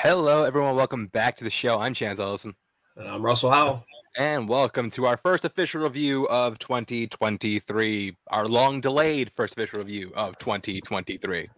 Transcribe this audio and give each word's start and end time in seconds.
Hello, 0.00 0.44
everyone. 0.44 0.76
Welcome 0.76 1.08
back 1.08 1.36
to 1.38 1.44
the 1.44 1.50
show. 1.50 1.80
I'm 1.80 1.92
Chance 1.92 2.20
Ellison. 2.20 2.54
And 2.96 3.08
I'm 3.08 3.20
Russell 3.20 3.50
Howell. 3.50 3.84
And 4.16 4.48
welcome 4.48 4.90
to 4.90 5.06
our 5.06 5.16
first 5.16 5.44
official 5.44 5.82
review 5.82 6.28
of 6.28 6.56
2023, 6.60 8.16
our 8.28 8.46
long 8.46 8.80
delayed 8.80 9.32
first 9.32 9.54
official 9.54 9.80
review 9.80 10.12
of 10.14 10.38
2023. 10.38 11.48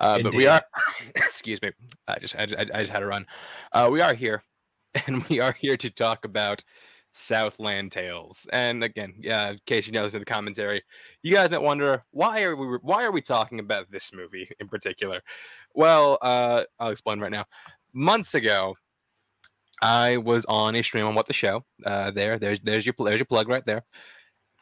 Uh, 0.00 0.22
but 0.24 0.34
we 0.34 0.48
are, 0.48 0.60
excuse 1.14 1.62
me, 1.62 1.70
I 2.08 2.18
just, 2.18 2.34
I, 2.34 2.48
I 2.74 2.80
just 2.80 2.90
had 2.90 3.04
a 3.04 3.06
run. 3.06 3.26
Uh, 3.72 3.88
we 3.88 4.00
are 4.00 4.12
here, 4.12 4.42
and 5.06 5.22
we 5.28 5.38
are 5.38 5.52
here 5.52 5.76
to 5.76 5.88
talk 5.88 6.24
about 6.24 6.64
Southland 7.12 7.92
Tales. 7.92 8.46
And 8.52 8.82
again, 8.82 9.14
yeah, 9.18 9.50
in 9.50 9.60
case 9.66 9.86
you 9.86 9.92
noticed 9.92 10.14
in 10.14 10.20
the 10.20 10.26
commentary, 10.26 10.82
you 11.22 11.34
guys 11.34 11.50
might 11.50 11.62
wonder 11.62 12.04
why 12.10 12.42
are 12.42 12.56
we 12.56 12.78
why 12.82 13.04
are 13.04 13.12
we 13.12 13.20
talking 13.20 13.60
about 13.60 13.90
this 13.90 14.12
movie 14.12 14.48
in 14.58 14.68
particular? 14.68 15.20
Well, 15.74 16.18
uh, 16.22 16.64
I'll 16.80 16.90
explain 16.90 17.20
right 17.20 17.30
now. 17.30 17.44
Months 17.92 18.34
ago, 18.34 18.76
I 19.82 20.16
was 20.16 20.44
on 20.46 20.74
a 20.74 20.82
stream 20.82 21.06
on 21.06 21.14
What 21.14 21.26
the 21.26 21.32
Show. 21.32 21.64
Uh, 21.84 22.10
there, 22.10 22.38
there's 22.38 22.60
there's 22.60 22.86
your 22.86 22.94
there's 22.98 23.18
your 23.18 23.26
plug 23.26 23.48
right 23.48 23.64
there, 23.66 23.82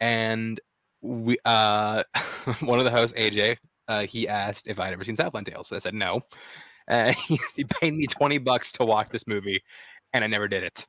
and 0.00 0.60
we 1.02 1.38
uh, 1.44 2.02
one 2.60 2.78
of 2.78 2.84
the 2.84 2.90
hosts, 2.90 3.16
AJ, 3.18 3.58
uh, 3.88 4.02
he 4.02 4.26
asked 4.28 4.66
if 4.66 4.80
I'd 4.80 4.92
ever 4.92 5.04
seen 5.04 5.16
Southland 5.16 5.46
Tales. 5.46 5.72
I 5.72 5.78
said 5.78 5.94
no. 5.94 6.22
Uh, 6.88 7.12
he, 7.26 7.38
he 7.54 7.64
paid 7.64 7.94
me 7.94 8.06
twenty 8.06 8.38
bucks 8.38 8.72
to 8.72 8.84
watch 8.84 9.08
this 9.10 9.26
movie, 9.26 9.62
and 10.12 10.24
I 10.24 10.26
never 10.26 10.48
did 10.48 10.64
it. 10.64 10.86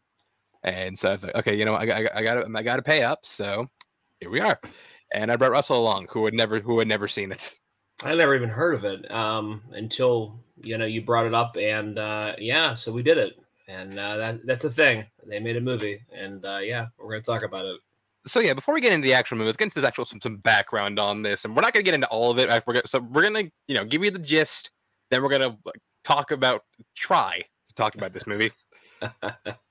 And 0.64 0.98
so 0.98 1.14
I 1.14 1.18
thought, 1.18 1.36
okay, 1.36 1.56
you 1.56 1.66
know, 1.66 1.74
I, 1.74 1.86
I, 1.86 2.08
I 2.16 2.24
got 2.24 2.56
I 2.56 2.62
got 2.62 2.76
to 2.76 2.82
pay 2.82 3.04
up. 3.04 3.26
So 3.26 3.68
here 4.20 4.30
we 4.30 4.40
are. 4.40 4.60
And 5.14 5.32
I 5.32 5.36
brought 5.36 5.52
Russell 5.52 5.78
along, 5.78 6.08
who 6.12 6.26
had 6.26 6.34
never 6.34 6.60
who 6.60 6.80
had 6.80 6.88
never 6.88 7.08
seen 7.08 7.32
it. 7.32 7.58
I 8.04 8.16
never 8.16 8.36
even 8.36 8.50
heard 8.50 8.76
of 8.76 8.84
it 8.84 9.10
um, 9.12 9.62
until 9.72 10.40
you 10.64 10.78
know 10.78 10.86
you 10.86 11.04
brought 11.04 11.26
it 11.26 11.34
up, 11.34 11.56
and 11.58 12.00
uh, 12.00 12.36
yeah, 12.40 12.74
so 12.74 12.92
we 12.92 13.04
did 13.04 13.18
it, 13.18 13.40
and 13.68 14.00
uh, 14.00 14.18
that 14.18 14.46
that's 14.46 14.64
a 14.64 14.70
thing. 14.70 15.06
They 15.26 15.40
made 15.40 15.58
a 15.58 15.62
movie, 15.62 16.00
and 16.12 16.44
uh, 16.46 16.60
yeah, 16.62 16.88
we're 16.98 17.12
gonna 17.12 17.22
talk 17.22 17.44
about 17.44 17.66
it. 17.66 17.80
So 18.26 18.40
yeah, 18.40 18.54
before 18.54 18.74
we 18.74 18.82
get 18.82 18.92
into 18.92 19.06
the 19.06 19.14
actual 19.14 19.38
movie, 19.38 19.48
let's 19.48 19.58
get 19.58 19.66
into 19.66 19.76
this 19.76 19.84
actual 19.84 20.06
some, 20.06 20.22
some 20.22 20.38
background 20.38 21.00
on 21.00 21.22
this, 21.22 21.46
and 21.46 21.56
we're 21.56 21.62
not 21.62 21.74
gonna 21.74 21.84
get 21.84 21.94
into 21.94 22.08
all 22.08 22.32
of 22.32 22.40
it. 22.40 22.50
I 22.50 22.60
forget. 22.60 22.88
So 22.90 23.00
we're 23.00 23.24
gonna 23.24 23.44
you 23.68 23.76
know 23.76 23.86
give 23.86 24.04
you 24.04 24.12
the 24.12 24.20
gist, 24.20 24.72
then 25.10 25.22
we're 25.22 25.30
gonna 25.30 25.58
talk 26.04 26.32
about 26.32 26.64
try 26.96 27.44
to 27.68 27.76
talk 27.76 27.96
about 27.96 28.14
this 28.14 28.26
movie. 28.26 28.52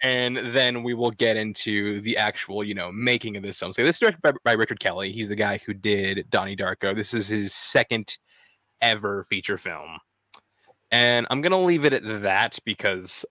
And 0.02 0.54
then 0.54 0.82
we 0.82 0.94
will 0.94 1.10
get 1.10 1.36
into 1.36 2.00
the 2.02 2.16
actual, 2.16 2.64
you 2.64 2.74
know, 2.74 2.90
making 2.92 3.36
of 3.36 3.42
this 3.42 3.58
film. 3.58 3.72
So 3.72 3.84
this 3.84 3.96
is 3.96 4.00
directed 4.00 4.22
by, 4.22 4.32
by, 4.44 4.52
Richard 4.52 4.80
Kelly. 4.80 5.12
He's 5.12 5.28
the 5.28 5.36
guy 5.36 5.60
who 5.64 5.74
did 5.74 6.28
Donnie 6.30 6.56
Darko. 6.56 6.94
This 6.94 7.14
is 7.14 7.28
his 7.28 7.54
second 7.54 8.18
ever 8.80 9.24
feature 9.24 9.58
film, 9.58 9.98
and 10.90 11.26
I'm 11.30 11.40
gonna 11.40 11.62
leave 11.62 11.84
it 11.84 11.92
at 11.92 12.22
that 12.22 12.58
because, 12.64 13.24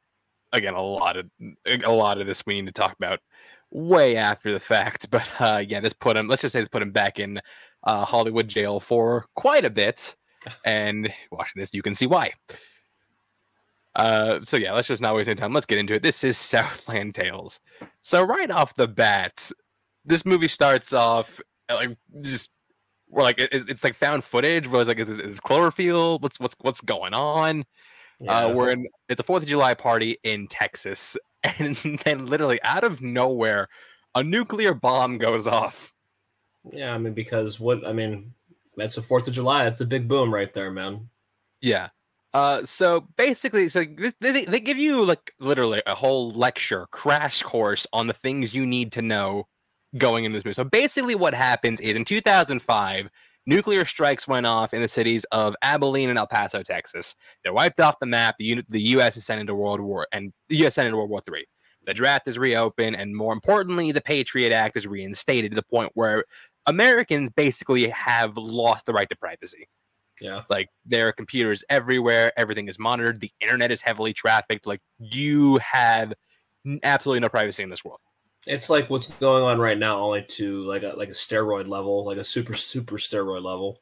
again, 0.54 0.74
a 0.74 0.82
lot 0.82 1.18
of 1.18 1.26
a 1.66 1.92
lot 1.92 2.20
of 2.20 2.28
this 2.28 2.46
we 2.46 2.56
need 2.56 2.68
to 2.68 2.82
talk 2.82 2.96
about 2.96 3.20
way 3.72 4.16
after 4.16 4.52
the 4.52 4.60
fact. 4.60 5.08
But 5.12 5.28
uh, 5.40 5.64
yeah, 5.68 5.80
this 5.80 5.94
put 5.94 6.18
him. 6.18 6.28
Let's 6.28 6.42
just 6.42 6.54
say 6.54 6.60
this 6.60 6.70
put 6.70 6.84
him 6.84 6.92
back 6.92 7.20
in 7.20 7.42
uh, 7.84 8.06
Hollywood 8.06 8.48
jail 8.48 8.80
for 8.80 9.26
quite 9.36 9.66
a 9.66 9.70
bit. 9.70 10.16
And 10.66 11.12
watching 11.32 11.60
this, 11.60 11.74
you 11.74 11.82
can 11.82 11.94
see 11.94 12.08
why. 12.08 12.32
Uh, 13.96 14.40
so 14.44 14.58
yeah, 14.58 14.74
let's 14.74 14.88
just 14.88 15.02
not 15.02 15.16
waste 15.16 15.28
any 15.28 15.36
time. 15.36 15.54
Let's 15.54 15.66
get 15.66 15.80
into 15.80 15.94
it. 15.94 16.04
This 16.04 16.24
is 16.24 16.38
Southland 16.38 17.16
Tales. 17.16 17.60
So 18.02 18.24
right 18.24 18.52
off 18.52 18.76
the 18.76 18.88
bat, 18.88 19.52
this 20.06 20.26
movie 20.26 20.48
starts 20.48 20.94
off 20.94 21.42
uh, 21.70 21.76
like 21.76 21.98
just 22.22 22.50
we're 23.10 23.24
like 23.24 23.40
it's, 23.40 23.66
it's 23.66 23.84
like 23.84 23.96
found 23.96 24.24
footage. 24.24 24.68
Where 24.68 24.82
it's 24.82 24.88
like 24.88 25.00
is, 25.00 25.10
is 25.10 25.40
Cloverfield? 25.40 26.22
What's 26.22 26.40
what's 26.40 26.56
what's 26.62 26.82
going 26.82 27.14
on? 27.14 27.62
Uh, 27.62 27.64
yeah. 28.22 28.38
Uh, 28.38 28.54
we're 28.54 28.70
in 28.70 28.88
it's 29.08 29.20
a 29.20 29.24
Fourth 29.24 29.44
of 29.44 29.50
July 29.50 29.74
party 29.74 30.18
in 30.24 30.48
Texas, 30.48 31.18
and 31.44 31.76
then 32.06 32.26
literally 32.26 32.62
out 32.64 32.84
of 32.84 33.02
nowhere, 33.02 33.68
a 34.16 34.24
nuclear 34.24 34.74
bomb 34.74 35.18
goes 35.18 35.48
off. 35.48 35.94
Yeah, 36.72 36.94
I 36.94 36.98
mean 36.98 37.14
because 37.14 37.60
what 37.60 37.86
I 37.88 37.94
mean 37.94 38.34
that's 38.76 38.96
the 38.96 39.02
Fourth 39.02 39.28
of 39.28 39.34
July. 39.34 39.64
That's 39.64 39.80
the 39.80 39.86
big 39.86 40.08
boom 40.08 40.34
right 40.34 40.54
there, 40.54 40.72
man. 40.72 41.10
Yeah. 41.62 41.90
Uh, 42.34 42.64
so 42.64 43.08
basically, 43.18 43.70
so 43.70 43.84
they, 44.22 44.46
they 44.46 44.60
give 44.60 44.78
you 44.78 45.04
like 45.04 45.34
literally 45.40 45.82
a 45.88 45.96
whole 45.96 46.32
lecture, 46.32 46.88
crash 46.92 47.42
course 47.42 47.88
on 47.92 48.08
the 48.08 48.14
things 48.14 48.54
you 48.54 48.66
need 48.66 48.92
to 48.92 49.02
know 49.02 49.48
going 49.98 50.26
in 50.26 50.32
this 50.32 50.46
movie. 50.46 50.54
So 50.54 50.64
basically, 50.64 51.16
what 51.16 51.34
happens 51.34 51.80
is 51.80 51.96
in 51.96 52.06
2005, 52.06 53.10
nuclear 53.48 53.84
strikes 53.84 54.28
went 54.28 54.46
off 54.46 54.74
in 54.74 54.82
the 54.82 54.88
cities 54.88 55.26
of 55.32 55.56
Abilene 55.64 56.10
and 56.10 56.20
El 56.20 56.28
Paso, 56.28 56.62
Texas. 56.62 57.16
They're 57.44 57.54
wiped 57.54 57.80
off 57.80 58.00
the 58.00 58.06
map. 58.06 58.36
The, 58.38 58.46
U- 58.46 58.64
the 58.70 58.82
U.S. 58.82 59.18
is 59.18 59.26
sent 59.26 59.42
into 59.42 59.56
World 59.56 59.82
War, 59.82 60.08
and 60.12 60.32
the 60.50 60.58
U.S. 60.58 60.76
sent 60.76 60.86
into 60.86 60.98
World 60.98 61.10
War 61.10 61.22
Three. 61.22 61.46
The 61.86 61.94
draft 61.96 62.28
is 62.28 62.38
reopened, 62.38 62.96
and 62.96 63.16
more 63.16 63.34
importantly, 63.34 63.92
the 63.92 64.02
Patriot 64.02 64.54
Act 64.54 64.78
is 64.78 64.86
reinstated 64.86 65.52
to 65.52 65.56
the 65.56 65.64
point 65.64 65.92
where 65.96 66.26
Americans 66.68 67.32
basically 67.32 67.90
have 67.90 68.38
lost 68.38 68.86
the 68.86 68.94
right 68.94 69.10
to 69.10 69.16
privacy. 69.16 69.68
Yeah. 70.22 70.44
Like 70.50 70.70
there 70.86 71.08
are 71.08 71.12
computers 71.12 71.64
everywhere, 71.70 72.32
everything 72.38 72.68
is 72.68 72.78
monitored, 72.80 73.20
the 73.20 73.32
internet 73.40 73.72
is 73.72 73.82
heavily 73.82 74.14
trafficked. 74.14 74.68
Like 74.68 74.82
you 75.00 75.58
have 75.58 76.14
absolutely 76.84 77.22
no 77.22 77.30
privacy 77.30 77.64
in 77.64 77.70
this 77.70 77.84
world. 77.84 78.00
It's 78.48 78.70
like 78.70 78.90
what's 78.90 79.08
going 79.08 79.44
on 79.44 79.60
right 79.60 79.78
now, 79.78 80.00
only 80.00 80.24
to 80.24 80.64
like 80.64 80.84
a 80.84 80.94
like 80.96 81.10
a 81.10 81.14
steroid 81.14 81.68
level, 81.68 82.06
like 82.06 82.18
a 82.18 82.24
super 82.24 82.54
super 82.54 82.98
steroid 82.98 83.44
level. 83.44 83.82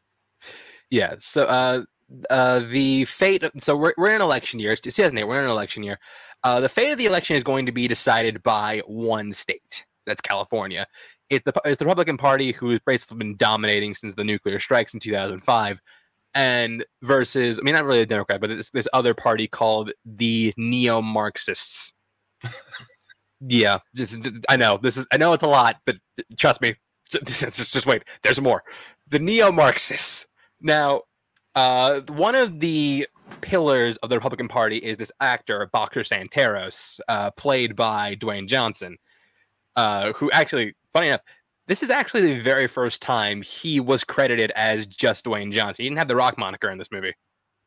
Yeah. 0.90 1.16
So 1.20 1.46
uh 1.46 1.84
uh 2.30 2.60
the 2.60 3.06
fate 3.06 3.44
so 3.60 3.76
we're 3.76 3.94
we're 3.98 4.16
in 4.16 4.22
election 4.22 4.60
year. 4.60 4.72
It's 4.72 4.82
2008, 4.82 5.24
we're 5.26 5.40
in 5.40 5.46
an 5.46 5.52
election 5.52 5.84
year. 5.84 6.00
Uh 6.44 6.60
the 6.60 6.70
fate 6.70 6.92
of 6.92 6.98
the 6.98 7.06
election 7.06 7.36
is 7.36 7.44
going 7.44 7.66
to 7.66 7.72
be 7.72 7.88
decided 7.88 8.42
by 8.44 8.82
one 8.88 9.34
state. 9.34 9.86
That's 10.06 10.22
California. 10.22 10.88
It's 11.30 11.44
the 11.44 11.54
it's 11.66 11.80
the 11.80 11.86
Republican 11.86 12.18
Party 12.18 12.52
who 12.52 12.70
has 12.72 12.80
basically 12.86 13.18
been 13.18 13.36
dominating 13.36 13.94
since 13.94 14.16
the 14.16 14.24
nuclear 14.24 14.60
strikes 14.60 14.94
in 14.94 15.00
2005 15.00 15.80
and 16.38 16.86
versus 17.02 17.58
I 17.58 17.64
mean 17.64 17.74
not 17.74 17.84
really 17.84 18.02
a 18.02 18.06
Democrat, 18.06 18.40
but 18.40 18.52
this 18.52 18.70
this 18.70 18.88
other 18.94 19.16
party 19.16 19.48
called 19.48 19.92
the 20.06 20.54
neo 20.56 21.02
Marxists. 21.02 21.94
yeah, 23.42 23.80
just, 23.96 24.22
just, 24.22 24.46
I 24.48 24.56
know 24.56 24.78
this 24.82 24.98
is 24.98 25.06
I 25.12 25.18
know 25.18 25.34
it's 25.34 25.44
a 25.44 25.48
lot, 25.48 25.78
but 25.86 25.98
trust 26.38 26.62
me, 26.62 26.76
just, 27.10 27.74
just, 27.74 27.86
wait. 27.88 28.04
There's 28.22 28.40
more. 28.40 28.64
The 29.10 29.20
neo 29.20 29.52
Marxists. 29.52 30.28
Now, 30.62 31.02
uh, 31.56 32.02
one 32.10 32.36
of 32.36 32.60
the 32.60 33.08
pillars 33.42 33.98
of 33.98 34.10
the 34.10 34.16
Republican 34.16 34.48
Party 34.48 34.78
is 34.78 34.98
this 34.98 35.12
actor 35.20 35.68
Boxer 35.74 36.02
Santaros, 36.02 37.00
uh, 37.08 37.32
played 37.32 37.76
by 37.76 38.16
Dwayne 38.16 38.48
Johnson, 38.48 38.98
uh, 39.76 40.14
who 40.14 40.30
actually, 40.32 40.76
funny 40.94 41.08
enough, 41.08 41.22
this 41.68 41.84
is 41.84 41.90
actually 41.90 42.34
the 42.34 42.42
very 42.42 42.68
first 42.68 43.02
time 43.02 43.42
he 43.42 43.80
was 43.80 44.04
credited 44.04 44.52
as 44.56 44.88
just 44.88 45.26
Dwayne 45.26 45.52
Johnson. 45.52 45.84
He 45.84 45.90
didn't 45.90 46.00
have 46.00 46.08
the 46.08 46.16
Rock 46.16 46.38
moniker 46.38 46.70
in 46.70 46.78
this 46.78 46.92
movie. 46.92 47.14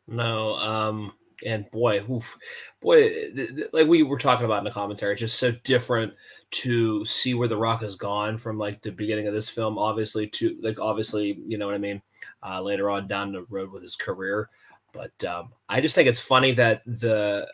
No, 0.08 0.56
um, 0.56 1.12
and 1.44 1.70
boy, 1.70 2.04
oof, 2.10 2.36
boy, 2.80 3.30
like 3.72 3.86
we 3.86 4.02
were 4.02 4.18
talking 4.18 4.44
about 4.44 4.58
in 4.58 4.64
the 4.64 4.70
commentary, 4.70 5.14
just 5.16 5.38
so 5.38 5.52
different 5.64 6.12
to 6.50 7.04
see 7.04 7.34
where 7.34 7.48
the 7.48 7.56
Rock 7.56 7.82
has 7.82 7.94
gone 7.94 8.36
from 8.36 8.58
like 8.58 8.82
the 8.82 8.90
beginning 8.90 9.26
of 9.26 9.34
this 9.34 9.48
film, 9.48 9.78
obviously 9.78 10.26
to 10.28 10.58
like 10.62 10.80
obviously, 10.80 11.40
you 11.46 11.58
know 11.58 11.66
what 11.66 11.74
I 11.74 11.78
mean, 11.78 12.02
uh, 12.42 12.60
later 12.60 12.90
on 12.90 13.06
down 13.06 13.32
the 13.32 13.44
road 13.44 13.70
with 13.70 13.82
his 13.82 13.96
career. 13.96 14.48
But 14.92 15.24
um, 15.24 15.50
I 15.68 15.80
just 15.80 15.94
think 15.94 16.08
it's 16.08 16.20
funny 16.20 16.52
that 16.52 16.82
the 16.84 17.46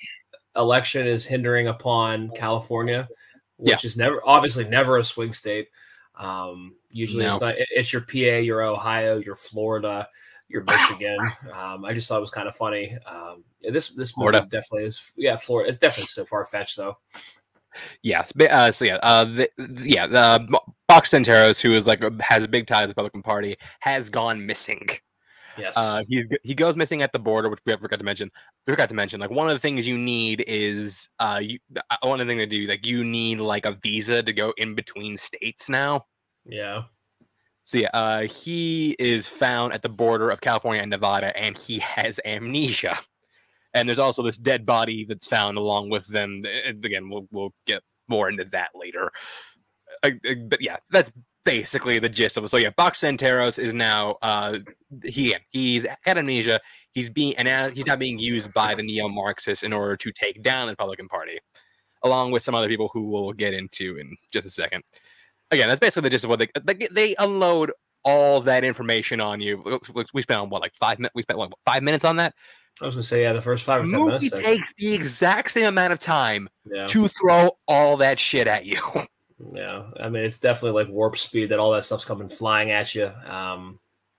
election 0.56 1.06
is 1.06 1.26
hindering 1.26 1.68
upon 1.68 2.30
California, 2.30 3.08
which 3.56 3.84
yeah. 3.84 3.86
is 3.86 3.96
never 3.96 4.20
obviously 4.24 4.64
never 4.64 4.96
a 4.96 5.04
swing 5.04 5.32
state. 5.32 5.68
Um, 6.16 6.74
usually 6.90 7.24
no. 7.24 7.32
it's 7.32 7.40
not, 7.40 7.54
it's 7.58 7.92
your 7.92 8.02
PA, 8.02 8.38
your 8.38 8.62
Ohio, 8.62 9.18
your 9.18 9.36
Florida, 9.36 10.08
your 10.48 10.64
Michigan. 10.68 11.18
um, 11.52 11.84
I 11.84 11.92
just 11.92 12.08
thought 12.08 12.18
it 12.18 12.22
was 12.22 12.30
kind 12.30 12.48
of 12.48 12.56
funny. 12.56 12.96
Um, 13.06 13.44
this 13.62 13.90
this 13.90 14.12
Florida 14.12 14.46
definitely 14.48 14.86
is. 14.86 15.12
Yeah, 15.16 15.36
Florida. 15.36 15.70
It's 15.70 15.78
definitely 15.78 16.08
so 16.08 16.24
far 16.24 16.44
fetched 16.44 16.76
though. 16.76 16.96
Yes. 18.02 18.32
Uh, 18.38 18.72
so 18.72 18.84
yeah, 18.84 18.96
uh, 19.02 19.24
the, 19.24 19.50
yeah, 19.82 20.06
the 20.06 20.58
Box 20.88 21.10
Santaros, 21.10 21.60
who 21.60 21.74
is 21.74 21.86
like 21.86 22.02
has 22.20 22.44
a 22.44 22.48
big 22.48 22.66
ties 22.66 22.82
to 22.82 22.86
the 22.86 22.90
Republican 22.90 23.22
Party, 23.22 23.56
has 23.80 24.08
gone 24.08 24.46
missing. 24.46 24.88
Yes. 25.58 25.74
Uh, 25.76 26.02
he 26.08 26.24
he 26.42 26.54
goes 26.54 26.76
missing 26.76 27.02
at 27.02 27.12
the 27.12 27.18
border, 27.18 27.48
which 27.48 27.60
we 27.64 27.76
forgot 27.76 27.98
to 27.98 28.04
mention. 28.04 28.30
We 28.66 28.72
forgot 28.72 28.88
to 28.88 28.94
mention. 28.94 29.20
Like 29.20 29.30
one 29.30 29.48
of 29.48 29.54
the 29.54 29.58
things 29.58 29.86
you 29.86 29.98
need 29.98 30.44
is 30.46 31.08
uh, 31.18 31.40
you, 31.42 31.58
uh, 31.76 31.96
one 32.02 32.20
of 32.20 32.26
the 32.26 32.32
things 32.32 32.42
to 32.42 32.46
do 32.46 32.66
like 32.66 32.86
you 32.86 33.04
need 33.04 33.40
like 33.40 33.66
a 33.66 33.72
visa 33.82 34.22
to 34.22 34.32
go 34.32 34.52
in 34.56 34.74
between 34.74 35.16
states 35.16 35.68
now. 35.68 36.06
Yeah. 36.44 36.82
So 37.64 37.78
yeah, 37.78 37.90
uh, 37.94 38.22
he 38.22 38.94
is 38.98 39.26
found 39.26 39.72
at 39.72 39.82
the 39.82 39.88
border 39.88 40.30
of 40.30 40.40
California 40.40 40.82
and 40.82 40.90
Nevada, 40.90 41.36
and 41.36 41.58
he 41.58 41.80
has 41.80 42.20
amnesia. 42.24 42.96
And 43.74 43.88
there's 43.88 43.98
also 43.98 44.22
this 44.22 44.38
dead 44.38 44.64
body 44.64 45.04
that's 45.04 45.26
found 45.26 45.58
along 45.58 45.90
with 45.90 46.06
them. 46.06 46.42
And 46.64 46.84
Again, 46.84 47.10
we'll 47.10 47.26
we'll 47.30 47.52
get 47.66 47.82
more 48.08 48.28
into 48.28 48.44
that 48.46 48.70
later. 48.74 49.10
Uh, 50.02 50.10
uh, 50.28 50.34
but 50.48 50.62
yeah, 50.62 50.76
that's 50.90 51.10
basically 51.46 51.98
the 51.98 52.08
gist 52.10 52.36
of 52.36 52.44
it. 52.44 52.48
So 52.48 52.58
yeah, 52.58 52.70
Box 52.76 53.00
Santaros 53.00 53.58
is 53.58 53.72
now 53.72 54.16
uh 54.20 54.58
he 55.02 55.34
he's 55.50 55.86
had 56.02 56.18
amnesia. 56.18 56.60
He's 56.92 57.08
being 57.08 57.34
and 57.36 57.72
he's 57.74 57.86
not 57.86 57.98
being 57.98 58.18
used 58.18 58.52
by 58.52 58.74
the 58.74 58.82
neo-Marxists 58.82 59.62
in 59.62 59.72
order 59.72 59.96
to 59.96 60.12
take 60.12 60.42
down 60.42 60.66
the 60.66 60.72
Republican 60.72 61.08
Party, 61.08 61.38
along 62.02 62.32
with 62.32 62.42
some 62.42 62.54
other 62.54 62.68
people 62.68 62.90
who 62.92 63.08
we'll 63.08 63.32
get 63.32 63.54
into 63.54 63.96
in 63.98 64.14
just 64.30 64.46
a 64.46 64.50
second. 64.50 64.82
Again, 65.50 65.68
that's 65.68 65.80
basically 65.80 66.02
the 66.02 66.10
gist 66.10 66.24
of 66.24 66.30
what 66.30 66.40
they 66.40 66.48
they, 66.64 66.88
they 66.90 67.14
unload 67.18 67.72
all 68.04 68.40
that 68.42 68.64
information 68.64 69.20
on 69.20 69.40
you. 69.40 69.62
We 70.12 70.22
spent 70.22 70.40
on 70.40 70.50
what 70.50 70.60
like 70.60 70.74
five 70.74 70.98
minutes. 70.98 71.14
We 71.14 71.22
spent 71.22 71.38
what, 71.38 71.52
five 71.64 71.82
minutes 71.82 72.04
on 72.04 72.16
that. 72.16 72.34
I 72.82 72.86
was 72.86 72.94
gonna 72.94 73.04
say 73.04 73.22
yeah, 73.22 73.32
the 73.32 73.40
first 73.40 73.64
five 73.64 73.82
or 73.82 73.84
ten 73.84 74.00
movie 74.00 74.28
minutes. 74.30 74.30
takes 74.30 74.72
the 74.76 74.92
exact 74.92 75.50
same 75.52 75.66
amount 75.66 75.92
of 75.92 75.98
time 75.98 76.48
Yeah, 76.70 76.86
to 76.88 77.08
throw 77.08 77.50
all 77.66 77.96
that 77.98 78.18
shit 78.18 78.46
at 78.46 78.66
you. 78.66 78.80
yeah. 79.52 79.84
I 80.00 80.08
mean, 80.08 80.24
it's 80.24 80.38
definitely 80.38 80.82
like 80.82 80.92
warp 80.92 81.18
speed 81.18 81.50
that 81.50 81.58
all 81.58 81.72
that 81.72 81.84
stuff's 81.84 82.04
coming 82.04 82.28
flying 82.28 82.70
at 82.70 82.94
you. 82.94 83.12
Um, 83.26 83.78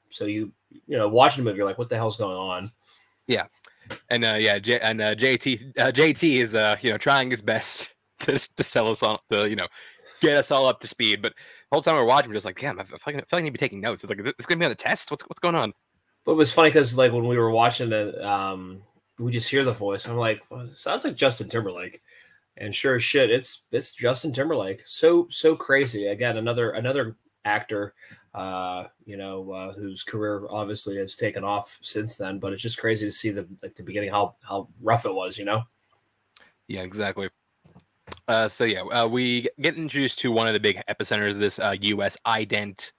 so 0.09 0.25
you 0.25 0.51
you 0.87 0.97
know 0.97 1.07
watching 1.07 1.43
the 1.43 1.49
movie, 1.49 1.57
you're 1.57 1.65
like, 1.65 1.77
what 1.77 1.89
the 1.89 1.95
hell's 1.95 2.17
going 2.17 2.37
on? 2.37 2.69
Yeah, 3.27 3.47
and 4.09 4.23
uh, 4.23 4.35
yeah, 4.39 4.59
J- 4.59 4.79
and 4.79 5.01
uh, 5.01 5.15
JT 5.15 5.77
uh, 5.77 5.91
JT 5.91 6.41
is 6.41 6.55
uh, 6.55 6.75
you 6.81 6.91
know 6.91 6.97
trying 6.97 7.31
his 7.31 7.41
best 7.41 7.93
to, 8.19 8.33
to 8.55 8.63
sell 8.63 8.89
us 8.89 9.03
on 9.03 9.19
to 9.31 9.49
you 9.49 9.55
know 9.55 9.67
get 10.21 10.37
us 10.37 10.51
all 10.51 10.67
up 10.67 10.79
to 10.81 10.87
speed. 10.87 11.21
But 11.21 11.33
the 11.33 11.75
whole 11.75 11.81
time 11.81 11.95
we're 11.95 12.05
watching, 12.05 12.29
we're 12.29 12.35
just 12.35 12.45
like, 12.45 12.59
damn, 12.59 12.79
I 12.79 12.83
feel 12.83 12.99
like, 13.05 13.15
I 13.15 13.19
feel 13.19 13.25
like 13.31 13.33
I 13.33 13.41
need 13.41 13.49
to 13.49 13.53
be 13.53 13.57
taking 13.57 13.81
notes. 13.81 14.03
It's 14.03 14.09
like 14.09 14.19
it's 14.19 14.45
gonna 14.45 14.59
be 14.59 14.65
on 14.65 14.71
a 14.71 14.75
test. 14.75 15.11
What's 15.11 15.23
what's 15.23 15.39
going 15.39 15.55
on? 15.55 15.73
But 16.25 16.33
it 16.33 16.37
was 16.37 16.53
funny 16.53 16.69
because 16.69 16.97
like 16.97 17.11
when 17.11 17.27
we 17.27 17.37
were 17.37 17.51
watching 17.51 17.91
it, 17.91 18.21
um, 18.21 18.83
we 19.19 19.31
just 19.31 19.49
hear 19.49 19.63
the 19.63 19.73
voice. 19.73 20.07
I'm 20.07 20.17
like, 20.17 20.41
well, 20.49 20.61
it 20.61 20.75
sounds 20.75 21.03
like 21.03 21.15
Justin 21.15 21.49
Timberlake. 21.49 22.01
And 22.57 22.73
sure 22.73 22.95
as 22.95 23.03
shit, 23.03 23.29
it's 23.29 23.63
it's 23.71 23.93
Justin 23.93 24.33
Timberlake. 24.33 24.81
So 24.85 25.27
so 25.29 25.55
crazy. 25.55 26.07
Again, 26.07 26.37
another 26.37 26.71
another 26.71 27.15
actor, 27.45 27.93
uh, 28.33 28.85
you 29.05 29.17
know, 29.17 29.51
uh, 29.51 29.73
whose 29.73 30.03
career 30.03 30.43
obviously 30.49 30.97
has 30.97 31.15
taken 31.15 31.43
off 31.43 31.79
since 31.81 32.17
then. 32.17 32.39
But 32.39 32.53
it's 32.53 32.61
just 32.61 32.79
crazy 32.79 33.05
to 33.05 33.11
see 33.11 33.29
the 33.29 33.47
like 33.61 33.75
the 33.75 33.83
beginning 33.83 34.09
how 34.09 34.35
how 34.41 34.67
rough 34.81 35.05
it 35.05 35.13
was. 35.13 35.37
You 35.37 35.45
know. 35.45 35.63
Yeah, 36.67 36.81
exactly. 36.81 37.29
Uh, 38.27 38.49
so 38.49 38.63
yeah, 38.63 38.81
uh, 38.81 39.07
we 39.07 39.49
get 39.61 39.75
introduced 39.75 40.19
to 40.19 40.31
one 40.31 40.47
of 40.47 40.53
the 40.53 40.59
big 40.59 40.81
epicenters 40.89 41.31
of 41.31 41.39
this 41.39 41.59
uh, 41.59 41.75
U.S. 41.79 42.17
ident, 42.25 42.91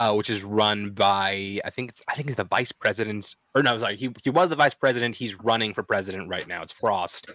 uh, 0.00 0.12
which 0.14 0.30
is 0.30 0.42
run 0.44 0.90
by 0.90 1.60
I 1.64 1.70
think 1.70 1.90
it's 1.90 2.02
I 2.08 2.14
think 2.14 2.28
it's 2.28 2.36
the 2.36 2.44
vice 2.44 2.72
president 2.72 3.36
or 3.54 3.62
no, 3.62 3.76
sorry, 3.78 3.96
he 3.96 4.10
he 4.22 4.30
was 4.30 4.48
the 4.48 4.56
vice 4.56 4.74
president. 4.74 5.14
He's 5.14 5.38
running 5.40 5.74
for 5.74 5.82
president 5.82 6.28
right 6.28 6.46
now. 6.46 6.62
It's 6.62 6.72
Frost, 6.72 7.28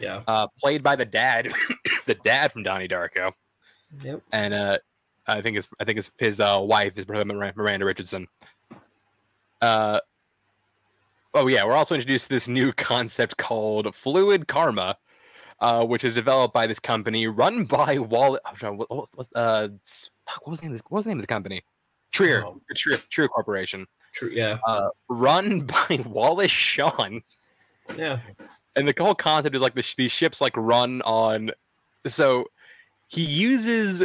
Yeah. 0.00 0.22
uh, 0.26 0.46
played 0.60 0.82
by 0.82 0.96
the 0.96 1.04
dad, 1.04 1.52
the 2.06 2.14
dad 2.14 2.52
from 2.52 2.62
Donnie 2.62 2.88
Darko, 2.88 3.32
Yep. 4.02 4.22
and 4.32 4.54
uh, 4.54 4.78
I 5.26 5.40
think 5.42 5.56
it's 5.56 5.68
I 5.80 5.84
think 5.84 5.98
it's 5.98 6.10
his 6.18 6.40
uh, 6.40 6.58
wife 6.60 6.96
is 6.98 7.06
Miranda 7.08 7.84
Richardson. 7.84 8.28
Uh, 9.60 10.00
oh 11.34 11.46
yeah, 11.48 11.64
we're 11.64 11.74
also 11.74 11.94
introduced 11.94 12.24
to 12.24 12.30
this 12.30 12.48
new 12.48 12.72
concept 12.72 13.36
called 13.36 13.94
fluid 13.94 14.46
karma, 14.48 14.96
uh, 15.60 15.84
which 15.84 16.04
is 16.04 16.14
developed 16.14 16.54
by 16.54 16.66
this 16.66 16.78
company 16.78 17.26
run 17.26 17.64
by 17.64 17.98
Wall. 17.98 18.38
I'm 18.44 18.76
what, 18.76 18.90
what, 18.90 19.08
what, 19.14 19.28
uh, 19.34 19.68
what 20.42 20.50
was 20.50 20.60
the 20.60 20.66
name? 20.66 20.72
Of 20.72 20.78
this, 20.78 20.82
what 20.88 20.98
was 20.98 21.04
the 21.04 21.10
name 21.10 21.18
of 21.18 21.22
the 21.22 21.26
company? 21.26 21.62
Treer, 22.12 22.42
Oh. 22.44 22.60
Treer, 22.74 22.96
Treer 23.10 23.28
Corporation, 23.28 23.86
True. 24.12 24.30
Yeah. 24.32 24.58
uh, 24.66 24.88
run 25.08 25.60
by 25.88 26.00
Wallace 26.06 26.50
Shawn 26.50 27.20
Yeah. 27.96 28.20
And 28.78 28.88
the 28.88 28.94
whole 29.02 29.14
concept 29.14 29.54
is 29.54 29.60
like 29.62 29.74
the, 29.74 29.82
sh- 29.82 29.96
these 29.96 30.12
ships 30.12 30.40
like 30.40 30.56
run 30.56 31.02
on 31.02 31.50
so 32.06 32.44
he 33.08 33.22
uses 33.22 34.02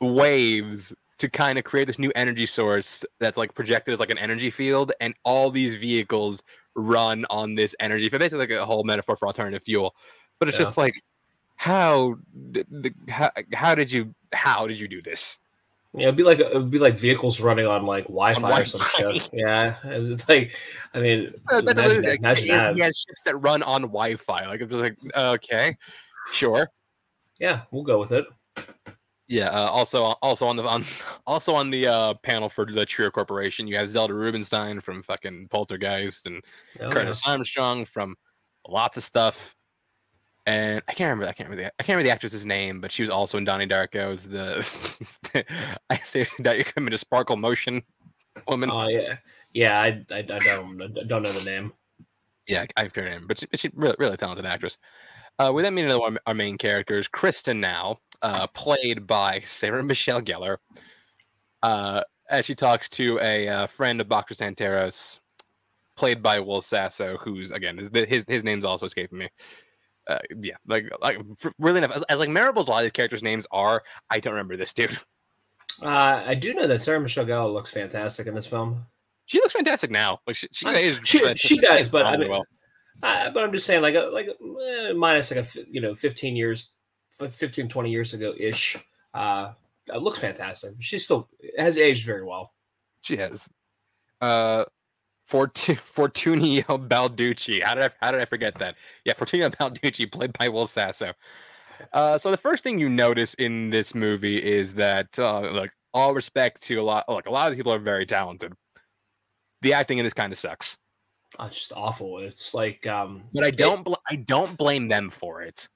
waves 0.00 0.92
to 1.18 1.28
kind 1.28 1.58
of 1.58 1.64
create 1.64 1.86
this 1.86 1.98
new 1.98 2.12
energy 2.14 2.46
source 2.46 3.04
that's 3.18 3.36
like 3.36 3.54
projected 3.54 3.92
as 3.92 4.00
like 4.00 4.10
an 4.10 4.18
energy 4.18 4.50
field 4.50 4.92
and 5.00 5.14
all 5.24 5.50
these 5.50 5.74
vehicles 5.74 6.42
run 6.76 7.26
on 7.28 7.54
this 7.56 7.74
energy 7.80 8.08
field. 8.08 8.20
Basically 8.20 8.38
like 8.38 8.50
a 8.50 8.64
whole 8.64 8.84
metaphor 8.84 9.16
for 9.16 9.26
alternative 9.26 9.62
fuel. 9.64 9.94
But 10.38 10.48
it's 10.48 10.58
Yeah. 10.58 10.64
just 10.64 10.76
like 10.76 10.94
how, 11.56 12.16
how 13.08 13.30
how 13.52 13.74
did 13.74 13.90
you 13.90 14.14
how 14.32 14.66
did 14.68 14.78
you 14.78 14.86
do 14.86 15.02
this 15.02 15.38
Yeah, 15.94 16.02
it'd 16.08 16.16
be 16.16 16.22
like 16.22 16.38
it'd 16.38 16.70
be 16.70 16.78
like 16.78 16.98
vehicles 16.98 17.40
running 17.40 17.66
on 17.66 17.86
like 17.86 18.04
Wi-Fi 18.04 18.60
or 18.60 18.64
some 18.66 18.82
shit. 18.96 19.30
Yeah, 19.32 19.74
and 19.82 20.12
it's 20.12 20.28
like, 20.28 20.54
I 20.94 21.00
mean, 21.00 21.32
Uh, 21.50 21.60
that's 21.62 21.76
what 21.76 21.78
it 21.78 21.78
imagine, 21.78 22.02
that- 22.02 22.08
Like, 22.10 22.20
imagine 22.20 22.44
he, 22.44 22.50
has, 22.50 22.76
he 22.76 22.82
has 22.82 22.98
ships 22.98 23.22
that 23.24 23.36
run 23.36 23.62
on 23.62 23.82
wi-fi 23.82 24.46
like 24.46 24.60
i'm 24.60 24.68
just 24.68 24.82
like 24.82 24.96
okay 25.16 25.76
sure 26.32 26.70
Yeah, 27.38 27.62
we'll 27.70 27.84
go 27.84 27.98
with 27.98 28.12
it. 28.12 28.26
Yeah. 29.28 29.50
Uh, 29.50 29.66
also, 29.70 30.02
also 30.22 30.46
on 30.46 30.56
the 30.56 30.62
on, 30.64 30.84
also 31.26 31.54
on 31.54 31.70
the 31.70 31.86
uh, 31.86 32.14
panel 32.22 32.48
for 32.48 32.64
the 32.64 32.84
Treer 32.86 33.10
Corporation, 33.12 33.66
you 33.66 33.76
have 33.76 33.88
Zelda 33.90 34.14
Rubinstein 34.14 34.80
from 34.80 35.02
fucking 35.02 35.48
Poltergeist 35.48 36.26
and 36.26 36.42
Oh, 36.80 36.90
Curtis 36.90 37.22
Armstrong 37.26 37.84
from 37.84 38.16
lots 38.66 38.96
of 38.96 39.04
stuff. 39.04 39.54
And 40.48 40.80
I 40.88 40.94
can't 40.94 41.10
remember. 41.10 41.26
I 41.26 41.32
can't 41.34 41.50
remember. 41.50 41.64
The, 41.64 41.72
I 41.78 41.82
can't 41.82 41.96
remember 41.96 42.08
the 42.08 42.14
actress's 42.14 42.46
name, 42.46 42.80
but 42.80 42.90
she 42.90 43.02
was 43.02 43.10
also 43.10 43.36
in 43.36 43.44
Donnie 43.44 43.66
Darko. 43.66 44.14
As 44.14 44.24
the 44.24 45.44
I 45.90 45.98
say 45.98 46.26
that 46.38 46.56
you 46.56 46.64
come 46.64 46.86
into 46.86 46.96
Sparkle 46.96 47.36
Motion 47.36 47.82
woman. 48.48 48.70
Oh 48.70 48.88
yeah, 48.88 49.18
yeah. 49.52 49.78
I, 49.78 50.02
I, 50.10 50.18
I 50.20 50.22
don't 50.22 50.80
I 50.82 51.04
don't 51.06 51.22
know 51.22 51.32
the 51.32 51.44
name. 51.44 51.74
Yeah, 52.46 52.64
I 52.78 52.84
forget 52.84 53.04
her 53.04 53.10
name, 53.10 53.26
but 53.28 53.40
she, 53.40 53.46
but 53.46 53.60
she 53.60 53.70
really, 53.74 53.96
really 53.98 54.16
talented 54.16 54.46
actress. 54.46 54.78
Uh, 55.38 55.52
we 55.54 55.60
then 55.60 55.74
meet 55.74 55.84
another 55.84 56.00
one 56.00 56.16
of 56.16 56.22
our 56.26 56.32
main 56.32 56.56
characters, 56.56 57.08
Kristen. 57.08 57.60
Now, 57.60 57.98
uh, 58.22 58.46
played 58.46 59.06
by 59.06 59.40
Sarah 59.44 59.84
Michelle 59.84 60.22
Gellar, 60.22 60.56
uh, 61.62 62.00
as 62.30 62.46
she 62.46 62.54
talks 62.54 62.88
to 62.90 63.20
a 63.20 63.48
uh, 63.48 63.66
friend 63.66 64.00
of 64.00 64.08
Boxer 64.08 64.34
Santaros, 64.34 65.20
played 65.94 66.22
by 66.22 66.40
Will 66.40 66.62
Sasso, 66.62 67.18
who's 67.18 67.50
again 67.50 67.76
his 67.76 67.90
his, 68.08 68.24
his 68.26 68.44
name's 68.44 68.64
also 68.64 68.86
escaping 68.86 69.18
me. 69.18 69.28
Uh, 70.08 70.18
yeah, 70.40 70.54
like 70.66 70.86
like 71.02 71.18
really 71.58 71.78
enough, 71.78 72.02
as, 72.08 72.16
like 72.18 72.30
memorable 72.30 72.62
as 72.62 72.68
a 72.68 72.70
lot 72.70 72.78
of 72.78 72.84
these 72.84 72.92
characters' 72.92 73.22
names 73.22 73.46
are, 73.50 73.82
I 74.10 74.20
don't 74.20 74.32
remember 74.32 74.56
this 74.56 74.72
dude. 74.72 74.98
Uh, 75.80 76.24
I 76.26 76.34
do 76.34 76.54
know 76.54 76.66
that 76.66 76.82
Sarah 76.82 76.98
Michelle 76.98 77.24
Gellar 77.24 77.52
looks 77.52 77.70
fantastic 77.70 78.26
in 78.26 78.34
this 78.34 78.46
film. 78.48 78.84
She 79.26 79.38
looks 79.38 79.52
fantastic 79.52 79.92
now. 79.92 80.18
Like 80.26 80.34
she, 80.34 80.48
she 80.50 80.66
Uh, 80.66 80.72
is, 80.72 80.98
she- 81.04 81.34
she 81.36 81.58
does, 81.60 81.88
but 81.88 82.04
I 82.04 82.16
mean- 82.16 82.32
Uh, 83.00 83.30
but 83.30 83.44
I'm 83.44 83.52
just 83.52 83.64
saying, 83.64 83.82
like, 83.82 83.94
a, 83.94 84.06
like 84.12 84.26
eh, 84.28 84.92
minus 84.94 85.30
like 85.30 85.44
a 85.44 85.60
you 85.70 85.80
know 85.80 85.94
15 85.94 86.34
years, 86.34 86.70
f- 87.20 87.32
15 87.32 87.68
20 87.68 87.90
years 87.92 88.12
ago 88.12 88.34
ish. 88.36 88.76
Uh, 89.14 89.52
it 89.86 90.02
looks 90.02 90.18
fantastic. 90.18 90.72
She 90.80 90.98
still 90.98 91.28
has 91.56 91.78
aged 91.78 92.04
very 92.04 92.24
well. 92.24 92.54
She 93.02 93.16
has. 93.18 93.48
Uh, 94.20 94.64
Fortu- 95.30 95.78
Fortunio 95.94 96.64
Balducci. 96.88 97.62
How 97.62 97.74
did 97.74 97.84
I 97.84 97.90
how 98.00 98.10
did 98.10 98.20
I 98.20 98.24
forget 98.24 98.54
that? 98.58 98.76
Yeah, 99.04 99.14
Fortunio 99.14 99.54
Balducci, 99.56 100.10
played 100.10 100.36
by 100.38 100.48
Will 100.48 100.66
Sasso. 100.66 101.12
Uh, 101.92 102.18
so 102.18 102.30
the 102.30 102.36
first 102.36 102.64
thing 102.64 102.78
you 102.78 102.88
notice 102.88 103.34
in 103.34 103.70
this 103.70 103.94
movie 103.94 104.36
is 104.36 104.74
that, 104.74 105.16
uh, 105.16 105.52
like, 105.52 105.70
all 105.94 106.12
respect 106.12 106.60
to 106.62 106.74
a 106.74 106.82
lot, 106.82 107.08
like 107.08 107.26
a 107.26 107.30
lot 107.30 107.52
of 107.52 107.56
people 107.56 107.72
are 107.72 107.78
very 107.78 108.04
talented. 108.04 108.52
The 109.62 109.74
acting 109.74 109.98
in 109.98 110.04
this 110.04 110.12
kind 110.12 110.32
of 110.32 110.38
sucks, 110.38 110.78
Oh, 111.38 111.46
it's 111.46 111.58
just 111.58 111.72
awful. 111.76 112.18
It's 112.18 112.54
like 112.54 112.86
um, 112.86 113.22
but 113.34 113.44
I 113.44 113.50
don't, 113.50 113.84
bl- 113.84 113.94
I 114.10 114.16
don't 114.16 114.56
blame 114.56 114.88
them 114.88 115.10
for 115.10 115.42
it. 115.42 115.68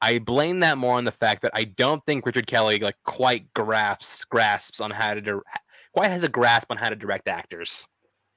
I 0.00 0.18
blame 0.18 0.60
that 0.60 0.78
more 0.78 0.96
on 0.96 1.04
the 1.04 1.12
fact 1.12 1.42
that 1.42 1.52
I 1.54 1.64
don't 1.64 2.04
think 2.06 2.26
Richard 2.26 2.46
Kelly 2.46 2.78
like 2.78 2.96
quite 3.04 3.52
grasps 3.54 4.24
grasps 4.24 4.80
on 4.80 4.90
how 4.90 5.14
to 5.14 5.20
dir- 5.20 5.42
quite 5.94 6.10
has 6.10 6.22
a 6.22 6.28
grasp 6.28 6.70
on 6.70 6.76
how 6.76 6.88
to 6.88 6.96
direct 6.96 7.28
actors. 7.28 7.88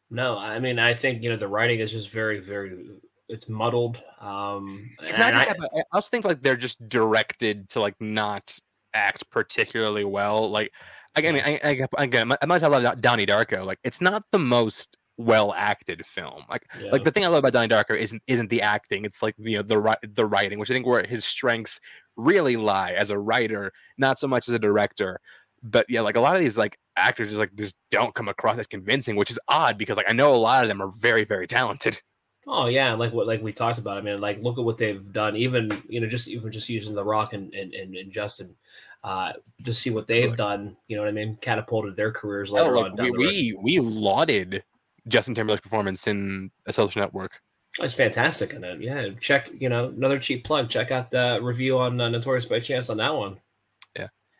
No, 0.09 0.37
I 0.37 0.59
mean, 0.59 0.79
I 0.79 0.93
think 0.93 1.21
you 1.23 1.29
know 1.29 1.37
the 1.37 1.47
writing 1.47 1.79
is 1.79 1.91
just 1.91 2.09
very, 2.09 2.39
very. 2.39 2.99
It's 3.27 3.47
muddled. 3.47 4.01
Um, 4.19 4.89
It's 5.01 5.13
and 5.13 5.19
not 5.19 5.33
I- 5.33 5.45
that, 5.45 5.69
I 5.75 5.83
also 5.93 6.09
think 6.09 6.25
like 6.25 6.41
they're 6.41 6.57
just 6.57 6.87
directed 6.89 7.69
to 7.69 7.79
like 7.79 7.95
not 7.99 8.57
act 8.93 9.29
particularly 9.29 10.03
well. 10.03 10.49
Like 10.49 10.71
again, 11.15 11.35
I, 11.35 11.59
I, 11.63 11.87
I, 11.97 12.03
again, 12.03 12.31
as 12.31 12.47
much 12.47 12.63
I 12.63 12.67
love 12.67 13.01
Donnie 13.01 13.25
Darko, 13.25 13.65
like 13.65 13.79
it's 13.83 14.01
not 14.01 14.23
the 14.31 14.39
most 14.39 14.97
well 15.17 15.53
acted 15.53 16.05
film. 16.05 16.43
Like 16.49 16.65
yeah. 16.81 16.91
like 16.91 17.03
the 17.03 17.11
thing 17.11 17.25
I 17.25 17.27
love 17.27 17.39
about 17.39 17.53
Donnie 17.53 17.67
Darko 17.67 17.95
isn't 17.95 18.23
isn't 18.25 18.49
the 18.49 18.61
acting. 18.61 19.05
It's 19.05 19.21
like 19.21 19.35
you 19.37 19.57
know 19.57 19.63
the 19.63 19.97
the 20.15 20.25
writing, 20.25 20.57
which 20.57 20.71
I 20.71 20.73
think 20.73 20.87
where 20.87 21.05
his 21.05 21.25
strengths 21.25 21.79
really 22.15 22.57
lie 22.57 22.93
as 22.93 23.11
a 23.11 23.19
writer, 23.19 23.71
not 23.97 24.17
so 24.17 24.27
much 24.27 24.47
as 24.47 24.53
a 24.55 24.59
director. 24.59 25.19
But 25.63 25.85
yeah, 25.89 26.01
like 26.01 26.15
a 26.15 26.21
lot 26.21 26.35
of 26.35 26.41
these 26.41 26.57
like 26.57 26.77
actors 26.95 27.27
just 27.27 27.39
like 27.39 27.53
just 27.55 27.75
don't 27.91 28.13
come 28.13 28.27
across 28.27 28.57
as 28.57 28.67
convincing, 28.67 29.15
which 29.15 29.31
is 29.31 29.39
odd 29.47 29.77
because 29.77 29.97
like 29.97 30.09
I 30.09 30.13
know 30.13 30.33
a 30.33 30.37
lot 30.37 30.63
of 30.63 30.67
them 30.69 30.81
are 30.81 30.91
very 30.91 31.23
very 31.23 31.47
talented. 31.47 32.01
Oh 32.47 32.67
yeah, 32.67 32.93
like 32.93 33.13
what 33.13 33.27
like 33.27 33.43
we 33.43 33.51
talked 33.51 33.77
about. 33.77 33.97
I 33.97 34.01
mean, 34.01 34.21
like 34.21 34.41
look 34.41 34.57
at 34.57 34.63
what 34.63 34.77
they've 34.77 35.11
done. 35.11 35.35
Even 35.35 35.83
you 35.89 35.99
know, 35.99 36.07
just 36.07 36.27
even 36.27 36.51
just 36.51 36.69
using 36.69 36.95
The 36.95 37.03
Rock 37.03 37.33
and 37.33 37.53
and, 37.53 37.73
and, 37.73 37.95
and 37.95 38.11
Justin, 38.11 38.55
uh, 39.03 39.33
to 39.63 39.73
see 39.73 39.89
what 39.91 40.07
they've 40.07 40.29
Right. 40.29 40.37
done. 40.37 40.77
You 40.87 40.95
know 40.95 41.03
what 41.03 41.09
I 41.09 41.11
mean? 41.13 41.37
Catapulted 41.41 41.95
their 41.95 42.11
careers 42.11 42.51
Oh, 42.51 42.55
later 42.55 42.73
look, 42.75 42.93
on. 42.93 43.03
we, 43.03 43.11
we 43.11 43.57
we 43.61 43.79
lauded 43.79 44.63
Justin 45.07 45.35
Timberlake's 45.35 45.61
performance 45.61 46.07
in 46.07 46.49
a 46.65 46.73
social 46.73 47.01
network. 47.01 47.33
It's 47.79 47.93
fantastic 47.93 48.53
in 48.53 48.63
it. 48.63 48.81
Yeah, 48.81 49.09
check. 49.19 49.49
You 49.59 49.69
know, 49.69 49.85
another 49.85 50.17
cheap 50.17 50.43
plug. 50.43 50.69
Check 50.69 50.91
out 50.91 51.11
the 51.11 51.39
review 51.41 51.77
on 51.77 51.99
uh, 52.01 52.09
Notorious 52.09 52.45
by 52.45 52.59
Chance 52.59 52.89
on 52.89 52.97
that 52.97 53.13
one. 53.13 53.39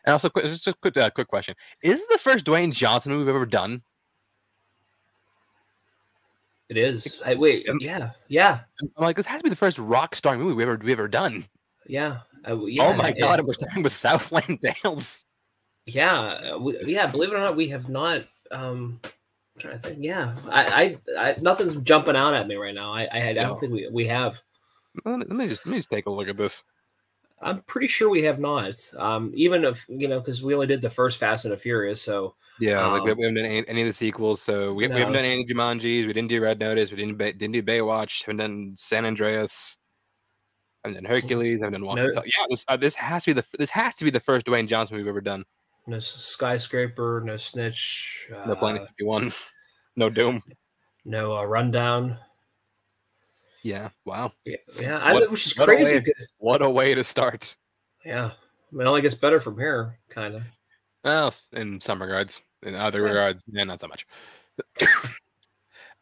And 0.04 0.12
also, 0.12 0.30
just 0.42 0.66
a 0.66 0.74
quick, 0.74 0.96
uh, 0.96 1.10
quick 1.10 1.28
question: 1.28 1.54
Is 1.82 1.98
this 1.98 2.08
the 2.10 2.18
first 2.18 2.44
Dwayne 2.46 2.72
Johnson 2.72 3.12
movie 3.12 3.24
we've 3.24 3.34
ever 3.34 3.46
done? 3.46 3.82
It 6.68 6.76
is. 6.76 7.20
I, 7.26 7.34
wait, 7.34 7.68
Um, 7.68 7.78
yeah, 7.80 8.10
yeah, 8.28 8.60
I'm 8.80 8.90
like, 8.96 9.16
this 9.16 9.26
has 9.26 9.40
to 9.40 9.42
be 9.44 9.50
the 9.50 9.56
first 9.56 9.78
rock 9.78 10.14
star 10.14 10.38
movie 10.38 10.54
we 10.54 10.62
ever 10.62 10.78
we 10.82 10.92
ever 10.92 11.08
done. 11.08 11.46
yeah. 11.86 12.18
Uh, 12.48 12.64
yeah 12.64 12.84
oh 12.86 12.94
my 12.94 13.08
it- 13.10 13.18
god, 13.20 13.38
and 13.40 13.46
we're 13.48 13.54
starting 13.54 13.82
with 13.82 13.92
Southland 13.92 14.60
Tales. 14.82 15.24
Yeah, 15.86 16.52
uh, 16.54 16.58
we, 16.58 16.78
yeah. 16.84 17.06
Believe 17.06 17.30
it 17.32 17.34
or 17.34 17.40
not, 17.40 17.56
we 17.56 17.68
have 17.68 17.88
not. 17.88 18.22
Um, 18.52 19.00
I'm 19.02 19.10
trying 19.60 19.74
to 19.74 19.78
think. 19.80 19.98
Yeah, 20.00 20.32
I, 20.50 20.96
I, 21.18 21.22
I 21.30 21.36
nothing's 21.40 21.74
jumping 21.76 22.16
out 22.16 22.32
at 22.34 22.46
me 22.46 22.54
right 22.54 22.74
now. 22.74 22.92
I, 22.92 23.08
I, 23.12 23.28
I 23.30 23.32
don't 23.34 23.58
think 23.58 23.72
we, 23.72 23.88
we 23.90 24.06
have. 24.06 24.40
Let 25.04 25.18
me, 25.18 25.26
let 25.28 25.36
me 25.36 25.48
just 25.48 25.66
let 25.66 25.72
me 25.72 25.78
just 25.78 25.90
take 25.90 26.06
a 26.06 26.10
look 26.10 26.28
at 26.28 26.36
this. 26.36 26.62
I'm 27.42 27.62
pretty 27.62 27.86
sure 27.86 28.10
we 28.10 28.22
have 28.24 28.38
not. 28.38 28.74
Um, 28.98 29.32
even 29.34 29.64
if 29.64 29.86
you 29.88 30.08
know, 30.08 30.20
because 30.20 30.42
we 30.42 30.52
only 30.54 30.66
did 30.66 30.82
the 30.82 30.90
first 30.90 31.18
Fast 31.18 31.44
and 31.46 31.52
the 31.52 31.56
Furious, 31.56 32.02
so 32.02 32.34
Yeah, 32.58 32.86
like 32.86 33.04
we, 33.04 33.10
Um, 33.12 33.18
haven't 33.18 33.34
done 33.36 33.44
any, 33.46 33.68
any 33.68 33.80
of 33.82 33.86
the 33.86 33.92
sequels, 33.94 34.42
so 34.42 34.72
we, 34.74 34.86
No, 34.86 34.94
we 34.94 35.00
haven't 35.00 35.14
done 35.14 35.24
any 35.24 35.46
Jumanjis. 35.46 36.06
We 36.06 36.12
didn't 36.12 36.28
do 36.28 36.40
Red 36.42 36.58
Notice. 36.58 36.90
We 36.90 36.98
didn't 36.98 37.16
ba- 37.16 37.32
didn't 37.32 37.52
do 37.52 37.62
Baywatch. 37.62 38.22
Haven't 38.24 38.36
done 38.38 38.74
San 38.76 39.06
Andreas. 39.06 39.78
Haven't 40.84 41.02
done 41.02 41.10
Hercules. 41.10 41.60
Haven't 41.60 41.72
done 41.80 41.84
Walking. 41.86 42.04
No- 42.04 42.12
Tall. 42.12 42.22
Yeah, 42.26 42.44
this 42.50 42.64
uh, 42.68 42.76
this 42.76 42.94
has 42.96 43.24
to 43.24 43.34
be 43.34 43.40
the 43.40 43.46
this 43.58 43.70
has 43.70 43.96
to 43.96 44.04
be 44.04 44.10
the 44.10 44.20
first 44.20 44.44
Dwayne 44.46 44.68
Johnson 44.68 44.96
we've 44.98 45.06
ever 45.06 45.20
done. 45.22 45.44
no 45.86 45.98
skyscraper, 45.98 47.22
no 47.24 47.36
snitch, 47.38 48.26
No 48.46 48.54
Planet 48.54 48.82
uh, 48.82 48.86
Fifty 48.86 49.04
One. 49.04 49.32
No 49.96 50.08
Doom. 50.08 50.40
no 51.04 51.36
uh, 51.36 51.44
rundown. 51.44 52.16
Yeah. 53.62 53.90
Wow. 54.04 54.32
Yeah, 54.44 54.56
yeah 54.80 54.98
I, 54.98 55.12
What- 55.12 55.30
which 55.30 55.46
is 55.46 55.56
what 55.58 55.68
a 55.68 55.72
crazy. 55.76 55.96
way- 55.98 56.04
What 56.38 56.62
a 56.62 56.70
way 56.70 56.94
to 56.94 57.04
start. 57.04 57.56
yeah, 58.04 58.26
I 58.32 58.74
mean, 58.76 58.86
it 58.86 58.88
only 58.88 59.02
gets 59.02 59.14
better 59.14 59.40
from 59.40 59.58
here, 59.58 59.98
kind 60.08 60.34
of. 60.36 60.42
Well, 61.04 61.34
in 61.52 61.80
some 61.80 62.00
regards. 62.00 62.40
In 62.62 62.74
other 62.74 63.00
Yeah. 63.00 63.08
regards, 63.08 63.44
yeah, 63.48 63.64
not 63.64 63.80
so 63.80 63.88
much. 63.88 64.06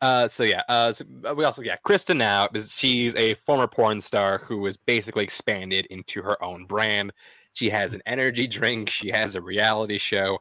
uh, 0.00 0.28
so 0.28 0.42
yeah, 0.44 0.62
uh, 0.68 0.92
so 0.92 1.04
uh, 1.28 1.34
we 1.34 1.44
also 1.44 1.62
yeah, 1.62 1.76
Krysta 1.86 2.16
now 2.16 2.48
is 2.54 2.72
she's 2.72 3.14
a 3.16 3.34
former 3.34 3.66
porn 3.66 4.00
star 4.00 4.38
who 4.38 4.64
has 4.66 4.76
basically 4.76 5.24
expanded 5.24 5.86
into 5.86 6.22
her 6.22 6.42
own 6.42 6.64
brand. 6.64 7.12
She 7.54 7.70
has 7.70 7.92
an 7.94 8.02
energy 8.06 8.46
drink. 8.46 8.90
She 8.90 9.08
has 9.10 9.34
a 9.34 9.40
reality 9.40 9.98
show. 9.98 10.38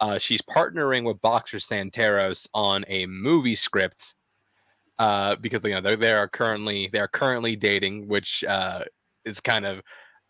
Uh, 0.00 0.18
she's 0.18 0.42
partnering 0.42 1.04
with 1.04 1.20
Boxer 1.22 1.56
Santaros 1.56 2.46
on 2.54 2.84
a 2.88 3.06
movie 3.06 3.56
script 3.56 4.14
uh, 4.98 5.36
because 5.36 5.62
you 5.64 5.70
know 5.70 5.80
they 5.80 5.96
they 5.96 6.12
are 6.12 6.28
currently 6.28 6.88
they 6.92 6.98
are 6.98 7.08
currently 7.08 7.56
dating, 7.56 8.08
which 8.08 8.44
uh, 8.44 8.84
is 9.24 9.40
kind 9.40 9.66
of 9.66 9.80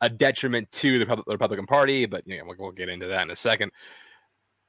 a 0.01 0.09
detriment 0.09 0.71
to 0.71 0.99
the 0.99 1.07
Repub- 1.07 1.25
Republican 1.27 1.67
Party. 1.67 2.07
But 2.07 2.27
you 2.27 2.39
know, 2.39 2.45
we'll, 2.47 2.57
we'll 2.59 2.73
get 2.73 2.89
into 2.89 3.07
that 3.07 3.23
in 3.23 3.31
a 3.31 3.37
second. 3.37 3.73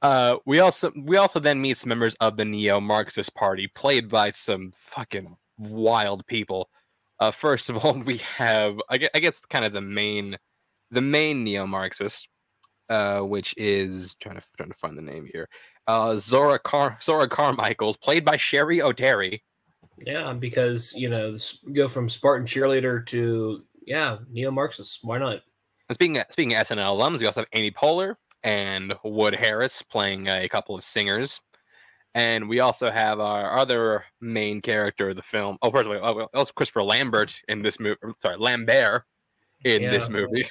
Uh, 0.02 0.36
we 0.46 0.60
also 0.60 0.90
we 0.96 1.16
also 1.16 1.40
then 1.40 1.60
meet 1.60 1.76
some 1.76 1.90
members 1.90 2.14
of 2.20 2.36
the 2.36 2.44
neo-Marxist 2.44 3.34
Party, 3.34 3.68
played 3.74 4.08
by 4.08 4.30
some 4.30 4.72
fucking 4.74 5.36
wild 5.58 6.26
people. 6.26 6.70
Uh, 7.18 7.30
first 7.30 7.68
of 7.68 7.76
all, 7.84 7.94
we 7.94 8.18
have 8.18 8.80
I 8.88 8.98
gue- 8.98 9.10
I 9.14 9.20
guess 9.20 9.40
kind 9.40 9.64
of 9.64 9.72
the 9.72 9.80
main 9.82 10.38
the 10.90 11.02
main 11.02 11.44
neo-Marxist, 11.44 12.28
uh, 12.88 13.20
which 13.20 13.54
is 13.58 14.14
trying 14.14 14.36
to 14.36 14.42
trying 14.56 14.70
to 14.70 14.78
find 14.78 14.96
the 14.96 15.02
name 15.02 15.26
here. 15.30 15.48
Uh, 15.86 16.16
Zora 16.18 16.58
Car 16.58 16.98
Zora 17.02 17.28
Carmichael's 17.28 17.98
played 17.98 18.24
by 18.24 18.36
Cheri 18.36 18.78
Oteri. 18.78 19.40
Yeah, 20.06 20.32
because 20.32 20.92
you 20.94 21.08
know, 21.08 21.36
go 21.72 21.88
from 21.88 22.08
Spartan 22.08 22.46
cheerleader 22.46 23.04
to 23.06 23.64
yeah, 23.86 24.18
neo 24.30 24.50
Marxist. 24.50 25.00
Why 25.02 25.18
not? 25.18 25.42
And 25.88 25.94
speaking 25.94 26.18
of, 26.18 26.26
speaking 26.30 26.54
of 26.54 26.66
SNL 26.66 26.98
alums, 26.98 27.20
we 27.20 27.26
also 27.26 27.40
have 27.40 27.48
Amy 27.52 27.70
Poehler 27.70 28.14
and 28.42 28.94
Wood 29.04 29.34
Harris 29.34 29.82
playing 29.82 30.28
a 30.28 30.48
couple 30.48 30.74
of 30.74 30.84
singers. 30.84 31.40
And 32.14 32.48
we 32.48 32.60
also 32.60 32.90
have 32.90 33.20
our 33.20 33.56
other 33.56 34.04
main 34.20 34.60
character 34.60 35.10
of 35.10 35.16
the 35.16 35.22
film. 35.22 35.58
Oh, 35.62 35.70
first 35.70 35.88
of 35.88 36.02
all, 36.02 36.20
oh, 36.22 36.28
also 36.34 36.52
Christopher 36.52 36.82
Lambert 36.82 37.40
in 37.48 37.62
this 37.62 37.78
movie. 37.78 37.98
Sorry, 38.20 38.36
Lambert 38.36 39.04
in 39.64 39.82
this 39.82 40.08
movie, 40.08 40.48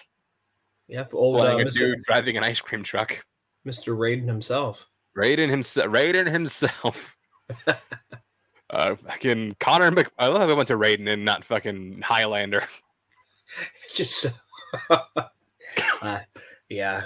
Yep, 0.87 1.13
old 1.13 1.37
uh, 1.37 1.39
playing 1.39 1.61
a 1.61 1.65
Mr. 1.65 1.73
dude 1.73 2.03
driving 2.03 2.37
an 2.37 2.43
ice 2.43 2.61
cream 2.61 2.83
truck. 2.83 3.23
Mr. 3.65 3.95
Raiden 3.95 4.27
himself. 4.27 4.87
Raiden 5.17 5.49
himself. 5.49 5.87
Raiden 5.87 6.31
himself. 6.31 7.17
uh, 8.69 8.95
fucking 8.95 9.55
Connor. 9.59 9.91
Mc- 9.91 10.11
I 10.17 10.27
love 10.27 10.41
how 10.41 10.47
we 10.47 10.53
went 10.53 10.67
to 10.67 10.77
Raiden 10.77 11.07
and 11.11 11.25
not 11.25 11.43
fucking 11.43 12.01
Highlander. 12.01 12.63
Just 13.95 14.27
uh, 16.01 16.19
yeah, 16.69 17.03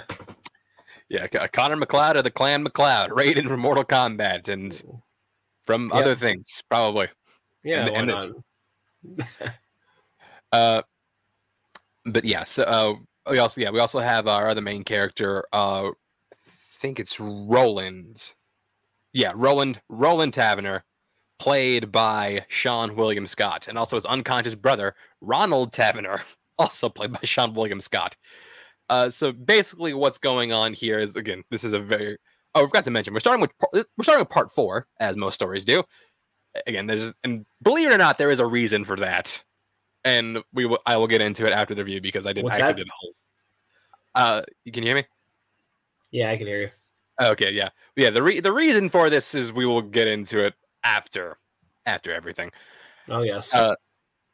Yeah, 1.08 1.26
Connor 1.28 1.76
MacLeod 1.76 2.16
of 2.16 2.24
the 2.24 2.30
Clan 2.30 2.62
MacLeod. 2.62 3.10
Raiden 3.10 3.48
from 3.48 3.60
Mortal 3.60 3.84
Kombat 3.84 4.48
and 4.48 4.80
from 5.62 5.88
Yeah. 5.88 6.00
other 6.00 6.14
things, 6.14 6.62
probably. 6.68 7.08
yeah. 7.62 7.86
And- 7.86 8.10
why 8.10 8.24
and? 8.24 9.24
Uh, 10.52 10.82
but 12.06 12.24
yeah, 12.24 12.44
so 12.44 12.62
uh, 12.62 12.94
we 13.28 13.38
also 13.38 13.60
yeah 13.60 13.70
we 13.70 13.80
also 13.80 13.98
have 13.98 14.28
our 14.28 14.48
other 14.48 14.60
main 14.60 14.84
character. 14.84 15.44
Uh, 15.52 15.88
I 15.88 15.92
think 16.78 17.00
it's 17.00 17.18
Roland. 17.18 18.32
Yeah, 19.12 19.32
Roland 19.34 19.80
Roland 19.88 20.32
Taverner, 20.32 20.84
played 21.44 21.92
by 21.92 22.42
Seann 22.50 22.94
William 22.94 23.26
Scott, 23.26 23.68
and 23.68 23.76
also 23.76 23.96
his 23.96 24.06
unconscious 24.06 24.54
brother 24.54 24.94
Ronald 25.20 25.74
Taverner, 25.74 26.22
also 26.58 26.88
played 26.88 27.12
by 27.12 27.18
Seann 27.18 27.52
William 27.52 27.82
Scott. 27.82 28.16
Uh, 28.88 29.10
so 29.10 29.30
basically, 29.30 29.92
what's 29.92 30.16
going 30.16 30.54
on 30.54 30.72
here 30.72 30.98
is 30.98 31.16
again, 31.16 31.44
this 31.50 31.62
is 31.62 31.74
a 31.74 31.78
very 31.78 32.16
oh, 32.54 32.62
we 32.62 32.68
forgot 32.68 32.86
to 32.86 32.90
mention 32.90 33.12
we're 33.12 33.20
starting 33.20 33.42
with 33.42 33.50
we're 33.74 34.04
starting 34.04 34.22
with 34.22 34.30
part 34.30 34.50
four, 34.50 34.86
as 35.00 35.18
most 35.18 35.34
stories 35.34 35.66
do. 35.66 35.82
Again, 36.66 36.86
there's 36.86 37.12
and 37.22 37.44
believe 37.60 37.88
it 37.88 37.92
or 37.92 37.98
not, 37.98 38.16
there 38.16 38.30
is 38.30 38.38
a 38.38 38.46
reason 38.46 38.86
for 38.86 38.96
that 38.96 39.44
and 40.06 40.38
we 40.54 40.64
will 40.64 40.78
I 40.86 40.96
will 40.96 41.08
get 41.08 41.20
into 41.20 41.44
it 41.44 41.52
after 41.52 41.74
the 41.74 41.84
review 41.84 42.00
because 42.00 42.26
I 42.26 42.32
did 42.32 42.44
What's 42.44 42.56
I 42.56 42.62
that? 42.62 42.76
did 42.76 42.88
whole. 42.88 43.12
Uh, 44.14 44.42
you 44.64 44.72
can 44.72 44.82
hear 44.82 44.94
me? 44.94 45.04
Yeah, 46.10 46.30
I 46.30 46.38
can 46.38 46.46
hear 46.46 46.62
you. 46.62 46.68
Okay, 47.20 47.52
yeah, 47.52 47.68
yeah. 47.96 48.08
The 48.08 48.22
re- 48.22 48.40
the 48.40 48.52
reason 48.52 48.88
for 48.88 49.10
this 49.10 49.34
is 49.34 49.52
we 49.52 49.66
will 49.66 49.82
get 49.82 50.08
into 50.08 50.42
it 50.42 50.54
after 50.84 51.38
after 51.86 52.12
everything. 52.12 52.50
Oh 53.08 53.22
yes. 53.22 53.54
Uh, 53.54 53.74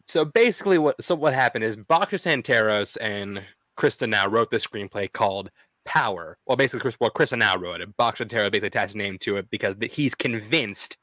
So 0.07 0.25
basically, 0.25 0.79
what 0.79 1.03
so 1.03 1.15
what 1.15 1.35
happened 1.35 1.65
is 1.65 1.77
Boxer 1.77 2.17
Santaros 2.17 2.97
and 3.01 3.43
Krysta 3.77 4.09
now 4.09 4.27
wrote 4.29 4.51
this 4.51 4.67
screenplay 4.67 5.11
called 5.13 5.51
Power. 5.85 6.37
Well, 6.47 6.57
basically, 6.57 6.81
Chris, 6.81 6.97
well, 7.01 7.11
Krysta 7.11 7.39
now 7.39 7.57
wrote 7.57 7.81
it. 7.81 7.97
Boxer 7.97 8.25
Santaros 8.25 8.51
basically 8.51 8.69
attached 8.69 8.91
his 8.91 8.97
name 8.97 9.19
to 9.21 9.37
it 9.37 9.49
because 9.51 9.77
th- 9.77 9.95
he's 9.95 10.15
convinced 10.15 10.97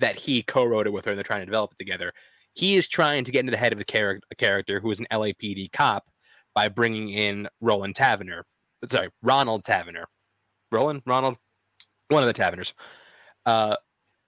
that 0.00 0.16
he 0.16 0.42
co-wrote 0.42 0.86
it 0.86 0.92
with 0.92 1.04
her 1.04 1.12
and 1.12 1.18
they're 1.18 1.24
trying 1.24 1.40
to 1.42 1.46
develop 1.46 1.72
it 1.72 1.78
together. 1.78 2.12
He 2.54 2.76
is 2.76 2.88
trying 2.88 3.24
to 3.24 3.32
get 3.32 3.40
into 3.40 3.52
the 3.52 3.56
head 3.56 3.72
of 3.72 3.78
the 3.78 3.84
char- 3.84 4.20
a 4.30 4.34
character 4.34 4.80
who 4.80 4.90
is 4.90 5.00
an 5.00 5.06
LAPD 5.12 5.70
cop 5.72 6.04
by 6.54 6.68
bringing 6.68 7.10
in 7.10 7.48
Roland 7.60 7.94
Taverner. 7.94 8.44
Sorry, 8.88 9.08
Ronald 9.22 9.64
Taverner. 9.64 10.06
Roland, 10.72 11.02
Ronald, 11.06 11.36
one 12.08 12.22
of 12.22 12.26
the 12.26 12.32
Taverners. 12.32 12.72
Uh, 13.46 13.76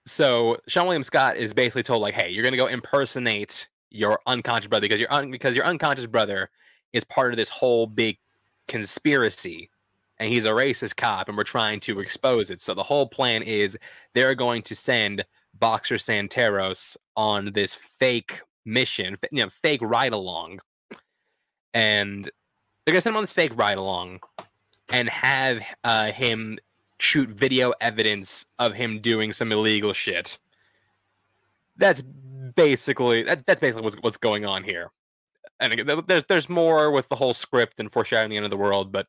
so 0.07 0.57
Seann 0.69 0.83
William 0.83 1.03
Scott 1.03 1.37
is 1.37 1.53
basically 1.53 1.83
told 1.83 2.01
like, 2.01 2.13
"Hey, 2.13 2.29
you're 2.29 2.43
gonna 2.43 2.57
go 2.57 2.67
impersonate 2.67 3.67
your 3.89 4.19
unconscious 4.25 4.67
brother 4.67 4.81
because 4.81 4.99
your 4.99 5.11
un- 5.13 5.31
because 5.31 5.55
your 5.55 5.65
unconscious 5.65 6.07
brother 6.07 6.49
is 6.93 7.03
part 7.03 7.33
of 7.33 7.37
this 7.37 7.49
whole 7.49 7.87
big 7.87 8.17
conspiracy, 8.67 9.69
and 10.17 10.29
he's 10.31 10.45
a 10.45 10.49
racist 10.49 10.95
cop, 10.95 11.27
and 11.27 11.37
we're 11.37 11.43
trying 11.43 11.79
to 11.81 11.99
expose 11.99 12.49
it. 12.49 12.61
So 12.61 12.73
the 12.73 12.83
whole 12.83 13.07
plan 13.07 13.43
is 13.43 13.77
they're 14.13 14.35
going 14.35 14.61
to 14.63 14.75
send 14.75 15.25
Boxer 15.53 15.95
Santaros 15.95 16.95
on 17.15 17.51
this 17.53 17.75
fake 17.75 18.41
mission, 18.65 19.17
you 19.31 19.43
know, 19.43 19.49
fake 19.49 19.81
ride 19.81 20.13
along, 20.13 20.61
and 21.73 22.25
they're 22.85 22.93
gonna 22.93 23.01
send 23.01 23.13
him 23.13 23.17
on 23.17 23.23
this 23.23 23.33
fake 23.33 23.51
ride 23.55 23.77
along, 23.77 24.21
and 24.89 25.09
have 25.09 25.61
uh, 25.83 26.11
him 26.11 26.57
shoot 26.99 27.29
video 27.29 27.73
evidence 27.79 28.45
of 28.59 28.73
him 28.73 28.99
doing 28.99 29.31
some 29.31 29.51
illegal 29.51 29.93
shit. 29.93 30.37
That's 31.77 32.01
basically 32.55 33.23
that, 33.23 33.45
that's 33.45 33.61
basically 33.61 33.83
what's, 33.83 33.95
what's 33.97 34.17
going 34.17 34.45
on 34.45 34.63
here. 34.63 34.91
And 35.59 35.73
again, 35.73 36.01
there's 36.07 36.23
there's 36.25 36.49
more 36.49 36.91
with 36.91 37.07
the 37.09 37.15
whole 37.15 37.33
script 37.33 37.79
and 37.79 37.91
foreshadowing 37.91 38.29
the 38.29 38.37
end 38.37 38.45
of 38.45 38.51
the 38.51 38.57
world, 38.57 38.91
but 38.91 39.07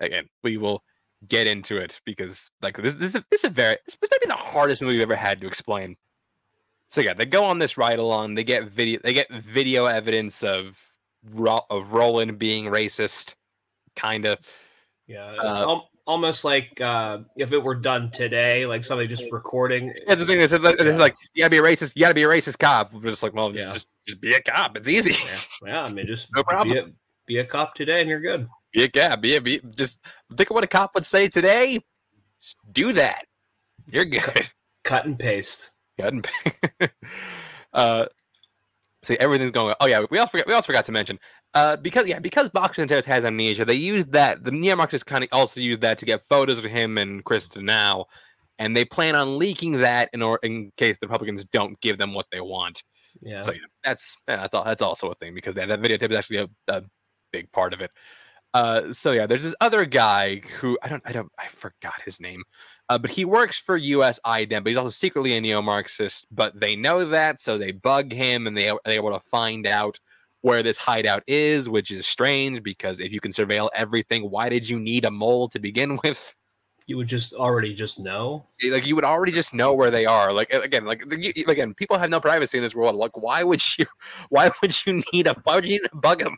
again, 0.00 0.28
we 0.42 0.56
will 0.56 0.82
get 1.28 1.46
into 1.46 1.78
it 1.78 2.00
because 2.04 2.50
like 2.62 2.76
this 2.76 2.94
this 2.94 3.14
is, 3.14 3.24
this 3.30 3.40
is 3.40 3.44
a 3.44 3.50
very 3.50 3.76
this, 3.86 3.96
might 4.00 4.20
be 4.20 4.26
the 4.26 4.34
hardest 4.34 4.82
movie 4.82 4.94
we've 4.94 5.02
ever 5.02 5.16
had 5.16 5.40
to 5.40 5.46
explain. 5.46 5.96
So 6.88 7.00
yeah, 7.00 7.14
they 7.14 7.26
go 7.26 7.44
on 7.44 7.58
this 7.58 7.76
ride 7.76 7.98
along. 7.98 8.34
They 8.34 8.44
get 8.44 8.68
video 8.68 9.00
they 9.02 9.12
get 9.12 9.30
video 9.32 9.86
evidence 9.86 10.42
of 10.42 10.78
of 11.70 11.92
Roland 11.92 12.38
being 12.38 12.66
racist, 12.66 13.34
kind 13.94 14.26
of. 14.26 14.38
yeah. 15.06 15.34
uh, 15.42 15.62
al- 15.62 15.90
almost 16.06 16.44
like 16.44 16.80
uh, 16.80 17.18
if 17.36 17.52
it 17.52 17.62
were 17.62 17.74
done 17.74 18.10
today, 18.10 18.66
like 18.66 18.84
somebody 18.84 19.08
just 19.08 19.24
recording. 19.32 19.92
Yeah, 20.06 20.14
the 20.14 20.26
thing 20.26 20.40
is, 20.40 20.52
it's 20.52 20.62
like, 20.64 20.76
it's 20.78 20.98
like 20.98 21.16
you 21.34 21.42
gotta 21.42 21.50
be 21.50 21.58
a 21.58 21.62
racist. 21.62 21.92
You 21.96 22.00
gotta 22.00 22.14
be 22.14 22.22
a 22.22 22.28
racist 22.28 22.58
cop. 22.58 22.92
We're 22.92 23.10
just 23.10 23.22
like, 23.22 23.34
well, 23.34 23.54
Yeah. 23.54 23.72
just 23.72 23.88
just 24.06 24.20
be 24.20 24.34
a 24.34 24.40
cop. 24.40 24.76
It's 24.76 24.88
easy. 24.88 25.12
Yeah, 25.12 25.38
yeah 25.66 25.82
I 25.84 25.92
mean, 25.92 26.06
just 26.06 26.28
No 26.36 26.42
problem. 26.44 26.72
Be 26.72 26.78
a, 26.78 26.86
be 27.26 27.38
a 27.38 27.44
cop 27.44 27.74
today, 27.74 28.00
and 28.00 28.08
you're 28.08 28.20
good. 28.20 28.48
Be 28.72 28.84
a 28.84 28.88
cop. 28.88 29.20
Be 29.20 29.36
a, 29.36 29.40
be, 29.40 29.60
just 29.74 30.00
think 30.36 30.50
of 30.50 30.54
what 30.54 30.64
a 30.64 30.68
cop 30.68 30.94
would 30.94 31.06
say 31.06 31.28
today. 31.28 31.80
Just 32.40 32.56
do 32.72 32.92
that. 32.92 33.24
You're 33.90 34.04
good. 34.04 34.48
Cut 34.84 35.06
and 35.06 35.18
paste. 35.18 35.72
Cut 36.00 36.12
and 36.12 36.24
paste. 36.80 36.92
uh, 37.72 38.06
see, 39.06 39.16
everything's 39.18 39.52
going. 39.52 39.74
Oh 39.80 39.86
yeah, 39.86 40.04
we 40.10 40.18
also 40.18 40.30
forgot. 40.32 40.46
We 40.46 40.54
also 40.54 40.66
forgot 40.66 40.84
to 40.86 40.92
mention. 40.92 41.18
Uh, 41.54 41.76
because 41.76 42.06
yeah, 42.06 42.18
because 42.18 42.48
Boxer 42.48 42.86
Santaros 42.86 43.04
has 43.04 43.24
amnesia, 43.24 43.64
they 43.64 43.74
used 43.74 44.12
that. 44.12 44.44
The 44.44 44.50
neo 44.50 44.76
Marxists 44.76 45.04
kind 45.04 45.24
of 45.24 45.30
also 45.32 45.60
used 45.60 45.80
that 45.80 45.98
to 45.98 46.04
get 46.04 46.22
photos 46.28 46.58
of 46.58 46.64
him 46.64 46.98
and 46.98 47.24
Kristen 47.24 47.64
now, 47.64 48.06
and 48.58 48.76
they 48.76 48.84
plan 48.84 49.14
on 49.14 49.38
leaking 49.38 49.80
that 49.80 50.10
in 50.12 50.22
or 50.22 50.38
in 50.42 50.72
case 50.76 50.96
the 51.00 51.06
Republicans 51.06 51.44
don't 51.44 51.80
give 51.80 51.98
them 51.98 52.14
what 52.14 52.26
they 52.30 52.40
want. 52.40 52.82
Yeah. 53.22 53.40
So 53.40 53.52
yeah, 53.52 53.60
that's 53.82 54.16
yeah, 54.28 54.36
that's 54.36 54.54
all. 54.54 54.64
That's 54.64 54.82
also 54.82 55.10
a 55.10 55.14
thing 55.14 55.34
because 55.34 55.54
that, 55.54 55.68
that 55.68 55.80
videotape 55.80 56.10
is 56.10 56.16
actually 56.16 56.38
a, 56.38 56.48
a 56.68 56.82
big 57.32 57.50
part 57.52 57.72
of 57.72 57.80
it. 57.80 57.90
Uh, 58.54 58.92
so 58.92 59.12
yeah, 59.12 59.26
there's 59.26 59.42
this 59.42 59.54
other 59.60 59.84
guy 59.84 60.40
who 60.58 60.78
I 60.82 60.88
don't, 60.88 61.02
I 61.04 61.12
don't, 61.12 61.30
I 61.38 61.48
forgot 61.48 62.00
his 62.04 62.20
name, 62.20 62.42
uh, 62.88 62.98
but 62.98 63.10
he 63.10 63.24
works 63.24 63.58
for 63.58 63.76
U.S. 63.76 64.20
IDEM, 64.24 64.62
but 64.62 64.70
he's 64.70 64.76
also 64.76 64.90
secretly 64.90 65.36
a 65.36 65.40
neo-Marxist. 65.40 66.26
But 66.30 66.58
they 66.58 66.76
know 66.76 67.04
that, 67.06 67.40
so 67.40 67.58
they 67.58 67.72
bug 67.72 68.12
him, 68.12 68.46
and 68.46 68.56
they 68.56 68.68
are 68.68 68.78
able 68.86 69.12
to 69.12 69.20
find 69.20 69.66
out 69.66 69.98
where 70.42 70.62
this 70.62 70.76
hideout 70.76 71.24
is, 71.26 71.68
which 71.68 71.90
is 71.90 72.06
strange 72.06 72.62
because 72.62 73.00
if 73.00 73.12
you 73.12 73.20
can 73.20 73.32
surveil 73.32 73.68
everything, 73.74 74.30
why 74.30 74.48
did 74.48 74.68
you 74.68 74.78
need 74.78 75.04
a 75.04 75.10
mole 75.10 75.48
to 75.48 75.58
begin 75.58 75.98
with? 76.04 76.36
You 76.86 76.96
would 76.98 77.08
just 77.08 77.34
already 77.34 77.74
just 77.74 77.98
know. 77.98 78.46
Like 78.62 78.86
you 78.86 78.94
would 78.94 79.04
already 79.04 79.32
just 79.32 79.52
know 79.52 79.74
where 79.74 79.90
they 79.90 80.06
are. 80.06 80.32
Like 80.32 80.52
again, 80.52 80.84
like 80.84 81.02
again, 81.02 81.74
people 81.74 81.98
have 81.98 82.10
no 82.10 82.20
privacy 82.20 82.58
in 82.58 82.62
this 82.62 82.76
world. 82.76 82.94
Like 82.94 83.16
why 83.16 83.42
would 83.42 83.60
you? 83.78 83.86
Why 84.28 84.52
would 84.62 84.86
you 84.86 85.02
need 85.12 85.26
a? 85.26 85.34
Why 85.42 85.56
would 85.56 85.64
you 85.64 85.80
need 85.80 85.88
to 85.90 85.96
bug 85.96 86.20
them? 86.20 86.36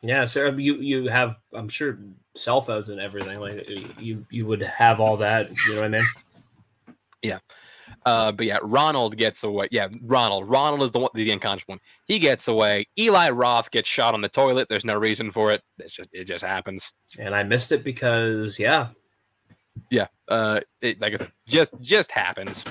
Yeah, 0.00 0.24
so 0.24 0.46
you 0.56 0.76
you 0.76 1.08
have 1.08 1.36
I'm 1.52 1.68
sure 1.68 1.98
cell 2.34 2.60
phones 2.60 2.88
and 2.88 3.00
everything 3.00 3.40
like 3.40 3.68
you 3.98 4.24
you 4.30 4.46
would 4.46 4.62
have 4.62 5.00
all 5.00 5.16
that. 5.18 5.50
You 5.66 5.74
know 5.74 5.80
what 5.80 5.84
I 5.86 5.88
mean? 5.88 6.06
Yeah. 7.22 7.38
Uh, 8.06 8.32
but 8.32 8.46
yeah, 8.46 8.58
Ronald 8.62 9.16
gets 9.16 9.44
away. 9.44 9.68
Yeah, 9.70 9.88
Ronald. 10.02 10.48
Ronald 10.48 10.82
is 10.82 10.90
the 10.90 11.00
one, 11.00 11.10
the 11.14 11.30
unconscious 11.32 11.68
one. 11.68 11.80
He 12.06 12.18
gets 12.18 12.48
away. 12.48 12.86
Eli 12.98 13.30
Roth 13.30 13.70
gets 13.70 13.88
shot 13.88 14.14
on 14.14 14.22
the 14.22 14.28
toilet. 14.28 14.68
There's 14.68 14.84
no 14.84 14.96
reason 14.96 15.30
for 15.30 15.50
it. 15.50 15.62
It's 15.78 15.92
just 15.92 16.08
it 16.12 16.24
just 16.24 16.44
happens. 16.44 16.94
And 17.18 17.34
I 17.34 17.42
missed 17.42 17.72
it 17.72 17.84
because 17.84 18.58
yeah, 18.58 18.88
yeah. 19.90 20.06
Uh, 20.28 20.60
it, 20.80 21.00
like 21.00 21.14
I 21.14 21.16
said, 21.18 21.32
just 21.46 21.72
just 21.80 22.10
happens. 22.10 22.64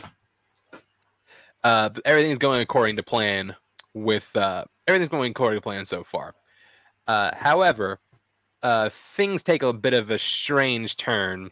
Uh, 1.64 1.90
everything's 2.06 2.40
going 2.40 2.62
according 2.62 2.96
to 2.96 3.04
plan. 3.04 3.56
With 3.94 4.34
uh, 4.36 4.66
everything's 4.88 5.10
going 5.10 5.32
according 5.32 5.58
to 5.58 5.64
plan 5.64 5.86
so 5.86 6.04
far. 6.04 6.34
Uh, 7.08 7.32
however, 7.36 8.00
uh, 8.64 8.90
things 8.90 9.44
take 9.44 9.64
a 9.64 9.74
bit 9.74 9.94
of 9.94 10.10
a 10.10 10.20
strange 10.20 10.98
turn 10.98 11.50